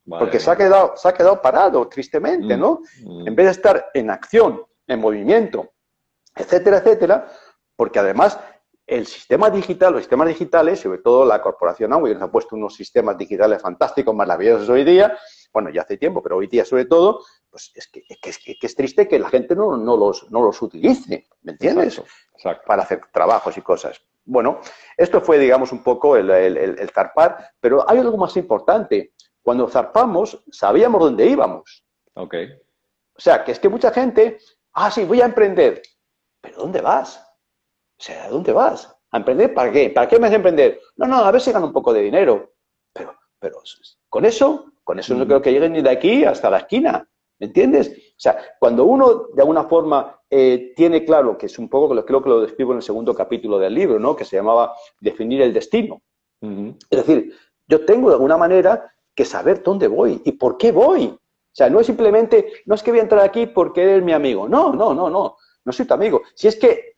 porque 0.08 0.38
se 0.38 0.50
ha, 0.50 0.56
quedado, 0.56 0.92
se 0.96 1.08
ha 1.08 1.14
quedado 1.14 1.42
parado, 1.42 1.88
tristemente, 1.88 2.56
mm, 2.56 2.60
¿no? 2.60 2.80
Mm. 3.04 3.28
En 3.28 3.36
vez 3.36 3.46
de 3.46 3.52
estar 3.52 3.90
en 3.94 4.10
acción, 4.10 4.62
en 4.86 5.00
movimiento, 5.00 5.72
etcétera, 6.34 6.78
etcétera, 6.78 7.28
porque 7.74 7.98
además 7.98 8.38
el 8.86 9.06
sistema 9.06 9.50
digital, 9.50 9.92
los 9.92 10.02
sistemas 10.02 10.28
digitales, 10.28 10.80
sobre 10.80 10.98
todo 10.98 11.24
la 11.24 11.42
corporación 11.42 11.92
Amway, 11.92 12.14
nos 12.14 12.22
ha 12.22 12.30
puesto 12.30 12.54
unos 12.54 12.74
sistemas 12.74 13.18
digitales 13.18 13.60
fantásticos, 13.60 14.14
maravillosos 14.14 14.68
hoy 14.68 14.84
día, 14.84 15.18
bueno, 15.56 15.70
ya 15.70 15.80
hace 15.80 15.96
tiempo, 15.96 16.22
pero 16.22 16.36
hoy 16.36 16.48
día 16.48 16.66
sobre 16.66 16.84
todo, 16.84 17.24
pues 17.48 17.72
es 17.74 17.88
que 17.88 18.04
es, 18.08 18.38
que, 18.38 18.58
es 18.60 18.74
triste 18.74 19.08
que 19.08 19.18
la 19.18 19.30
gente 19.30 19.56
no, 19.56 19.74
no, 19.74 19.96
los, 19.96 20.30
no 20.30 20.42
los 20.42 20.60
utilice, 20.60 21.26
¿me 21.40 21.52
entiendes? 21.52 22.02
Para 22.66 22.82
hacer 22.82 23.00
trabajos 23.10 23.56
y 23.56 23.62
cosas. 23.62 23.98
Bueno, 24.26 24.60
esto 24.98 25.22
fue, 25.22 25.38
digamos, 25.38 25.72
un 25.72 25.82
poco 25.82 26.14
el, 26.14 26.28
el, 26.28 26.90
zarpar, 26.90 27.52
pero 27.58 27.88
hay 27.88 27.96
algo 28.00 28.18
más 28.18 28.36
importante. 28.36 29.14
Cuando 29.40 29.66
zarpamos, 29.66 30.44
sabíamos 30.50 31.00
dónde 31.00 31.24
íbamos. 31.24 31.82
Ok. 32.12 32.34
O 33.16 33.20
sea, 33.20 33.42
que 33.42 33.52
es 33.52 33.58
que 33.58 33.70
mucha 33.70 33.90
gente, 33.92 34.36
ah, 34.74 34.90
sí, 34.90 35.04
voy 35.04 35.22
a 35.22 35.24
emprender. 35.24 35.80
¿Pero 36.42 36.58
dónde 36.58 36.82
vas? 36.82 37.16
O 37.98 38.02
sea, 38.02 38.26
¿a 38.26 38.28
dónde 38.28 38.52
vas? 38.52 38.94
¿A 39.10 39.16
emprender 39.16 39.54
para 39.54 39.72
qué? 39.72 39.88
¿Para 39.88 40.06
qué 40.06 40.18
me 40.18 40.26
hace 40.26 40.36
emprender? 40.36 40.78
No, 40.96 41.06
no, 41.06 41.24
a 41.24 41.30
ver 41.30 41.40
si 41.40 41.50
gano 41.50 41.68
un 41.68 41.72
poco 41.72 41.94
de 41.94 42.02
dinero. 42.02 42.52
Pero, 42.92 43.18
pero 43.38 43.62
con 44.10 44.26
eso, 44.26 44.75
con 44.86 45.00
eso 45.00 45.16
no 45.16 45.26
creo 45.26 45.42
que 45.42 45.50
lleguen 45.50 45.72
ni 45.72 45.82
de 45.82 45.90
aquí 45.90 46.24
hasta 46.24 46.48
la 46.48 46.58
esquina. 46.58 47.08
¿Me 47.40 47.48
entiendes? 47.48 47.88
O 47.88 48.18
sea, 48.18 48.38
cuando 48.60 48.84
uno 48.84 49.26
de 49.34 49.42
alguna 49.42 49.64
forma 49.64 50.22
eh, 50.30 50.72
tiene 50.76 51.04
claro, 51.04 51.36
que 51.36 51.46
es 51.46 51.58
un 51.58 51.68
poco, 51.68 51.88
creo 52.04 52.22
que 52.22 52.28
lo 52.28 52.40
describo 52.40 52.70
en 52.70 52.78
el 52.78 52.82
segundo 52.82 53.12
capítulo 53.12 53.58
del 53.58 53.74
libro, 53.74 53.98
¿no? 53.98 54.14
Que 54.14 54.24
se 54.24 54.36
llamaba 54.36 54.74
Definir 55.00 55.42
el 55.42 55.52
destino. 55.52 56.00
Es 56.40 57.06
decir, 57.06 57.34
yo 57.66 57.84
tengo 57.84 58.10
de 58.10 58.14
alguna 58.14 58.36
manera 58.36 58.94
que 59.12 59.24
saber 59.24 59.64
dónde 59.64 59.88
voy 59.88 60.22
y 60.24 60.32
por 60.32 60.56
qué 60.56 60.70
voy. 60.70 61.06
O 61.08 61.18
sea, 61.52 61.68
no 61.68 61.80
es 61.80 61.86
simplemente, 61.86 62.62
no 62.66 62.76
es 62.76 62.82
que 62.82 62.92
voy 62.92 63.00
a 63.00 63.02
entrar 63.02 63.24
aquí 63.24 63.46
porque 63.46 63.82
eres 63.82 64.04
mi 64.04 64.12
amigo. 64.12 64.48
No, 64.48 64.72
no, 64.72 64.94
no, 64.94 65.10
no. 65.10 65.36
No 65.64 65.72
soy 65.72 65.84
tu 65.84 65.94
amigo. 65.94 66.22
Si 66.34 66.46
es 66.46 66.54
que 66.56 66.96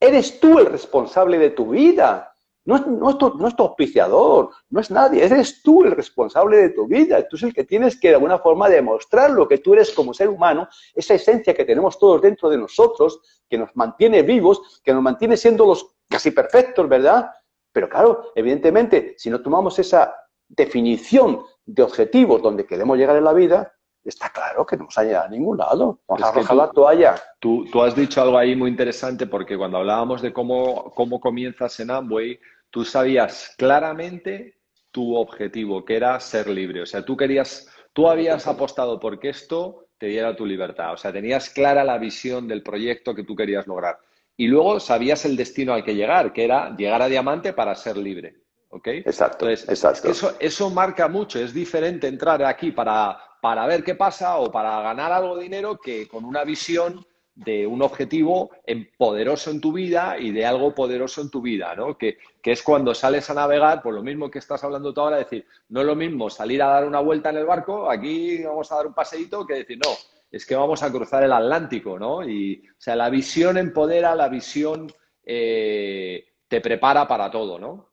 Eres 0.00 0.40
tú 0.40 0.58
el 0.58 0.66
responsable 0.66 1.38
de 1.38 1.50
tu 1.50 1.68
vida. 1.68 2.29
No 2.70 2.76
es, 2.76 2.86
no, 2.86 3.18
tu, 3.18 3.36
no 3.36 3.48
es, 3.48 3.56
tu, 3.56 3.64
auspiciador, 3.64 4.50
no 4.68 4.78
es 4.78 4.92
nadie, 4.92 5.24
eres 5.24 5.60
tú 5.60 5.82
el 5.82 5.90
responsable 5.90 6.56
de 6.56 6.70
tu 6.70 6.86
vida. 6.86 7.26
Tú 7.26 7.34
es 7.34 7.42
el 7.42 7.52
que 7.52 7.64
tienes 7.64 7.98
que 7.98 8.10
de 8.10 8.14
alguna 8.14 8.38
forma 8.38 8.68
demostrar 8.68 9.32
lo 9.32 9.48
que 9.48 9.58
tú 9.58 9.74
eres 9.74 9.90
como 9.90 10.14
ser 10.14 10.28
humano, 10.28 10.68
esa 10.94 11.14
esencia 11.14 11.52
que 11.52 11.64
tenemos 11.64 11.98
todos 11.98 12.22
dentro 12.22 12.48
de 12.48 12.58
nosotros, 12.58 13.42
que 13.48 13.58
nos 13.58 13.74
mantiene 13.74 14.22
vivos, 14.22 14.80
que 14.84 14.94
nos 14.94 15.02
mantiene 15.02 15.36
siendo 15.36 15.66
los 15.66 15.96
casi 16.08 16.30
perfectos, 16.30 16.88
¿verdad? 16.88 17.32
Pero 17.72 17.88
claro, 17.88 18.30
evidentemente, 18.36 19.16
si 19.18 19.30
no 19.30 19.42
tomamos 19.42 19.76
esa 19.80 20.14
definición 20.46 21.42
de 21.66 21.82
objetivos 21.82 22.40
donde 22.40 22.66
queremos 22.66 22.96
llegar 22.96 23.16
en 23.16 23.24
la 23.24 23.32
vida, 23.32 23.72
está 24.04 24.30
claro 24.30 24.64
que 24.64 24.76
no 24.76 24.82
vamos 24.84 24.98
a 24.98 25.02
llegar 25.02 25.26
a 25.26 25.28
ningún 25.28 25.58
lado. 25.58 25.98
Vamos 26.06 26.22
a 26.22 26.28
arrojar 26.28 26.56
la 26.56 26.70
toalla. 26.70 27.14
Tú, 27.40 27.64
tú, 27.64 27.82
has 27.82 27.96
dicho 27.96 28.22
algo 28.22 28.38
ahí 28.38 28.54
muy 28.54 28.70
interesante 28.70 29.26
porque 29.26 29.58
cuando 29.58 29.78
hablábamos 29.78 30.22
de 30.22 30.32
cómo, 30.32 30.92
cómo 30.94 31.20
comienzas 31.20 31.80
en 31.80 31.90
Amway, 31.90 32.38
tú 32.70 32.84
sabías 32.84 33.54
claramente 33.56 34.54
tu 34.90 35.16
objetivo, 35.16 35.84
que 35.84 35.96
era 35.96 36.18
ser 36.20 36.48
libre. 36.48 36.82
O 36.82 36.86
sea, 36.86 37.04
tú 37.04 37.16
querías, 37.16 37.68
tú 37.92 38.08
habías 38.08 38.46
apostado 38.46 38.98
porque 38.98 39.28
esto 39.28 39.86
te 39.98 40.06
diera 40.06 40.34
tu 40.34 40.46
libertad. 40.46 40.94
O 40.94 40.96
sea, 40.96 41.12
tenías 41.12 41.50
clara 41.50 41.84
la 41.84 41.98
visión 41.98 42.48
del 42.48 42.62
proyecto 42.62 43.14
que 43.14 43.24
tú 43.24 43.36
querías 43.36 43.66
lograr. 43.66 43.98
Y 44.36 44.46
luego 44.46 44.80
sabías 44.80 45.24
el 45.24 45.36
destino 45.36 45.74
al 45.74 45.84
que 45.84 45.94
llegar, 45.94 46.32
que 46.32 46.44
era 46.44 46.74
llegar 46.74 47.02
a 47.02 47.08
diamante 47.08 47.52
para 47.52 47.74
ser 47.74 47.96
libre. 47.96 48.36
¿Ok? 48.70 48.86
Exacto. 48.88 49.48
exacto. 49.48 50.08
Eso, 50.08 50.36
eso 50.40 50.70
marca 50.70 51.08
mucho. 51.08 51.38
Es 51.38 51.52
diferente 51.52 52.06
entrar 52.06 52.42
aquí 52.44 52.70
para 52.70 53.18
para 53.40 53.66
ver 53.66 53.82
qué 53.82 53.94
pasa 53.94 54.38
o 54.38 54.50
para 54.50 54.80
ganar 54.82 55.12
algo 55.12 55.36
de 55.36 55.44
dinero 55.44 55.78
que 55.78 56.06
con 56.06 56.24
una 56.24 56.44
visión 56.44 57.04
de 57.34 57.66
un 57.66 57.80
objetivo 57.80 58.50
poderoso 58.98 59.50
en 59.50 59.60
tu 59.60 59.72
vida 59.72 60.18
y 60.18 60.30
de 60.30 60.44
algo 60.44 60.74
poderoso 60.74 61.22
en 61.22 61.30
tu 61.30 61.40
vida, 61.40 61.74
¿no? 61.74 61.96
Que, 61.96 62.18
es 62.44 62.62
cuando 62.62 62.94
sales 62.94 63.28
a 63.28 63.34
navegar, 63.34 63.82
por 63.82 63.94
lo 63.94 64.02
mismo 64.02 64.30
que 64.30 64.38
estás 64.38 64.62
hablando 64.64 64.94
tú 64.94 65.00
ahora, 65.00 65.18
decir, 65.18 65.46
no 65.68 65.80
es 65.80 65.86
lo 65.86 65.94
mismo 65.94 66.30
salir 66.30 66.62
a 66.62 66.68
dar 66.68 66.86
una 66.86 67.00
vuelta 67.00 67.30
en 67.30 67.36
el 67.36 67.46
barco, 67.46 67.90
aquí 67.90 68.42
vamos 68.42 68.70
a 68.72 68.76
dar 68.76 68.86
un 68.86 68.94
paseíto, 68.94 69.46
que 69.46 69.54
decir, 69.54 69.78
no, 69.84 69.90
es 70.30 70.46
que 70.46 70.54
vamos 70.54 70.82
a 70.82 70.90
cruzar 70.90 71.24
el 71.24 71.32
Atlántico, 71.32 71.98
¿no? 71.98 72.26
Y, 72.26 72.62
o 72.68 72.80
sea, 72.80 72.96
la 72.96 73.10
visión 73.10 73.58
empodera, 73.58 74.14
la 74.14 74.28
visión 74.28 74.90
eh, 75.24 76.24
te 76.48 76.60
prepara 76.60 77.06
para 77.06 77.30
todo, 77.30 77.58
¿no? 77.58 77.90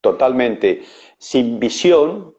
Totalmente. 0.00 0.82
Sin 1.18 1.60
visión, 1.60 2.36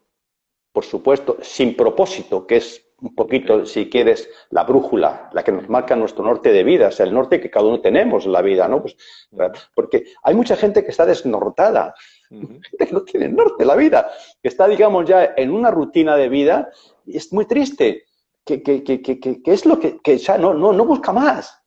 por 0.71 0.83
supuesto, 0.83 1.37
sin 1.41 1.75
propósito, 1.75 2.45
que 2.45 2.57
es 2.57 2.82
un 3.03 3.15
poquito, 3.15 3.65
si 3.65 3.89
quieres, 3.89 4.29
la 4.49 4.63
brújula, 4.63 5.29
la 5.33 5.43
que 5.43 5.51
nos 5.51 5.67
marca 5.67 5.93
nuestro 5.95 6.23
norte 6.23 6.53
de 6.53 6.63
vida, 6.63 6.87
o 6.87 6.91
sea, 6.91 7.05
el 7.05 7.13
norte 7.13 7.41
que 7.41 7.51
cada 7.51 7.65
uno 7.65 7.81
tenemos 7.81 8.25
en 8.25 8.31
la 8.31 8.41
vida, 8.41 8.67
¿no? 8.69 8.81
Pues, 8.81 8.95
porque 9.75 10.05
hay 10.23 10.33
mucha 10.33 10.55
gente 10.55 10.85
que 10.85 10.91
está 10.91 11.05
desnortada, 11.05 11.93
gente 12.29 12.87
que 12.87 12.93
no 12.93 13.01
tiene 13.03 13.27
norte 13.27 13.63
en 13.63 13.67
la 13.67 13.75
vida, 13.75 14.09
que 14.41 14.47
está, 14.47 14.67
digamos, 14.69 15.05
ya 15.05 15.33
en 15.35 15.51
una 15.51 15.69
rutina 15.69 16.15
de 16.15 16.29
vida 16.29 16.71
y 17.05 17.17
es 17.17 17.33
muy 17.33 17.45
triste, 17.45 18.05
que, 18.45 18.63
que, 18.63 18.83
que, 18.83 19.01
que 19.01 19.41
es 19.45 19.65
lo 19.65 19.79
que, 19.79 19.99
que 20.01 20.17
ya 20.17 20.37
no, 20.37 20.53
no, 20.53 20.71
no 20.71 20.85
busca 20.85 21.11
más. 21.11 21.59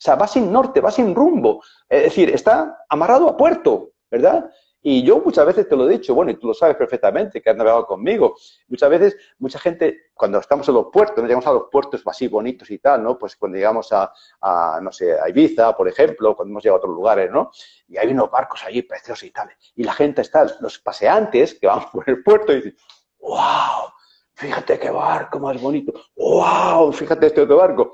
O 0.00 0.02
sea, 0.02 0.14
va 0.14 0.26
sin 0.26 0.50
norte, 0.50 0.80
va 0.80 0.90
sin 0.90 1.14
rumbo. 1.14 1.62
Es 1.88 2.04
decir, 2.04 2.30
está 2.30 2.84
amarrado 2.88 3.28
a 3.28 3.36
puerto, 3.36 3.90
¿verdad? 4.10 4.50
Y 4.82 5.02
yo 5.02 5.20
muchas 5.20 5.44
veces 5.44 5.68
te 5.68 5.76
lo 5.76 5.88
he 5.88 5.92
dicho, 5.92 6.14
bueno, 6.14 6.30
y 6.30 6.36
tú 6.36 6.46
lo 6.46 6.54
sabes 6.54 6.76
perfectamente, 6.76 7.42
que 7.42 7.50
has 7.50 7.56
navegado 7.56 7.86
conmigo. 7.86 8.36
Muchas 8.68 8.88
veces, 8.88 9.16
mucha 9.38 9.58
gente, 9.58 10.10
cuando 10.14 10.38
estamos 10.38 10.66
en 10.68 10.74
los 10.74 10.86
puertos, 10.90 11.18
no 11.18 11.24
llegamos 11.24 11.46
a 11.46 11.52
los 11.52 11.64
puertos 11.70 12.02
así 12.06 12.28
bonitos 12.28 12.70
y 12.70 12.78
tal, 12.78 13.02
¿no? 13.02 13.18
Pues 13.18 13.36
cuando 13.36 13.58
llegamos 13.58 13.92
a, 13.92 14.10
a, 14.40 14.80
no 14.82 14.90
sé, 14.90 15.20
a 15.20 15.28
Ibiza, 15.28 15.76
por 15.76 15.86
ejemplo, 15.86 16.34
cuando 16.34 16.52
hemos 16.52 16.62
llegado 16.62 16.76
a 16.76 16.80
otros 16.80 16.94
lugares, 16.94 17.30
¿no? 17.30 17.50
Y 17.88 17.98
hay 17.98 18.08
unos 18.08 18.30
barcos 18.30 18.64
allí 18.64 18.82
preciosos 18.82 19.24
y 19.24 19.30
tal. 19.30 19.50
Y 19.76 19.84
la 19.84 19.92
gente 19.92 20.22
está, 20.22 20.46
los 20.60 20.78
paseantes 20.78 21.58
que 21.58 21.66
van 21.66 21.84
por 21.92 22.08
el 22.08 22.22
puerto 22.22 22.52
y 22.52 22.56
dicen, 22.56 22.76
¡wow! 23.18 23.92
Fíjate 24.32 24.78
qué 24.78 24.90
barco 24.90 25.38
más 25.38 25.60
bonito. 25.60 25.92
¡Wow! 26.16 26.92
Fíjate 26.92 27.26
este 27.26 27.42
otro 27.42 27.58
barco. 27.58 27.92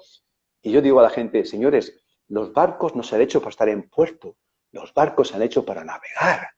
Y 0.62 0.70
yo 0.70 0.80
digo 0.80 1.00
a 1.00 1.02
la 1.02 1.10
gente, 1.10 1.44
señores, 1.44 1.92
los 2.28 2.52
barcos 2.52 2.94
no 2.94 3.02
se 3.02 3.16
han 3.16 3.22
hecho 3.22 3.40
para 3.40 3.50
estar 3.50 3.68
en 3.68 3.88
puerto 3.88 4.36
Los 4.72 4.92
barcos 4.94 5.28
se 5.28 5.36
han 5.36 5.42
hecho 5.42 5.64
para 5.64 5.84
navegar. 5.84 6.55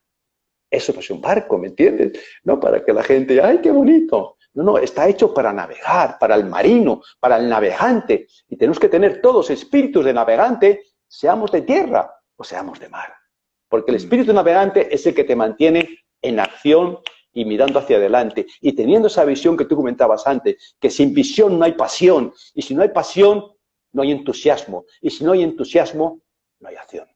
Eso 0.70 0.92
no 0.92 1.00
es 1.00 1.10
un 1.10 1.20
barco, 1.20 1.58
¿me 1.58 1.68
entiendes? 1.68 2.12
No 2.44 2.60
para 2.60 2.84
que 2.84 2.92
la 2.92 3.02
gente, 3.02 3.40
¡ay, 3.40 3.60
qué 3.62 3.70
bonito! 3.70 4.36
No, 4.54 4.64
no, 4.64 4.78
está 4.78 5.08
hecho 5.08 5.32
para 5.32 5.52
navegar, 5.52 6.18
para 6.18 6.34
el 6.34 6.44
marino, 6.44 7.02
para 7.20 7.36
el 7.36 7.48
navegante. 7.48 8.26
Y 8.48 8.56
tenemos 8.56 8.78
que 8.78 8.88
tener 8.88 9.20
todos 9.20 9.50
espíritus 9.50 10.04
de 10.04 10.12
navegante, 10.12 10.82
seamos 11.06 11.52
de 11.52 11.62
tierra 11.62 12.10
o 12.36 12.44
seamos 12.44 12.80
de 12.80 12.88
mar. 12.88 13.14
Porque 13.68 13.90
el 13.90 13.96
mm. 13.96 14.02
espíritu 14.02 14.32
navegante 14.32 14.92
es 14.94 15.06
el 15.06 15.14
que 15.14 15.24
te 15.24 15.36
mantiene 15.36 15.88
en 16.22 16.40
acción 16.40 16.98
y 17.32 17.44
mirando 17.44 17.78
hacia 17.78 17.98
adelante. 17.98 18.46
Y 18.60 18.72
teniendo 18.72 19.08
esa 19.08 19.24
visión 19.24 19.56
que 19.56 19.64
tú 19.64 19.76
comentabas 19.76 20.26
antes, 20.26 20.76
que 20.80 20.90
sin 20.90 21.14
visión 21.14 21.58
no 21.58 21.64
hay 21.64 21.72
pasión. 21.72 22.32
Y 22.54 22.62
si 22.62 22.74
no 22.74 22.82
hay 22.82 22.88
pasión, 22.88 23.44
no 23.92 24.02
hay 24.02 24.12
entusiasmo. 24.12 24.86
Y 25.00 25.10
si 25.10 25.24
no 25.24 25.32
hay 25.32 25.42
entusiasmo, 25.42 26.20
no 26.60 26.68
hay 26.68 26.76
acción. 26.76 27.06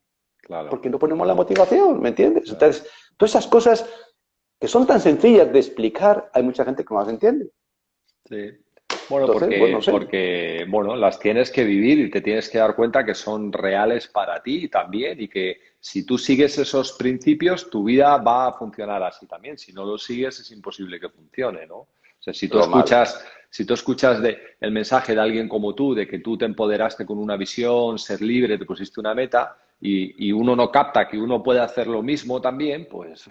Claro. 0.53 0.69
Porque 0.69 0.91
no 0.91 0.99
ponemos 0.99 1.27
la 1.27 1.35
motivación, 1.35 2.03
¿me 2.03 2.11
entiendes? 2.11 2.51
Entonces, 2.51 2.87
todas 3.17 3.31
esas 3.31 3.47
cosas 3.47 3.89
que 4.61 4.69
son 4.69 4.87
tan 4.87 5.01
sencillas 5.01 5.51
de 5.51 5.59
explicar, 5.59 6.31
hay 6.35 6.43
mucha 6.43 6.63
gente 6.63 6.85
que 6.85 6.93
no 6.93 7.01
las 7.01 7.09
entiende. 7.09 7.49
Sí. 8.29 8.51
Bueno, 9.09 9.29
porque, 9.91 10.67
bueno, 10.69 10.95
las 10.95 11.19
tienes 11.19 11.51
que 11.51 11.65
vivir 11.65 12.01
y 12.01 12.11
te 12.11 12.21
tienes 12.21 12.51
que 12.51 12.59
dar 12.59 12.77
cuenta 12.77 13.03
que 13.03 13.15
son 13.15 13.51
reales 13.51 14.09
para 14.09 14.43
ti 14.43 14.69
también 14.69 15.23
y 15.23 15.29
que 15.29 15.59
si 15.81 16.05
tú 16.05 16.19
sigues 16.19 16.59
esos 16.59 16.93
principios, 16.93 17.71
tu 17.71 17.85
vida 17.85 18.19
va 18.19 18.49
a 18.49 18.53
funcionar 18.53 19.03
así 19.03 19.27
también. 19.27 19.57
Si 19.57 19.73
no 19.73 19.87
lo 19.87 19.97
sigues, 19.97 20.39
es 20.39 20.51
imposible 20.51 21.01
que 21.01 21.09
funcione, 21.09 21.67
¿no? 21.67 21.77
O 21.77 21.89
sea, 22.19 22.35
si 22.35 22.47
tú 22.47 22.61
escuchas, 22.61 23.25
si 23.49 23.65
tú 23.65 23.73
escuchas 23.73 24.21
de, 24.21 24.39
el 24.61 24.71
mensaje 24.71 25.15
de 25.15 25.21
alguien 25.23 25.49
como 25.49 25.75
tú, 25.75 25.95
de 25.95 26.07
que 26.07 26.19
tú 26.19 26.37
te 26.37 26.45
empoderaste 26.45 27.07
con 27.07 27.19
una 27.19 27.39
visión, 27.39 27.99
ser 27.99 28.21
libre, 28.21 28.59
te 28.59 28.67
pusiste 28.67 29.01
una 29.01 29.15
meta, 29.15 29.57
y, 29.85 30.29
y 30.29 30.31
uno 30.31 30.55
no 30.55 30.71
capta 30.71 31.09
que 31.09 31.19
uno 31.19 31.43
puede 31.43 31.59
hacer 31.59 31.89
lo 31.89 32.05
mismo 32.05 32.41
también, 32.41 32.87
pues 32.89 33.29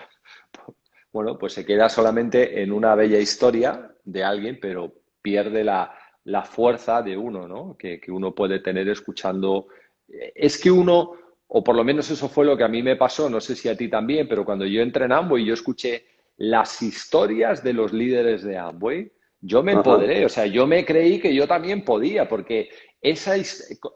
bueno, 1.14 1.38
pues 1.38 1.54
se 1.54 1.66
queda 1.66 1.88
solamente 1.88 2.62
en 2.62 2.74
una 2.74 2.94
bella 2.94 3.20
historia 3.20 3.90
de 4.04 4.24
alguien, 4.24 4.60
pero 4.62 4.94
pierde 5.22 5.64
la, 5.64 5.96
fuerza 6.44 7.02
de 7.02 7.16
uno, 7.16 7.48
¿no? 7.48 7.78
Que, 7.78 8.02
uno 8.10 8.36
puede 8.36 8.60
tener 8.60 8.90
escuchando. 8.90 9.68
Es 10.08 10.62
que 10.62 10.70
uno, 10.70 11.14
o 11.48 11.64
por 11.64 11.76
lo 11.76 11.86
menos 11.86 12.12
eso 12.12 12.28
fue 12.28 12.46
lo 12.46 12.58
que 12.58 12.66
a 12.66 12.68
mí 12.68 12.84
me 12.84 12.98
pasó, 12.98 13.30
no 13.30 13.40
sé 13.40 13.56
si 13.56 13.70
a 13.70 13.78
ti 13.78 13.88
también, 13.88 14.28
pero 14.28 14.44
cuando 14.44 14.66
yo 14.66 14.82
entré 14.82 15.06
en 15.06 15.14
Amway, 15.14 15.46
yo 15.46 15.54
escuché 15.54 16.06
las 16.38 16.82
historias 16.82 17.64
de 17.64 17.74
los 17.74 17.94
líderes 17.94 18.44
de 18.44 18.58
Amway, 18.58 19.10
yo 19.40 19.64
me 19.64 19.72
empoderé, 19.72 20.26
o 20.26 20.30
sea, 20.30 20.46
yo 20.46 20.68
me 20.68 20.86
creí 20.86 21.20
que 21.20 21.34
yo 21.34 21.48
también 21.48 21.84
podía, 21.84 22.28
porque 22.28 22.70
esa, 23.02 23.36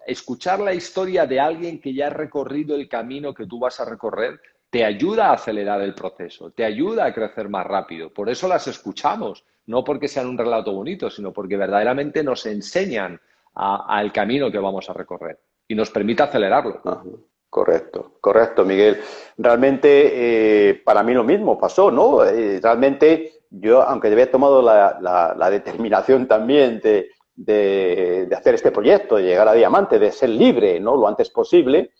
escuchar 0.07 0.59
la 0.59 0.73
historia 0.73 1.25
de 1.25 1.39
alguien 1.39 1.79
que 1.79 1.93
ya 1.93 2.07
ha 2.07 2.09
recorrido 2.09 2.75
el 2.75 2.89
camino 2.89 3.33
que 3.33 3.45
tú 3.45 3.59
vas 3.59 3.79
a 3.79 3.85
recorrer, 3.85 4.39
te 4.69 4.83
ayuda 4.83 5.29
a 5.29 5.33
acelerar 5.33 5.81
el 5.81 5.93
proceso, 5.93 6.51
te 6.51 6.65
ayuda 6.65 7.05
a 7.05 7.13
crecer 7.13 7.47
más 7.47 7.65
rápido. 7.65 8.11
Por 8.11 8.29
eso 8.29 8.47
las 8.47 8.67
escuchamos, 8.67 9.45
no 9.67 9.83
porque 9.83 10.07
sean 10.07 10.27
un 10.27 10.37
relato 10.37 10.73
bonito, 10.73 11.09
sino 11.09 11.31
porque 11.31 11.55
verdaderamente 11.55 12.23
nos 12.23 12.45
enseñan 12.45 13.19
al 13.53 14.11
camino 14.11 14.51
que 14.51 14.57
vamos 14.59 14.89
a 14.89 14.93
recorrer 14.93 15.39
y 15.67 15.75
nos 15.75 15.89
permite 15.89 16.23
acelerarlo. 16.23 16.81
Correcto, 17.49 18.17
correcto, 18.19 18.65
Miguel. 18.65 18.99
Realmente 19.37 20.69
eh, 20.69 20.73
para 20.83 21.03
mí 21.03 21.13
lo 21.13 21.23
mismo 21.23 21.57
pasó, 21.57 21.89
¿no? 21.89 22.25
Eh, 22.25 22.59
realmente 22.61 23.31
yo, 23.49 23.81
aunque 23.81 24.09
había 24.09 24.29
tomado 24.29 24.61
la, 24.61 25.49
determinación 25.49 26.27
también 26.27 26.81
de, 26.81 27.11
de, 27.35 28.29
hacer 28.35 28.55
este 28.55 28.71
proyecto, 28.71 29.15
de 29.15 29.23
llegar 29.23 29.47
a 29.47 29.53
diamante, 29.53 29.99
de 29.99 30.11
ser 30.11 30.29
libre, 30.29 30.79
¿no? 30.79 30.95
Lo 30.95 31.07
antes 31.07 31.29
posible, 31.29 31.91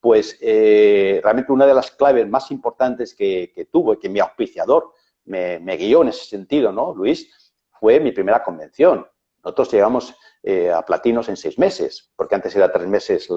pues 0.00 0.38
eh, 0.40 1.20
realmente 1.22 1.52
una 1.52 1.66
de 1.66 1.74
las 1.74 1.90
claves 1.90 2.28
más 2.28 2.50
importantes 2.50 3.14
que, 3.14 3.68
tuvo 3.70 3.94
y 3.94 3.98
que 3.98 4.08
mi 4.08 4.20
auspiciador 4.20 4.92
me, 5.24 5.58
guió 5.76 6.02
en 6.02 6.08
ese 6.08 6.24
sentido, 6.24 6.72
¿no, 6.72 6.94
Luis? 6.94 7.52
Fue 7.78 8.00
mi 8.00 8.12
primera 8.12 8.42
convención. 8.42 9.06
Nosotros 9.44 9.72
llegamos 9.72 10.14
eh, 10.42 10.70
a 10.70 10.82
platinos 10.82 11.28
en 11.28 11.36
seis 11.36 11.58
meses, 11.58 12.10
porque 12.16 12.34
antes 12.34 12.54
era 12.56 12.72
tres 12.72 12.86
meses 12.86 13.28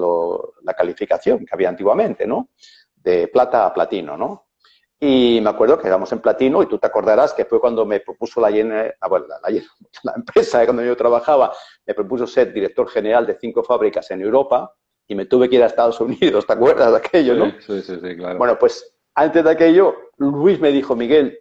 la 0.62 0.74
calificación 0.74 1.46
que 1.46 1.54
había 1.54 1.68
antiguamente, 1.68 2.26
¿no? 2.26 2.50
De 2.96 3.28
plata 3.28 3.66
a 3.66 3.72
platino, 3.72 4.16
¿no? 4.16 4.48
Y 5.06 5.38
me 5.42 5.50
acuerdo 5.50 5.76
que 5.76 5.84
llegamos 5.84 6.10
en 6.12 6.20
platino 6.20 6.62
y 6.62 6.66
tú 6.66 6.78
te 6.78 6.86
acordarás 6.86 7.34
que 7.34 7.44
fue 7.44 7.60
cuando 7.60 7.84
me 7.84 8.00
propuso 8.00 8.40
la, 8.40 8.48
ah, 8.48 9.08
la, 9.10 9.40
la 10.02 10.12
empresa 10.16 10.64
cuando 10.64 10.82
yo 10.82 10.96
trabajaba, 10.96 11.52
me 11.84 11.92
propuso 11.92 12.26
ser 12.26 12.54
director 12.54 12.88
general 12.88 13.26
de 13.26 13.36
cinco 13.38 13.62
fábricas 13.62 14.10
en 14.12 14.22
Europa 14.22 14.74
y 15.06 15.14
me 15.14 15.26
tuve 15.26 15.50
que 15.50 15.56
ir 15.56 15.62
a 15.62 15.66
Estados 15.66 16.00
Unidos, 16.00 16.46
¿te 16.46 16.54
acuerdas 16.54 16.90
de 16.90 16.96
aquello, 16.96 17.34
no? 17.34 17.50
Sí, 17.60 17.82
sí, 17.82 17.98
sí, 18.00 18.16
claro. 18.16 18.38
Bueno, 18.38 18.58
pues 18.58 18.96
antes 19.14 19.44
de 19.44 19.50
aquello, 19.50 19.94
Luis 20.16 20.58
me 20.58 20.72
dijo, 20.72 20.96
Miguel, 20.96 21.38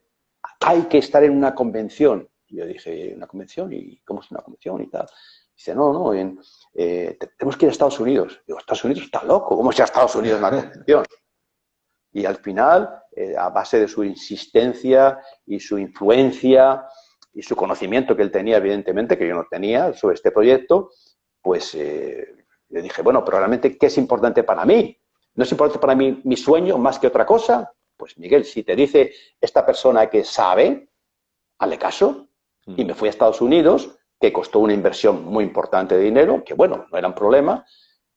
hay 0.59 0.82
que 0.84 0.97
estar 0.97 1.24
en 1.24 1.32
una 1.32 1.55
convención. 1.55 2.28
Y 2.47 2.57
yo 2.57 2.66
dije, 2.66 3.14
¿una 3.16 3.28
convención? 3.28 3.72
¿Y 3.72 4.01
cómo 4.01 4.20
es 4.20 4.30
una 4.30 4.41
convención? 4.41 4.82
Y 4.82 4.88
tal. 4.88 5.07
Dice, 5.55 5.74
no, 5.74 5.93
no, 5.93 6.14
eh, 6.14 7.18
tenemos 7.38 7.55
que 7.55 7.66
ir 7.66 7.70
a 7.70 7.72
Estados 7.72 7.97
Unidos. 8.01 8.41
Digo, 8.45 8.59
Estados 8.59 8.84
Unidos 8.84 9.05
está 9.05 9.24
loco, 9.24 9.55
¿cómo 9.55 9.72
es 9.72 9.80
a 9.80 9.86
Estados 9.86 10.16
Unidos 10.16 10.39
una 10.39 10.49
convención? 10.49 11.05
Y 12.14 12.26
al 12.26 12.38
final, 12.38 13.03
eh, 13.11 13.36
a 13.38 13.49
base 13.49 13.80
de 13.80 13.88
su 13.88 14.03
insistencia 14.03 15.20
y 15.45 15.59
su 15.59 15.78
influencia 15.78 16.86
y 17.34 17.41
su 17.41 17.55
conocimiento 17.55 18.16
que 18.16 18.22
él 18.22 18.32
tenía, 18.32 18.57
evidentemente, 18.57 19.18
que 19.18 19.28
yo 19.28 19.34
no 19.34 19.47
tenía 19.49 19.93
sobre 19.93 20.16
este 20.16 20.32
proyecto, 20.32 20.91
pues 21.41 21.74
eh, 21.74 22.45
le 22.70 22.82
dije, 22.82 23.01
bueno, 23.01 23.26
pero 23.26 23.39
realmente, 23.39 23.78
¿qué 23.78 23.88
es 23.88 23.97
importante 23.97 24.43
para 24.43 24.64
mí? 24.64 24.97
¿No 25.36 25.43
es 25.43 25.51
importante 25.51 25.80
para 25.80 25.95
mí 25.95 26.22
mi 26.24 26.38
sueño 26.38 26.78
más 26.78 26.99
que 26.99 27.07
otra 27.07 27.26
cosa? 27.26 27.74
Pues 27.97 28.18
Miguel, 28.20 28.45
si 28.45 28.64
te 28.64 28.76
dice 28.76 29.11
esta 29.41 29.66
persona 29.66 30.07
que 30.07 30.24
sabe, 30.24 30.89
hazle 31.57 31.78
caso. 31.78 32.28
Y 32.66 32.86
me 32.86 32.93
fui 32.93 33.07
a 33.07 33.11
Estados 33.11 33.41
Unidos, 33.41 33.97
que 34.20 34.32
costó 34.32 34.59
una 34.59 34.74
inversión 34.74 35.26
muy 35.26 35.43
importante 35.43 35.97
de 35.97 36.03
dinero, 36.03 36.43
que 36.45 36.53
bueno, 36.53 36.88
no 36.89 36.97
era 36.97 37.07
un 37.09 37.14
problema, 37.14 37.66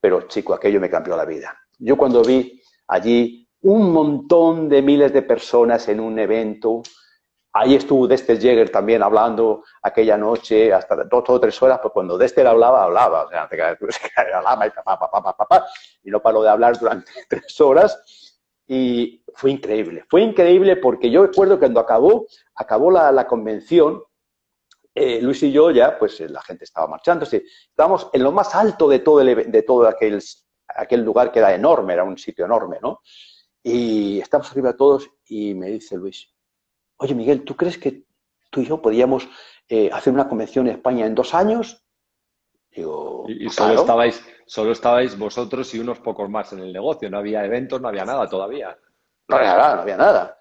pero 0.01 0.23
chico, 0.29 0.55
aquello 0.55 0.81
me 0.81 0.89
cambió 0.89 1.17
la 1.17 1.25
vida. 1.25 1.59
Yo 1.79 1.97
cuando 1.97 2.23
vi 2.23 2.63
allí 2.87 3.46
un 3.63 3.93
montón 3.93 4.69
de 4.69 4.83
miles 4.83 5.13
de 5.13 5.23
personas 5.23 5.89
en 5.89 6.01
un 6.01 6.19
evento, 6.19 6.83
Ahí 7.59 7.75
estuvo 7.75 8.07
Dexter 8.07 8.39
Jäger 8.39 8.69
también 8.69 9.03
hablando 9.03 9.65
aquella 9.81 10.19
noche, 10.19 10.75
hasta 10.75 11.05
dos 11.05 11.25
o 11.27 11.41
tres 11.41 11.63
horas, 11.63 11.79
pues 11.81 11.91
cuando 11.95 12.19
Dexter 12.19 12.47
hablaba, 12.47 12.85
hablaba, 12.85 13.25
o 13.25 13.29
sea, 13.31 13.49
y 16.03 16.11
no 16.11 16.21
paró 16.21 16.43
de 16.43 16.51
hablar 16.51 16.79
durante 16.79 17.11
tres 17.31 17.59
horas. 17.63 18.39
Y 18.67 19.25
fue 19.33 19.53
increíble, 19.53 20.05
fue 20.11 20.21
increíble 20.21 20.77
porque 20.77 21.11
yo 21.11 21.25
recuerdo 21.27 21.55
que 21.55 21.61
cuando 21.61 21.81
acabó, 21.81 22.27
acabó 22.57 22.91
la, 22.91 23.27
convención, 23.27 24.03
eh, 24.95 25.23
Luis 25.23 25.43
y 25.43 25.51
yo 25.51 25.71
ya, 25.71 25.99
pues 25.99 26.21
la 26.21 26.43
gente 26.43 26.65
estaba 26.65 26.89
marchando, 26.89 27.25
estábamos 27.25 28.11
en 28.13 28.23
lo 28.23 28.33
más 28.33 28.55
alto 28.55 28.87
de 28.87 28.99
todo, 28.99 29.25
de 29.25 29.63
todo 29.63 29.89
aquel, 29.89 30.23
aquel 30.69 31.03
lugar 31.03 31.33
que 31.33 31.39
era 31.39 31.55
enorme, 31.55 31.95
era 31.95 32.05
un 32.05 32.19
sitio 32.19 32.45
enorme, 32.45 32.81
¿no? 32.83 33.01
Y 33.69 34.21
estamos 34.21 34.49
arriba 34.53 34.77
todos 34.77 35.11
y 35.27 35.53
me 35.55 35.67
dice 35.67 35.97
Luis, 35.97 36.33
oye 36.99 37.17
Miguel, 37.17 37.43
¿tú 37.43 37.57
crees 37.57 37.77
que 37.77 38.05
tú 38.49 38.61
y 38.61 38.67
yo 38.67 38.81
podíamos 38.81 39.29
eh, 39.69 39.91
hacer 39.93 40.13
una 40.13 40.29
convención 40.29 40.69
en 40.69 40.77
España 40.77 41.05
en 41.05 41.17
dos 41.17 41.35
años? 41.35 41.85
Digo, 42.71 43.25
y, 43.27 43.51
solo, 43.51 43.75
estabais, 43.75 44.25
solo 44.47 44.71
estabais 44.71 45.19
vosotros 45.19 45.75
y 45.75 45.81
unos 45.81 45.99
pocos 45.99 46.31
más 46.31 46.53
en 46.53 46.61
el 46.61 46.73
negocio, 46.73 47.11
no 47.11 47.19
había 47.19 47.45
eventos, 47.45 47.81
no 47.81 47.89
había 47.89 48.05
nada 48.05 48.29
todavía. 48.29 48.79
No 49.27 49.37
había 49.37 49.57
nada, 49.57 49.75
no 49.75 49.83
había 49.83 49.97
nada. 49.97 50.39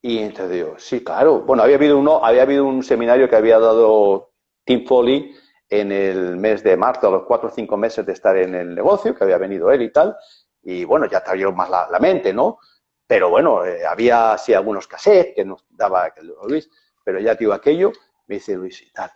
Y 0.00 0.18
entonces 0.18 0.52
digo, 0.52 0.74
sí, 0.78 1.02
claro. 1.02 1.40
Bueno, 1.40 1.64
había 1.64 1.74
habido, 1.74 1.98
uno, 1.98 2.24
había 2.24 2.42
habido 2.42 2.66
un 2.66 2.84
seminario 2.84 3.28
que 3.28 3.34
había 3.34 3.58
dado 3.58 4.30
Tim 4.64 4.86
Foley 4.86 5.34
en 5.68 5.90
el 5.90 6.36
mes 6.36 6.62
de 6.62 6.76
marzo, 6.76 7.08
a 7.08 7.10
los 7.10 7.24
cuatro 7.24 7.48
o 7.48 7.52
cinco 7.52 7.76
meses 7.76 8.06
de 8.06 8.12
estar 8.12 8.36
en 8.36 8.54
el 8.54 8.76
negocio, 8.76 9.12
que 9.12 9.24
había 9.24 9.38
venido 9.38 9.72
él 9.72 9.82
y 9.82 9.90
tal. 9.90 10.16
Y 10.62 10.84
bueno, 10.84 11.06
ya 11.06 11.22
te 11.22 11.30
abrió 11.30 11.52
más 11.52 11.70
la 11.70 11.98
mente, 11.98 12.32
¿no? 12.32 12.58
Pero 13.10 13.28
bueno, 13.28 13.66
eh, 13.66 13.84
había 13.84 14.34
así 14.34 14.54
algunos 14.54 14.86
cassettes 14.86 15.34
que 15.34 15.44
nos 15.44 15.66
daba 15.68 16.14
Luis, 16.46 16.70
pero 17.02 17.18
ya 17.18 17.34
digo 17.34 17.52
aquello, 17.52 17.90
me 18.28 18.36
dice 18.36 18.54
Luis 18.54 18.80
y 18.82 18.92
tal. 18.92 19.10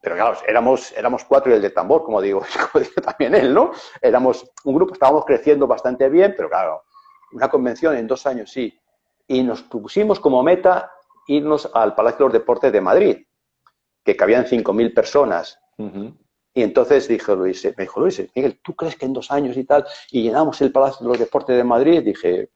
Pero 0.00 0.14
claro, 0.14 0.38
éramos, 0.46 0.92
éramos 0.92 1.24
cuatro 1.24 1.50
y 1.50 1.56
el 1.56 1.60
de 1.60 1.70
tambor, 1.70 2.04
como 2.04 2.20
digo, 2.20 2.40
como 2.72 2.84
también 3.02 3.34
él, 3.34 3.52
¿no? 3.52 3.72
Éramos 4.00 4.48
un 4.62 4.76
grupo, 4.76 4.92
estábamos 4.92 5.24
creciendo 5.24 5.66
bastante 5.66 6.08
bien, 6.08 6.34
pero 6.36 6.48
claro, 6.48 6.84
una 7.32 7.48
convención 7.48 7.96
en 7.96 8.06
dos 8.06 8.26
años 8.26 8.48
sí. 8.48 8.80
Y 9.26 9.42
nos 9.42 9.64
pusimos 9.64 10.20
como 10.20 10.40
meta 10.44 10.92
irnos 11.26 11.68
al 11.74 11.96
Palacio 11.96 12.18
de 12.18 12.24
los 12.26 12.32
Deportes 12.34 12.72
de 12.72 12.80
Madrid, 12.80 13.26
que 14.04 14.16
cabían 14.16 14.44
5.000 14.44 14.94
personas. 14.94 15.58
Y 16.54 16.62
entonces 16.62 17.08
dijo 17.08 17.34
Luis, 17.34 17.64
me 17.64 17.84
dijo 17.84 18.00
Luis, 18.00 18.22
Miguel, 18.34 18.60
¿tú 18.62 18.74
crees 18.74 18.96
que 18.96 19.06
en 19.06 19.12
dos 19.12 19.30
años 19.30 19.56
y 19.56 19.64
tal, 19.64 19.86
y 20.10 20.22
llenamos 20.22 20.60
el 20.60 20.70
Palacio 20.70 21.04
de 21.04 21.08
los 21.08 21.18
Deportes 21.18 21.56
de 21.56 21.64
Madrid? 21.64 22.02
Dije, 22.02 22.50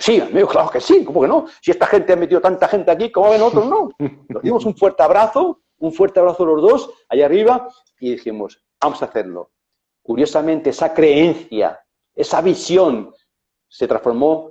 Sí, 0.00 0.18
amigo, 0.18 0.48
claro 0.48 0.70
que 0.70 0.80
sí, 0.80 1.04
¿cómo 1.04 1.20
que 1.20 1.28
no? 1.28 1.44
Si 1.60 1.70
esta 1.70 1.86
gente 1.86 2.14
ha 2.14 2.16
metido 2.16 2.40
tanta 2.40 2.66
gente 2.68 2.90
aquí, 2.90 3.12
¿cómo 3.12 3.30
ven 3.30 3.42
otros 3.42 3.66
no? 3.66 3.90
Nos 4.28 4.42
dimos 4.42 4.64
un 4.64 4.74
fuerte 4.74 5.02
abrazo, 5.02 5.60
un 5.78 5.92
fuerte 5.92 6.20
abrazo 6.20 6.46
los 6.46 6.62
dos, 6.62 6.90
allá 7.10 7.26
arriba, 7.26 7.68
y 8.00 8.12
dijimos, 8.12 8.64
vamos 8.80 9.02
a 9.02 9.04
hacerlo. 9.04 9.50
Curiosamente, 10.02 10.70
esa 10.70 10.94
creencia, 10.94 11.78
esa 12.14 12.40
visión 12.40 13.12
se 13.68 13.86
transformó 13.86 14.48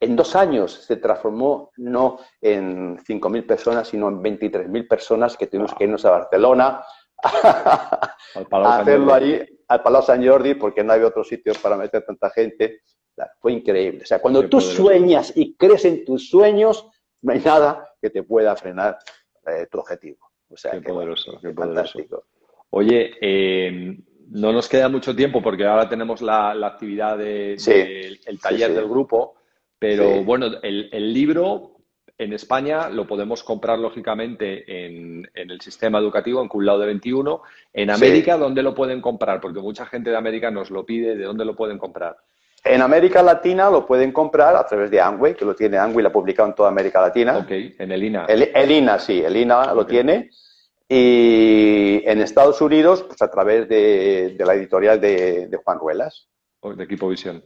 en 0.00 0.16
dos 0.16 0.34
años, 0.34 0.72
se 0.72 0.96
transformó 0.96 1.70
no 1.76 2.18
en 2.40 2.98
5.000 2.98 3.46
personas, 3.46 3.86
sino 3.86 4.08
en 4.08 4.20
23.000 4.20 4.88
personas 4.88 5.36
que 5.36 5.46
tuvimos 5.46 5.72
que 5.74 5.84
irnos 5.84 6.04
a 6.04 6.10
Barcelona 6.10 6.82
a 8.50 8.78
hacerlo 8.78 9.14
allí, 9.14 9.38
al 9.68 9.82
Palau 9.82 10.02
San 10.02 10.26
Jordi, 10.26 10.54
porque 10.54 10.82
no 10.84 10.92
había 10.92 11.06
otro 11.06 11.24
sitio 11.24 11.52
para 11.62 11.76
meter 11.76 12.04
tanta 12.04 12.30
gente. 12.30 12.82
Fue 13.38 13.52
increíble. 13.52 14.02
O 14.02 14.06
sea, 14.06 14.20
cuando 14.20 14.48
tú 14.48 14.60
sueñas 14.60 15.32
y 15.36 15.54
crees 15.54 15.84
en 15.84 16.04
tus 16.04 16.30
sueños, 16.30 16.88
no 17.22 17.32
hay 17.32 17.40
nada 17.40 17.86
que 18.00 18.10
te 18.10 18.22
pueda 18.22 18.56
frenar 18.56 18.98
eh, 19.46 19.66
tu 19.70 19.78
objetivo. 19.78 20.30
O 20.48 20.56
sea, 20.56 20.72
qué 20.72 20.80
poderoso, 20.80 21.38
qué 21.40 21.52
fantástico. 21.52 22.24
Oye, 22.70 23.12
eh, 23.20 23.96
no 24.30 24.52
nos 24.52 24.68
queda 24.68 24.88
mucho 24.88 25.14
tiempo 25.14 25.42
porque 25.42 25.64
ahora 25.64 25.88
tenemos 25.88 26.22
la, 26.22 26.52
actividad 26.66 27.18
del 27.18 27.58
taller 28.40 28.72
del 28.72 28.88
grupo, 28.88 29.34
pero 29.78 30.22
bueno, 30.24 30.46
el, 30.62 31.12
libro 31.12 31.79
en 32.20 32.34
España 32.34 32.90
lo 32.90 33.06
podemos 33.06 33.42
comprar 33.42 33.78
lógicamente 33.78 34.86
en, 34.86 35.26
el 35.32 35.58
sistema 35.62 35.98
educativo, 35.98 36.42
en 36.42 36.48
Cum 36.48 36.62
de 36.62 36.86
21. 36.86 37.42
En 37.72 37.90
América, 37.90 38.36
¿dónde 38.36 38.62
lo 38.62 38.74
pueden 38.74 39.00
comprar? 39.00 39.40
Porque 39.40 39.60
mucha 39.60 39.86
gente 39.86 40.10
de 40.10 40.16
América 40.16 40.50
nos 40.50 40.70
lo 40.70 40.84
pide, 40.84 41.16
¿de 41.16 41.24
dónde 41.24 41.46
lo 41.46 41.56
pueden 41.56 41.78
comprar? 41.78 42.18
En 42.62 42.82
América 42.82 43.22
Latina 43.22 43.70
lo 43.70 43.86
pueden 43.86 44.12
comprar 44.12 44.54
a 44.54 44.66
través 44.66 44.90
de 44.90 45.00
Angway, 45.00 45.34
que 45.34 45.46
lo 45.46 45.54
tiene 45.54 45.78
Angway, 45.78 46.02
lo 46.02 46.10
ha 46.10 46.12
publicado 46.12 46.50
en 46.50 46.54
toda 46.54 46.68
América 46.68 47.00
Latina. 47.00 47.38
Ok, 47.38 47.50
en 47.50 47.90
el 47.90 48.04
INA. 48.04 48.26
El, 48.26 48.70
INA, 48.70 48.98
sí, 48.98 49.22
el 49.24 49.34
INA 49.34 49.72
lo 49.72 49.86
tiene. 49.86 50.28
Y 50.86 52.02
en 52.04 52.20
Estados 52.20 52.60
Unidos, 52.60 53.02
pues 53.04 53.22
a 53.22 53.30
través 53.30 53.66
de, 53.66 54.36
la 54.38 54.52
editorial 54.52 55.00
de, 55.00 55.58
Juan 55.64 55.78
Ruelas. 55.78 56.28
De 56.62 56.84
Equipo 56.84 57.08
Visión. 57.08 57.42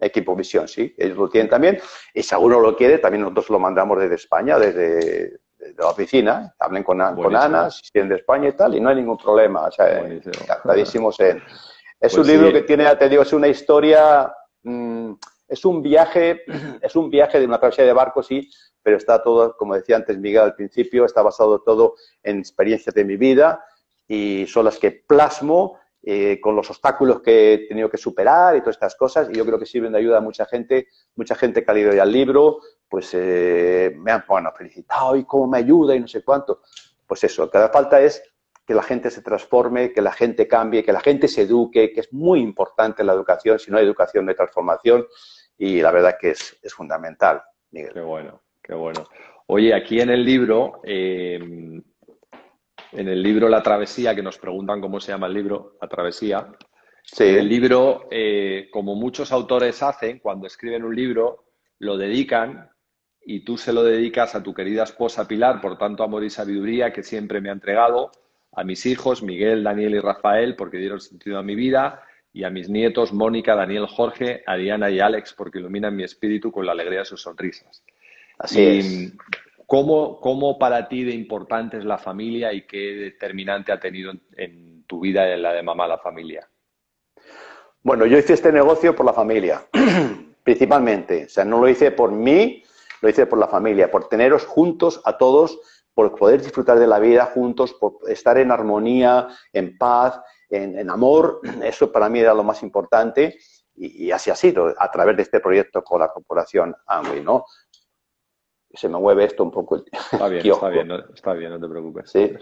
Equipo 0.00 0.34
Visión, 0.36 0.68
sí. 0.68 0.94
Ellos 0.96 1.16
lo 1.16 1.28
tienen 1.28 1.48
también. 1.48 1.78
Y 2.14 2.22
si 2.22 2.34
alguno 2.34 2.60
lo 2.60 2.76
quiere, 2.76 2.98
también 2.98 3.22
nosotros 3.22 3.50
lo 3.50 3.58
mandamos 3.58 3.98
desde 3.98 4.14
España, 4.14 4.58
desde, 4.58 5.40
la 5.78 5.88
oficina. 5.88 6.54
Hablen 6.58 6.82
con, 6.84 6.98
con 7.16 7.34
Ana, 7.36 7.70
si 7.70 7.90
tienen 7.90 8.10
de 8.10 8.16
España 8.16 8.48
y 8.48 8.52
tal, 8.52 8.74
y 8.74 8.80
no 8.80 8.88
hay 8.88 8.96
ningún 8.96 9.18
problema. 9.18 9.66
O 9.66 9.70
sea, 9.70 10.00
encantadísimos 10.00 11.18
en... 11.20 11.42
Es 11.98 12.14
pues 12.14 12.28
un 12.28 12.34
libro 12.34 12.52
que 12.52 12.60
tiene, 12.60 12.94
te 12.96 13.08
digo, 13.08 13.22
es 13.22 13.32
una 13.32 13.48
historia... 13.48 14.30
Mm, 14.62 15.14
es 15.48 15.64
un 15.64 15.82
viaje, 15.82 16.42
es 16.82 16.96
un 16.96 17.10
viaje 17.10 17.40
de 17.40 17.46
una 17.46 17.58
travesía 17.58 17.84
de 17.84 17.92
barco, 17.92 18.22
sí, 18.22 18.50
pero 18.82 18.96
está 18.96 19.22
todo, 19.22 19.56
como 19.56 19.74
decía 19.74 19.96
antes 19.96 20.18
Miguel 20.18 20.42
al 20.42 20.54
principio, 20.54 21.04
está 21.04 21.22
basado 21.22 21.60
todo 21.62 21.94
en 22.22 22.38
experiencias 22.38 22.94
de 22.94 23.04
mi 23.04 23.16
vida 23.16 23.64
y 24.06 24.46
son 24.46 24.64
las 24.64 24.78
que 24.78 24.92
plasmo 24.92 25.78
eh, 26.08 26.40
con 26.40 26.54
los 26.54 26.70
obstáculos 26.70 27.20
que 27.20 27.52
he 27.52 27.58
tenido 27.66 27.90
que 27.90 27.96
superar 27.96 28.54
y 28.54 28.60
todas 28.60 28.76
estas 28.76 28.94
cosas, 28.94 29.28
y 29.28 29.34
yo 29.36 29.44
creo 29.44 29.58
que 29.58 29.66
sirven 29.66 29.90
de 29.90 29.98
ayuda 29.98 30.18
a 30.18 30.20
mucha 30.20 30.46
gente, 30.46 30.86
mucha 31.16 31.34
gente 31.34 31.64
que 31.64 31.70
ha 31.72 31.74
leído 31.74 31.92
ya 31.92 32.04
el 32.04 32.12
libro, 32.12 32.60
pues 32.88 33.10
eh, 33.12 33.92
me 33.96 34.12
han 34.12 34.22
bueno, 34.28 34.52
felicitado 34.56 35.16
y 35.16 35.24
cómo 35.24 35.48
me 35.48 35.58
ayuda 35.58 35.96
y 35.96 36.00
no 36.00 36.06
sé 36.06 36.22
cuánto. 36.22 36.60
Pues 37.08 37.24
eso, 37.24 37.42
lo 37.42 37.50
que 37.50 37.58
hace 37.58 37.72
falta 37.72 38.00
es 38.00 38.22
que 38.64 38.72
la 38.72 38.84
gente 38.84 39.10
se 39.10 39.20
transforme, 39.20 39.92
que 39.92 40.00
la 40.00 40.12
gente 40.12 40.46
cambie, 40.46 40.84
que 40.84 40.92
la 40.92 41.00
gente 41.00 41.26
se 41.26 41.42
eduque, 41.42 41.92
que 41.92 42.00
es 42.02 42.12
muy 42.12 42.40
importante 42.40 43.02
la 43.02 43.12
educación, 43.12 43.58
si 43.58 43.72
no 43.72 43.78
hay 43.78 43.84
educación 43.84 44.24
no 44.24 44.30
hay 44.30 44.36
transformación, 44.36 45.04
y 45.58 45.82
la 45.82 45.90
verdad 45.90 46.16
que 46.20 46.30
es, 46.30 46.56
es 46.62 46.72
fundamental, 46.72 47.42
Miguel. 47.72 47.92
Qué 47.92 48.00
bueno. 48.00 48.42
Qué 48.62 48.74
bueno. 48.74 49.04
Oye, 49.48 49.74
aquí 49.74 50.00
en 50.00 50.10
el 50.10 50.24
libro, 50.24 50.80
eh, 50.84 51.80
en 52.96 53.08
el 53.08 53.22
libro 53.22 53.48
La 53.48 53.62
Travesía, 53.62 54.14
que 54.14 54.22
nos 54.22 54.38
preguntan 54.38 54.80
cómo 54.80 55.00
se 55.00 55.12
llama 55.12 55.26
el 55.26 55.34
libro, 55.34 55.76
La 55.80 55.88
Travesía, 55.88 56.48
sí. 57.02 57.24
el 57.24 57.48
libro, 57.48 58.08
eh, 58.10 58.68
como 58.72 58.94
muchos 58.94 59.32
autores 59.32 59.82
hacen, 59.82 60.18
cuando 60.18 60.46
escriben 60.46 60.84
un 60.84 60.94
libro, 60.94 61.44
lo 61.78 61.96
dedican 61.96 62.70
y 63.24 63.44
tú 63.44 63.58
se 63.58 63.72
lo 63.72 63.82
dedicas 63.82 64.34
a 64.34 64.42
tu 64.42 64.54
querida 64.54 64.84
esposa 64.84 65.28
Pilar, 65.28 65.60
por 65.60 65.76
tanto 65.78 66.02
amor 66.04 66.24
y 66.24 66.30
sabiduría 66.30 66.92
que 66.92 67.02
siempre 67.02 67.40
me 67.40 67.50
ha 67.50 67.52
entregado, 67.52 68.10
a 68.52 68.64
mis 68.64 68.86
hijos, 68.86 69.22
Miguel, 69.22 69.62
Daniel 69.62 69.96
y 69.96 70.00
Rafael, 70.00 70.56
porque 70.56 70.78
dieron 70.78 71.00
sentido 71.00 71.38
a 71.38 71.42
mi 71.42 71.54
vida, 71.54 72.02
y 72.36 72.44
a 72.44 72.50
mis 72.50 72.68
nietos, 72.68 73.14
Mónica, 73.14 73.54
Daniel, 73.54 73.86
Jorge, 73.86 74.42
a 74.46 74.56
Diana 74.56 74.90
y 74.90 75.00
Alex, 75.00 75.32
porque 75.32 75.58
iluminan 75.58 75.96
mi 75.96 76.04
espíritu 76.04 76.52
con 76.52 76.66
la 76.66 76.72
alegría 76.72 76.98
de 76.98 77.04
sus 77.06 77.22
sonrisas. 77.22 77.82
Así 78.38 78.62
es. 78.62 79.12
¿Cómo, 79.66 80.20
¿Cómo 80.20 80.58
para 80.58 80.88
ti 80.88 81.04
de 81.04 81.12
importante 81.12 81.76
es 81.76 81.84
la 81.84 81.98
familia 81.98 82.52
y 82.52 82.66
qué 82.66 82.94
determinante 82.94 83.72
ha 83.72 83.80
tenido 83.80 84.12
en, 84.36 84.84
tu 84.86 85.00
vida 85.00 85.32
en 85.34 85.42
la 85.42 85.52
de 85.52 85.62
mamá 85.62 85.86
la 85.86 85.98
familia? 85.98 86.48
Bueno, 87.82 88.06
yo 88.06 88.18
hice 88.18 88.34
este 88.34 88.52
negocio 88.52 88.94
por 88.94 89.04
la 89.04 89.12
familia, 89.12 89.62
principalmente. 90.42 91.24
O 91.26 91.28
sea, 91.28 91.44
no 91.44 91.60
lo 91.60 91.68
hice 91.68 91.90
por 91.90 92.12
mí, 92.12 92.62
lo 93.00 93.08
hice 93.08 93.26
por 93.26 93.38
la 93.38 93.48
familia, 93.48 93.90
por 93.90 94.08
teneros 94.08 94.46
juntos 94.46 95.00
a 95.04 95.18
todos, 95.18 95.58
por 95.92 96.14
poder 96.14 96.42
disfrutar 96.42 96.78
de 96.78 96.86
la 96.86 96.98
vida 96.98 97.26
juntos, 97.26 97.74
por 97.74 97.98
estar 98.08 98.38
en 98.38 98.52
armonía, 98.52 99.28
en 99.52 99.76
paz, 99.76 100.20
en, 100.48 100.88
amor. 100.90 101.40
Eso 101.64 101.90
para 101.90 102.08
mí 102.08 102.20
era 102.20 102.34
lo 102.34 102.44
más 102.44 102.62
importante 102.62 103.38
y, 103.74 104.10
así 104.10 104.30
ha 104.30 104.36
sido 104.36 104.74
a 104.78 104.90
través 104.90 105.16
de 105.16 105.22
este 105.22 105.40
proyecto 105.40 105.82
con 105.82 106.00
la 106.00 106.08
corporación 106.08 106.74
Amway, 106.86 107.22
¿no? 107.22 107.44
Se 108.76 108.88
me 108.88 108.98
mueve 108.98 109.24
esto 109.24 109.42
un 109.42 109.50
poco. 109.50 109.76
Está 110.12 110.28
bien, 110.28 110.46
está 110.46 110.68
bien, 110.68 110.88
no, 110.88 110.98
está 111.14 111.32
bien, 111.32 111.50
no 111.50 111.60
te 111.60 111.68
preocupes. 111.68 112.10
Sí. 112.10 112.32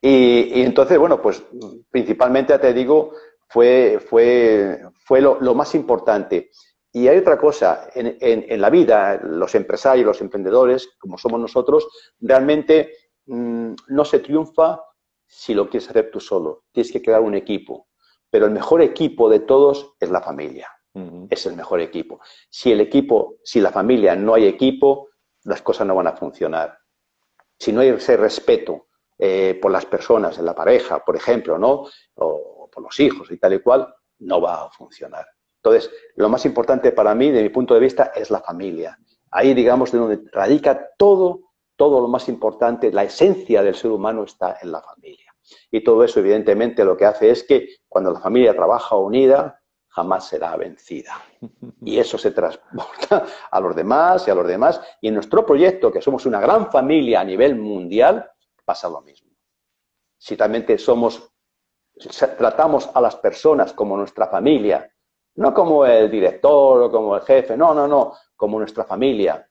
Y, 0.00 0.62
entonces, 0.62 0.98
bueno, 0.98 1.20
pues 1.20 1.42
principalmente, 1.90 2.58
te 2.58 2.72
digo, 2.72 3.12
fue, 3.48 3.98
fue, 4.04 4.80
fue 5.04 5.20
lo, 5.20 5.54
más 5.54 5.74
importante. 5.74 6.50
Y 6.92 7.08
hay 7.08 7.18
otra 7.18 7.38
cosa, 7.38 7.88
en, 7.94 8.16
en, 8.20 8.60
la 8.60 8.68
vida, 8.68 9.20
los 9.22 9.54
empresarios, 9.54 10.06
los 10.06 10.20
emprendedores, 10.20 10.90
como 10.98 11.18
somos 11.18 11.40
nosotros, 11.40 11.88
realmente 12.20 12.92
mm, 13.26 13.74
no 13.88 14.04
se 14.04 14.18
triunfa 14.18 14.82
si 15.26 15.54
lo 15.54 15.68
quieres 15.68 15.88
hacer 15.88 16.10
tú 16.10 16.20
solo. 16.20 16.64
Tienes 16.72 16.92
que 16.92 17.00
crear 17.00 17.20
un 17.20 17.34
equipo. 17.34 17.88
Pero 18.28 18.46
el 18.46 18.52
mejor 18.52 18.82
equipo 18.82 19.28
de 19.28 19.40
todos 19.40 19.94
es 20.00 20.10
la 20.10 20.20
familia. 20.20 20.68
Es 21.30 21.46
el 21.46 21.54
mejor 21.54 21.80
equipo. 21.80 22.20
Si 22.48 22.72
el 22.72 22.80
equipo, 22.80 23.36
si 23.44 23.60
la 23.60 23.70
familia 23.70 24.16
no 24.16 24.34
hay 24.34 24.46
equipo, 24.46 25.09
las 25.44 25.62
cosas 25.62 25.86
no 25.86 25.94
van 25.94 26.08
a 26.08 26.16
funcionar. 26.16 26.78
Si 27.58 27.72
no 27.72 27.80
hay 27.80 27.88
ese 27.88 28.16
respeto 28.16 28.88
eh, 29.18 29.58
por 29.60 29.70
las 29.70 29.86
personas 29.86 30.38
en 30.38 30.46
la 30.46 30.54
pareja, 30.54 31.04
por 31.04 31.16
ejemplo, 31.16 31.58
¿no? 31.58 31.84
O 32.14 32.68
por 32.72 32.82
los 32.82 32.98
hijos 33.00 33.30
y 33.30 33.38
tal 33.38 33.54
y 33.54 33.60
cual, 33.60 33.94
no 34.20 34.40
va 34.40 34.64
a 34.64 34.70
funcionar. 34.70 35.26
Entonces, 35.62 35.90
lo 36.16 36.28
más 36.28 36.46
importante 36.46 36.92
para 36.92 37.14
mí, 37.14 37.30
de 37.30 37.42
mi 37.42 37.50
punto 37.50 37.74
de 37.74 37.80
vista, 37.80 38.12
es 38.14 38.30
la 38.30 38.40
familia. 38.40 38.98
Ahí, 39.30 39.52
digamos, 39.54 39.92
de 39.92 39.98
donde 39.98 40.20
radica 40.32 40.90
todo, 40.96 41.52
todo 41.76 42.00
lo 42.00 42.08
más 42.08 42.28
importante, 42.28 42.92
la 42.92 43.04
esencia 43.04 43.62
del 43.62 43.74
ser 43.74 43.90
humano 43.90 44.24
está 44.24 44.58
en 44.62 44.72
la 44.72 44.80
familia. 44.80 45.34
Y 45.70 45.82
todo 45.82 46.04
eso, 46.04 46.20
evidentemente, 46.20 46.84
lo 46.84 46.96
que 46.96 47.04
hace 47.04 47.30
es 47.30 47.44
que 47.44 47.68
cuando 47.88 48.10
la 48.12 48.20
familia 48.20 48.54
trabaja 48.54 48.96
unida, 48.96 49.59
jamás 49.90 50.28
será 50.28 50.56
vencida. 50.56 51.20
Y 51.82 51.98
eso 51.98 52.16
se 52.16 52.30
transporta 52.30 53.26
a 53.50 53.60
los 53.60 53.74
demás 53.74 54.26
y 54.26 54.30
a 54.30 54.34
los 54.34 54.46
demás. 54.46 54.80
Y 55.00 55.08
en 55.08 55.14
nuestro 55.14 55.44
proyecto, 55.44 55.92
que 55.92 56.00
somos 56.00 56.26
una 56.26 56.40
gran 56.40 56.70
familia 56.70 57.20
a 57.20 57.24
nivel 57.24 57.56
mundial, 57.56 58.30
pasa 58.64 58.88
lo 58.88 59.00
mismo. 59.00 59.30
Si 60.16 60.36
también 60.36 60.78
somos, 60.78 61.32
tratamos 62.38 62.90
a 62.94 63.00
las 63.00 63.16
personas 63.16 63.72
como 63.72 63.96
nuestra 63.96 64.28
familia, 64.28 64.90
no 65.36 65.52
como 65.54 65.84
el 65.86 66.10
director 66.10 66.82
o 66.82 66.90
como 66.90 67.16
el 67.16 67.22
jefe, 67.22 67.56
no, 67.56 67.74
no, 67.74 67.88
no, 67.88 68.12
como 68.36 68.58
nuestra 68.58 68.84
familia, 68.84 69.46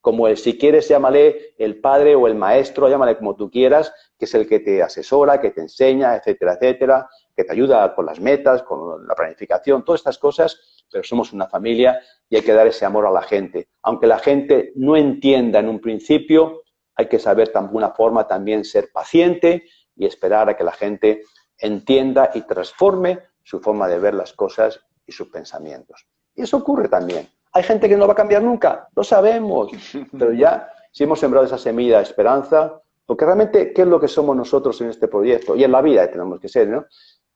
como 0.00 0.26
el, 0.26 0.36
si 0.36 0.56
quieres, 0.56 0.88
llámale 0.88 1.54
el 1.58 1.80
padre 1.80 2.14
o 2.14 2.26
el 2.26 2.34
maestro, 2.34 2.88
llámale 2.88 3.16
como 3.16 3.36
tú 3.36 3.50
quieras, 3.50 3.92
que 4.18 4.24
es 4.24 4.34
el 4.34 4.48
que 4.48 4.60
te 4.60 4.82
asesora, 4.82 5.40
que 5.40 5.50
te 5.50 5.60
enseña, 5.60 6.16
etcétera, 6.16 6.54
etcétera, 6.54 7.08
que 7.38 7.44
te 7.44 7.52
ayuda 7.52 7.94
con 7.94 8.04
las 8.04 8.18
metas, 8.18 8.64
con 8.64 9.06
la 9.06 9.14
planificación, 9.14 9.84
todas 9.84 10.00
estas 10.00 10.18
cosas, 10.18 10.58
pero 10.90 11.04
somos 11.04 11.32
una 11.32 11.46
familia 11.46 12.00
y 12.28 12.34
hay 12.34 12.42
que 12.42 12.52
dar 12.52 12.66
ese 12.66 12.84
amor 12.84 13.06
a 13.06 13.12
la 13.12 13.22
gente. 13.22 13.68
Aunque 13.84 14.08
la 14.08 14.18
gente 14.18 14.72
no 14.74 14.96
entienda 14.96 15.60
en 15.60 15.68
un 15.68 15.80
principio, 15.80 16.62
hay 16.96 17.06
que 17.06 17.20
saber 17.20 17.52
de 17.52 17.60
alguna 17.60 17.90
forma 17.90 18.26
también 18.26 18.64
ser 18.64 18.90
paciente 18.92 19.62
y 19.94 20.04
esperar 20.04 20.48
a 20.48 20.56
que 20.56 20.64
la 20.64 20.72
gente 20.72 21.22
entienda 21.56 22.32
y 22.34 22.40
transforme 22.40 23.20
su 23.44 23.60
forma 23.60 23.86
de 23.86 24.00
ver 24.00 24.14
las 24.14 24.32
cosas 24.32 24.80
y 25.06 25.12
sus 25.12 25.28
pensamientos. 25.28 26.08
Y 26.34 26.42
eso 26.42 26.56
ocurre 26.56 26.88
también. 26.88 27.28
Hay 27.52 27.62
gente 27.62 27.88
que 27.88 27.96
no 27.96 28.08
va 28.08 28.14
a 28.14 28.16
cambiar 28.16 28.42
nunca, 28.42 28.88
lo 28.96 29.04
sabemos, 29.04 29.70
pero 30.18 30.32
ya 30.32 30.72
si 30.90 31.04
hemos 31.04 31.20
sembrado 31.20 31.46
esa 31.46 31.56
semilla 31.56 31.98
de 31.98 32.02
esperanza, 32.02 32.82
porque 33.06 33.24
realmente, 33.24 33.72
¿qué 33.72 33.82
es 33.82 33.88
lo 33.88 33.98
que 33.98 34.06
somos 34.06 34.36
nosotros 34.36 34.78
en 34.82 34.90
este 34.90 35.08
proyecto? 35.08 35.56
Y 35.56 35.64
en 35.64 35.72
la 35.72 35.80
vida 35.80 36.10
tenemos 36.10 36.38
que 36.40 36.48
ser, 36.48 36.68
¿no? 36.68 36.84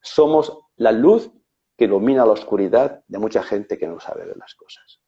Somos 0.03 0.59
la 0.76 0.92
luz 0.92 1.30
que 1.76 1.84
ilumina 1.84 2.26
la 2.26 2.32
oscuridad 2.32 3.03
de 3.07 3.18
mucha 3.18 3.42
gente 3.42 3.78
que 3.78 3.86
no 3.86 4.00
sabe 4.00 4.26
ver 4.26 4.36
las 4.36 4.55
cosas. 4.55 5.00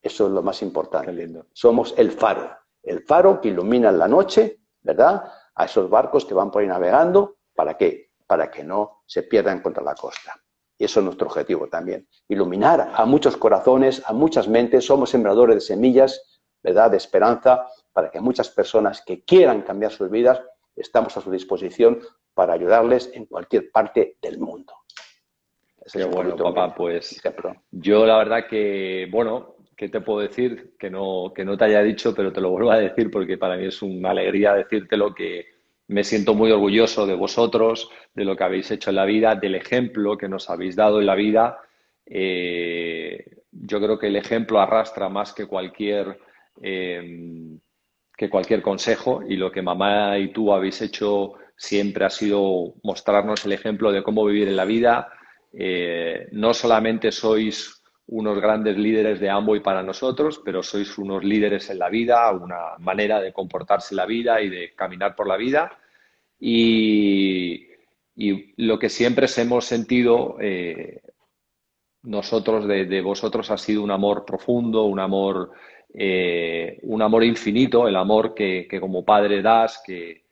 Eso 0.00 0.26
es 0.26 0.32
lo 0.32 0.42
más 0.42 0.62
importante. 0.62 1.28
Somos 1.52 1.94
el 1.96 2.12
faro, 2.12 2.50
el 2.82 3.02
faro 3.02 3.40
que 3.40 3.48
ilumina 3.48 3.88
en 3.88 3.98
la 3.98 4.06
noche, 4.06 4.60
¿verdad? 4.82 5.24
A 5.54 5.64
esos 5.64 5.90
barcos 5.90 6.24
que 6.24 6.34
van 6.34 6.50
por 6.50 6.62
ahí 6.62 6.68
navegando, 6.68 7.38
¿para 7.54 7.76
qué? 7.76 8.12
Para 8.26 8.50
que 8.50 8.62
no 8.62 9.02
se 9.06 9.24
pierdan 9.24 9.60
contra 9.62 9.82
la 9.82 9.94
costa. 9.94 10.34
Y 10.78 10.84
eso 10.84 11.00
es 11.00 11.04
nuestro 11.04 11.26
objetivo 11.26 11.68
también. 11.68 12.06
Iluminar 12.28 12.92
a 12.94 13.04
muchos 13.06 13.36
corazones, 13.36 14.02
a 14.04 14.12
muchas 14.12 14.46
mentes. 14.46 14.84
Somos 14.84 15.10
sembradores 15.10 15.56
de 15.56 15.60
semillas, 15.62 16.40
¿verdad? 16.62 16.90
De 16.90 16.98
esperanza 16.98 17.66
para 17.92 18.10
que 18.10 18.20
muchas 18.20 18.50
personas 18.50 19.00
que 19.00 19.24
quieran 19.24 19.62
cambiar 19.62 19.90
sus 19.90 20.10
vidas, 20.10 20.42
estamos 20.76 21.16
a 21.16 21.22
su 21.22 21.30
disposición 21.30 22.00
para 22.36 22.52
ayudarles 22.52 23.10
en 23.14 23.24
cualquier 23.24 23.70
parte 23.70 24.18
del 24.20 24.38
mundo. 24.38 24.74
Qué 25.90 26.04
bueno, 26.04 26.36
papá, 26.36 26.74
pues 26.74 27.18
yo 27.70 28.04
la 28.04 28.18
verdad 28.18 28.46
que, 28.46 29.08
bueno, 29.10 29.56
¿qué 29.74 29.88
te 29.88 30.02
puedo 30.02 30.20
decir? 30.20 30.74
Que 30.78 30.90
no, 30.90 31.32
que 31.34 31.46
no 31.46 31.56
te 31.56 31.64
haya 31.64 31.82
dicho, 31.82 32.14
pero 32.14 32.34
te 32.34 32.42
lo 32.42 32.50
vuelvo 32.50 32.72
a 32.72 32.78
decir 32.78 33.10
porque 33.10 33.38
para 33.38 33.56
mí 33.56 33.64
es 33.64 33.80
una 33.80 34.10
alegría 34.10 34.52
decírtelo 34.52 35.14
que 35.14 35.46
me 35.88 36.04
siento 36.04 36.34
muy 36.34 36.50
orgulloso 36.50 37.06
de 37.06 37.14
vosotros, 37.14 37.88
de 38.12 38.24
lo 38.26 38.36
que 38.36 38.44
habéis 38.44 38.70
hecho 38.70 38.90
en 38.90 38.96
la 38.96 39.06
vida, 39.06 39.34
del 39.34 39.54
ejemplo 39.54 40.18
que 40.18 40.28
nos 40.28 40.50
habéis 40.50 40.76
dado 40.76 41.00
en 41.00 41.06
la 41.06 41.14
vida. 41.14 41.58
Eh, 42.04 43.24
yo 43.50 43.80
creo 43.80 43.98
que 43.98 44.08
el 44.08 44.16
ejemplo 44.16 44.60
arrastra 44.60 45.08
más 45.08 45.32
que 45.32 45.46
cualquier, 45.46 46.18
eh, 46.60 47.56
que 48.14 48.28
cualquier 48.28 48.60
consejo 48.60 49.22
y 49.26 49.36
lo 49.36 49.50
que 49.50 49.62
mamá 49.62 50.18
y 50.18 50.32
tú 50.32 50.52
habéis 50.52 50.82
hecho 50.82 51.34
siempre 51.56 52.04
ha 52.04 52.10
sido 52.10 52.74
mostrarnos 52.82 53.44
el 53.44 53.52
ejemplo 53.52 53.90
de 53.92 54.02
cómo 54.02 54.24
vivir 54.24 54.48
en 54.48 54.56
la 54.56 54.64
vida. 54.64 55.08
Eh, 55.52 56.28
no 56.32 56.52
solamente 56.54 57.10
sois 57.10 57.82
unos 58.08 58.38
grandes 58.40 58.76
líderes 58.76 59.18
de 59.18 59.30
Amway 59.30 59.60
para 59.60 59.82
nosotros, 59.82 60.40
pero 60.44 60.62
sois 60.62 60.96
unos 60.98 61.24
líderes 61.24 61.70
en 61.70 61.78
la 61.78 61.88
vida, 61.88 62.30
una 62.30 62.76
manera 62.78 63.20
de 63.20 63.32
comportarse 63.32 63.94
en 63.94 63.96
la 63.96 64.06
vida 64.06 64.40
y 64.40 64.48
de 64.48 64.74
caminar 64.74 65.16
por 65.16 65.26
la 65.26 65.36
vida. 65.36 65.72
Y, 66.38 67.66
lo 68.56 68.78
que 68.78 68.88
siempre 68.88 69.26
hemos 69.36 69.66
sentido 69.66 70.38
eh, 70.40 71.02
nosotros 72.06 72.66
de, 72.66 73.00
vosotros 73.02 73.50
ha 73.50 73.58
sido 73.58 73.82
un 73.82 73.90
amor 73.90 74.24
profundo, 74.24 74.84
un 74.84 75.00
amor, 75.00 75.50
eh, 75.92 76.78
un 76.84 77.02
amor 77.02 77.24
infinito, 77.24 77.88
el 77.88 77.96
amor 77.96 78.32
que, 78.32 78.68
como 78.80 79.04
padre 79.04 79.42
das, 79.42 79.82
que, 79.84 80.25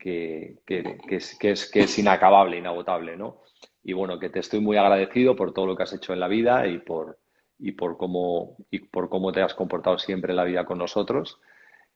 que, 0.00 0.56
es, 0.66 1.36
que, 1.38 1.50
es, 1.50 1.70
que 1.70 1.80
es 1.80 1.98
inacabable, 1.98 2.56
inagotable, 2.56 3.16
¿no? 3.16 3.42
Y 3.82 3.92
bueno, 3.92 4.18
que 4.18 4.30
te 4.30 4.40
estoy 4.40 4.60
muy 4.60 4.76
agradecido 4.76 5.36
por 5.36 5.52
todo 5.52 5.66
lo 5.66 5.76
que 5.76 5.82
has 5.84 5.92
hecho 5.92 6.12
en 6.12 6.20
la 6.20 6.28
vida 6.28 6.66
y 6.66 6.78
por, 6.78 7.18
y 7.58 7.72
por 7.72 7.96
cómo, 7.96 8.56
y 8.70 8.80
por 8.80 9.08
cómo 9.08 9.32
te 9.32 9.42
has 9.42 9.54
comportado 9.54 9.98
siempre 9.98 10.32
en 10.32 10.36
la 10.36 10.44
vida 10.44 10.64
con 10.64 10.78
nosotros. 10.78 11.40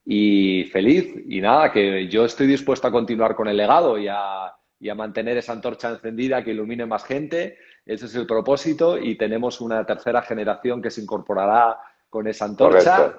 Y 0.05 0.65
feliz, 0.65 1.15
y 1.27 1.41
nada, 1.41 1.73
que 1.73 2.09
yo 2.09 2.25
estoy 2.27 2.47
dispuesto 2.47 2.87
a 2.87 2.93
continuar 2.93 3.35
con 3.35 3.49
el 3.49 3.57
legado 3.57 3.99
y 3.99 4.07
a, 4.09 4.53
y 4.79 4.89
a 4.91 4.95
mantener 4.95 5.39
esa 5.39 5.53
antorcha 5.53 5.91
encendida 5.91 6.45
que 6.45 6.51
ilumine 6.51 6.85
más 6.85 7.05
gente. 7.05 7.57
Ese 7.87 8.07
es 8.07 8.15
el 8.15 8.27
propósito 8.27 8.99
y 8.99 9.17
tenemos 9.17 9.61
una 9.61 9.85
tercera 9.85 10.23
generación 10.23 10.83
que 10.83 10.91
se 10.91 11.01
incorporará 11.01 11.79
con 12.11 12.27
esa 12.29 12.45
antorcha. 12.45 13.19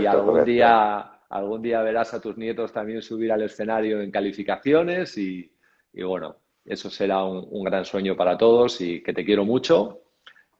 y 0.00 0.06
algún 0.06 0.44
día 0.44 1.15
algún 1.30 1.62
día 1.62 1.82
verás 1.82 2.14
a 2.14 2.20
tus 2.20 2.36
nietos 2.36 2.72
también 2.72 3.02
subir 3.02 3.32
al 3.32 3.42
escenario 3.42 4.00
en 4.00 4.10
calificaciones 4.10 5.16
y, 5.18 5.52
y 5.92 6.02
bueno, 6.02 6.36
eso 6.64 6.90
será 6.90 7.24
un, 7.24 7.46
un, 7.50 7.64
gran 7.64 7.84
sueño 7.84 8.16
para 8.16 8.36
todos 8.36 8.80
y 8.80 9.02
que 9.02 9.12
te 9.12 9.24
quiero 9.24 9.44
mucho 9.44 10.02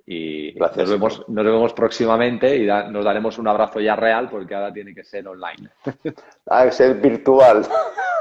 y 0.09 0.55
nos 0.55 0.89
vemos, 0.89 1.29
nos 1.29 1.45
vemos 1.45 1.73
próximamente 1.73 2.57
y 2.57 2.67
nos 2.67 3.05
daremos 3.05 3.39
un 3.39 3.49
abrazo 3.49 3.81
ya 3.81 3.97
real 3.97 4.29
porque 4.31 4.55
ahora 4.55 4.73
tiene 4.73 4.95
que 4.95 5.03
ser 5.03 5.27
online. 5.27 5.69
Ha 6.49 6.65
que 6.65 6.71
ser 6.71 7.01
virtual. 7.01 7.67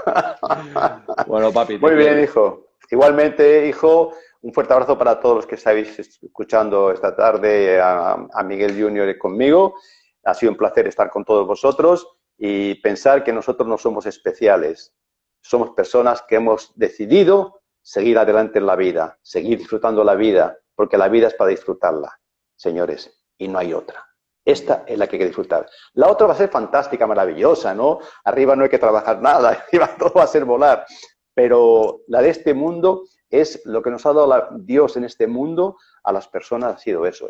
bueno, 1.27 1.51
papi. 1.51 1.77
Muy 1.77 1.93
bien, 1.93 2.23
hijo. 2.23 2.69
Igualmente, 2.89 3.67
hijo, 3.67 4.13
un 4.41 4.51
fuerte 4.51 4.73
abrazo 4.73 4.97
para 4.97 5.19
todos 5.19 5.35
los 5.35 5.45
que 5.45 5.55
estáis 5.55 5.99
escuchando 5.99 6.91
esta 6.91 7.15
tarde 7.15 7.79
a, 7.79 8.13
a 8.33 8.43
Miguel 8.43 8.81
Junior 8.81 9.15
conmigo. 9.19 9.75
Ha 10.23 10.33
sido 10.33 10.53
un 10.53 10.57
placer 10.57 10.87
estar 10.87 11.11
con 11.11 11.23
todos 11.23 11.45
vosotros 11.45 12.14
y 12.37 12.75
pensar 12.75 13.23
que 13.23 13.33
nosotros 13.33 13.67
no 13.67 13.77
somos 13.77 14.05
especiales. 14.05 14.93
Somos 15.41 15.71
personas 15.71 16.21
que 16.23 16.35
hemos 16.35 16.71
decidido 16.75 17.61
seguir 17.81 18.17
adelante 18.17 18.59
en 18.59 18.65
la 18.65 18.75
vida, 18.75 19.19
seguir 19.21 19.59
disfrutando 19.59 20.03
la 20.03 20.15
vida, 20.15 20.57
porque 20.73 20.97
la 20.97 21.07
vida 21.07 21.27
es 21.27 21.35
para 21.35 21.51
disfrutarla, 21.51 22.19
señores, 22.55 23.23
y 23.37 23.47
no 23.47 23.59
hay 23.59 23.73
otra. 23.73 24.05
Esta 24.43 24.83
es 24.87 24.97
la 24.97 25.07
que 25.07 25.15
hay 25.15 25.19
que 25.19 25.27
disfrutar. 25.27 25.67
La 25.93 26.09
otra 26.09 26.27
va 26.27 26.33
a 26.33 26.37
ser 26.37 26.49
fantástica, 26.49 27.07
maravillosa, 27.07 27.73
¿no? 27.73 27.99
Arriba 28.23 28.55
no 28.55 28.63
hay 28.63 28.69
que 28.69 28.79
trabajar 28.79 29.21
nada, 29.21 29.49
arriba 29.67 29.95
todo 29.97 30.13
va 30.13 30.23
a 30.23 30.27
ser 30.27 30.45
volar. 30.45 30.85
Pero 31.33 32.01
la 32.07 32.21
de 32.21 32.29
este 32.29 32.53
mundo 32.53 33.03
es 33.29 33.61
lo 33.65 33.81
que 33.81 33.91
nos 33.91 34.05
ha 34.05 34.13
dado 34.13 34.49
Dios 34.59 34.97
en 34.97 35.03
este 35.03 35.27
mundo 35.27 35.77
a 36.03 36.11
las 36.11 36.27
personas, 36.27 36.75
ha 36.75 36.77
sido 36.77 37.05
eso. 37.05 37.29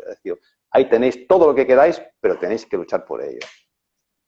Ahí 0.70 0.88
tenéis 0.88 1.26
todo 1.26 1.46
lo 1.46 1.54
que 1.54 1.66
queráis, 1.66 2.00
pero 2.20 2.38
tenéis 2.38 2.66
que 2.66 2.76
luchar 2.76 3.04
por 3.04 3.22
ello. 3.22 3.40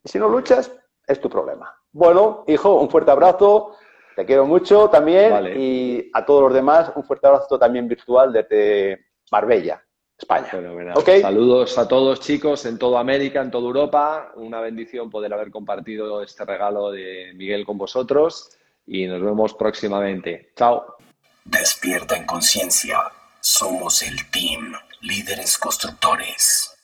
Si 0.09 0.19
no 0.19 0.29
luchas, 0.29 0.73
es 1.07 1.21
tu 1.21 1.29
problema. 1.29 1.75
Bueno, 1.93 2.45
hijo, 2.47 2.81
un 2.81 2.89
fuerte 2.89 3.11
abrazo. 3.11 3.77
Te 4.17 4.25
quiero 4.25 4.47
mucho 4.47 4.89
también. 4.89 5.53
Y 5.55 6.11
a 6.15 6.25
todos 6.25 6.45
los 6.45 6.55
demás, 6.55 6.91
un 6.95 7.05
fuerte 7.05 7.27
abrazo 7.27 7.59
también 7.59 7.87
virtual 7.87 8.33
desde 8.33 9.07
Marbella, 9.31 9.85
España. 10.17 10.51
Saludos 11.21 11.77
a 11.77 11.87
todos 11.87 12.21
chicos 12.21 12.65
en 12.65 12.79
toda 12.79 13.01
América, 13.01 13.43
en 13.43 13.51
toda 13.51 13.67
Europa. 13.67 14.33
Una 14.37 14.61
bendición 14.61 15.11
poder 15.11 15.33
haber 15.35 15.51
compartido 15.51 16.23
este 16.23 16.45
regalo 16.45 16.91
de 16.91 17.33
Miguel 17.35 17.67
con 17.67 17.77
vosotros 17.77 18.57
y 18.87 19.07
nos 19.07 19.23
vemos 19.23 19.53
próximamente. 19.55 20.53
Chao. 20.57 20.97
Despierta 21.45 22.17
en 22.17 22.25
conciencia. 22.25 22.99
Somos 23.41 24.03
el 24.03 24.31
team, 24.31 24.73
líderes 25.03 25.59
constructores. 25.59 26.78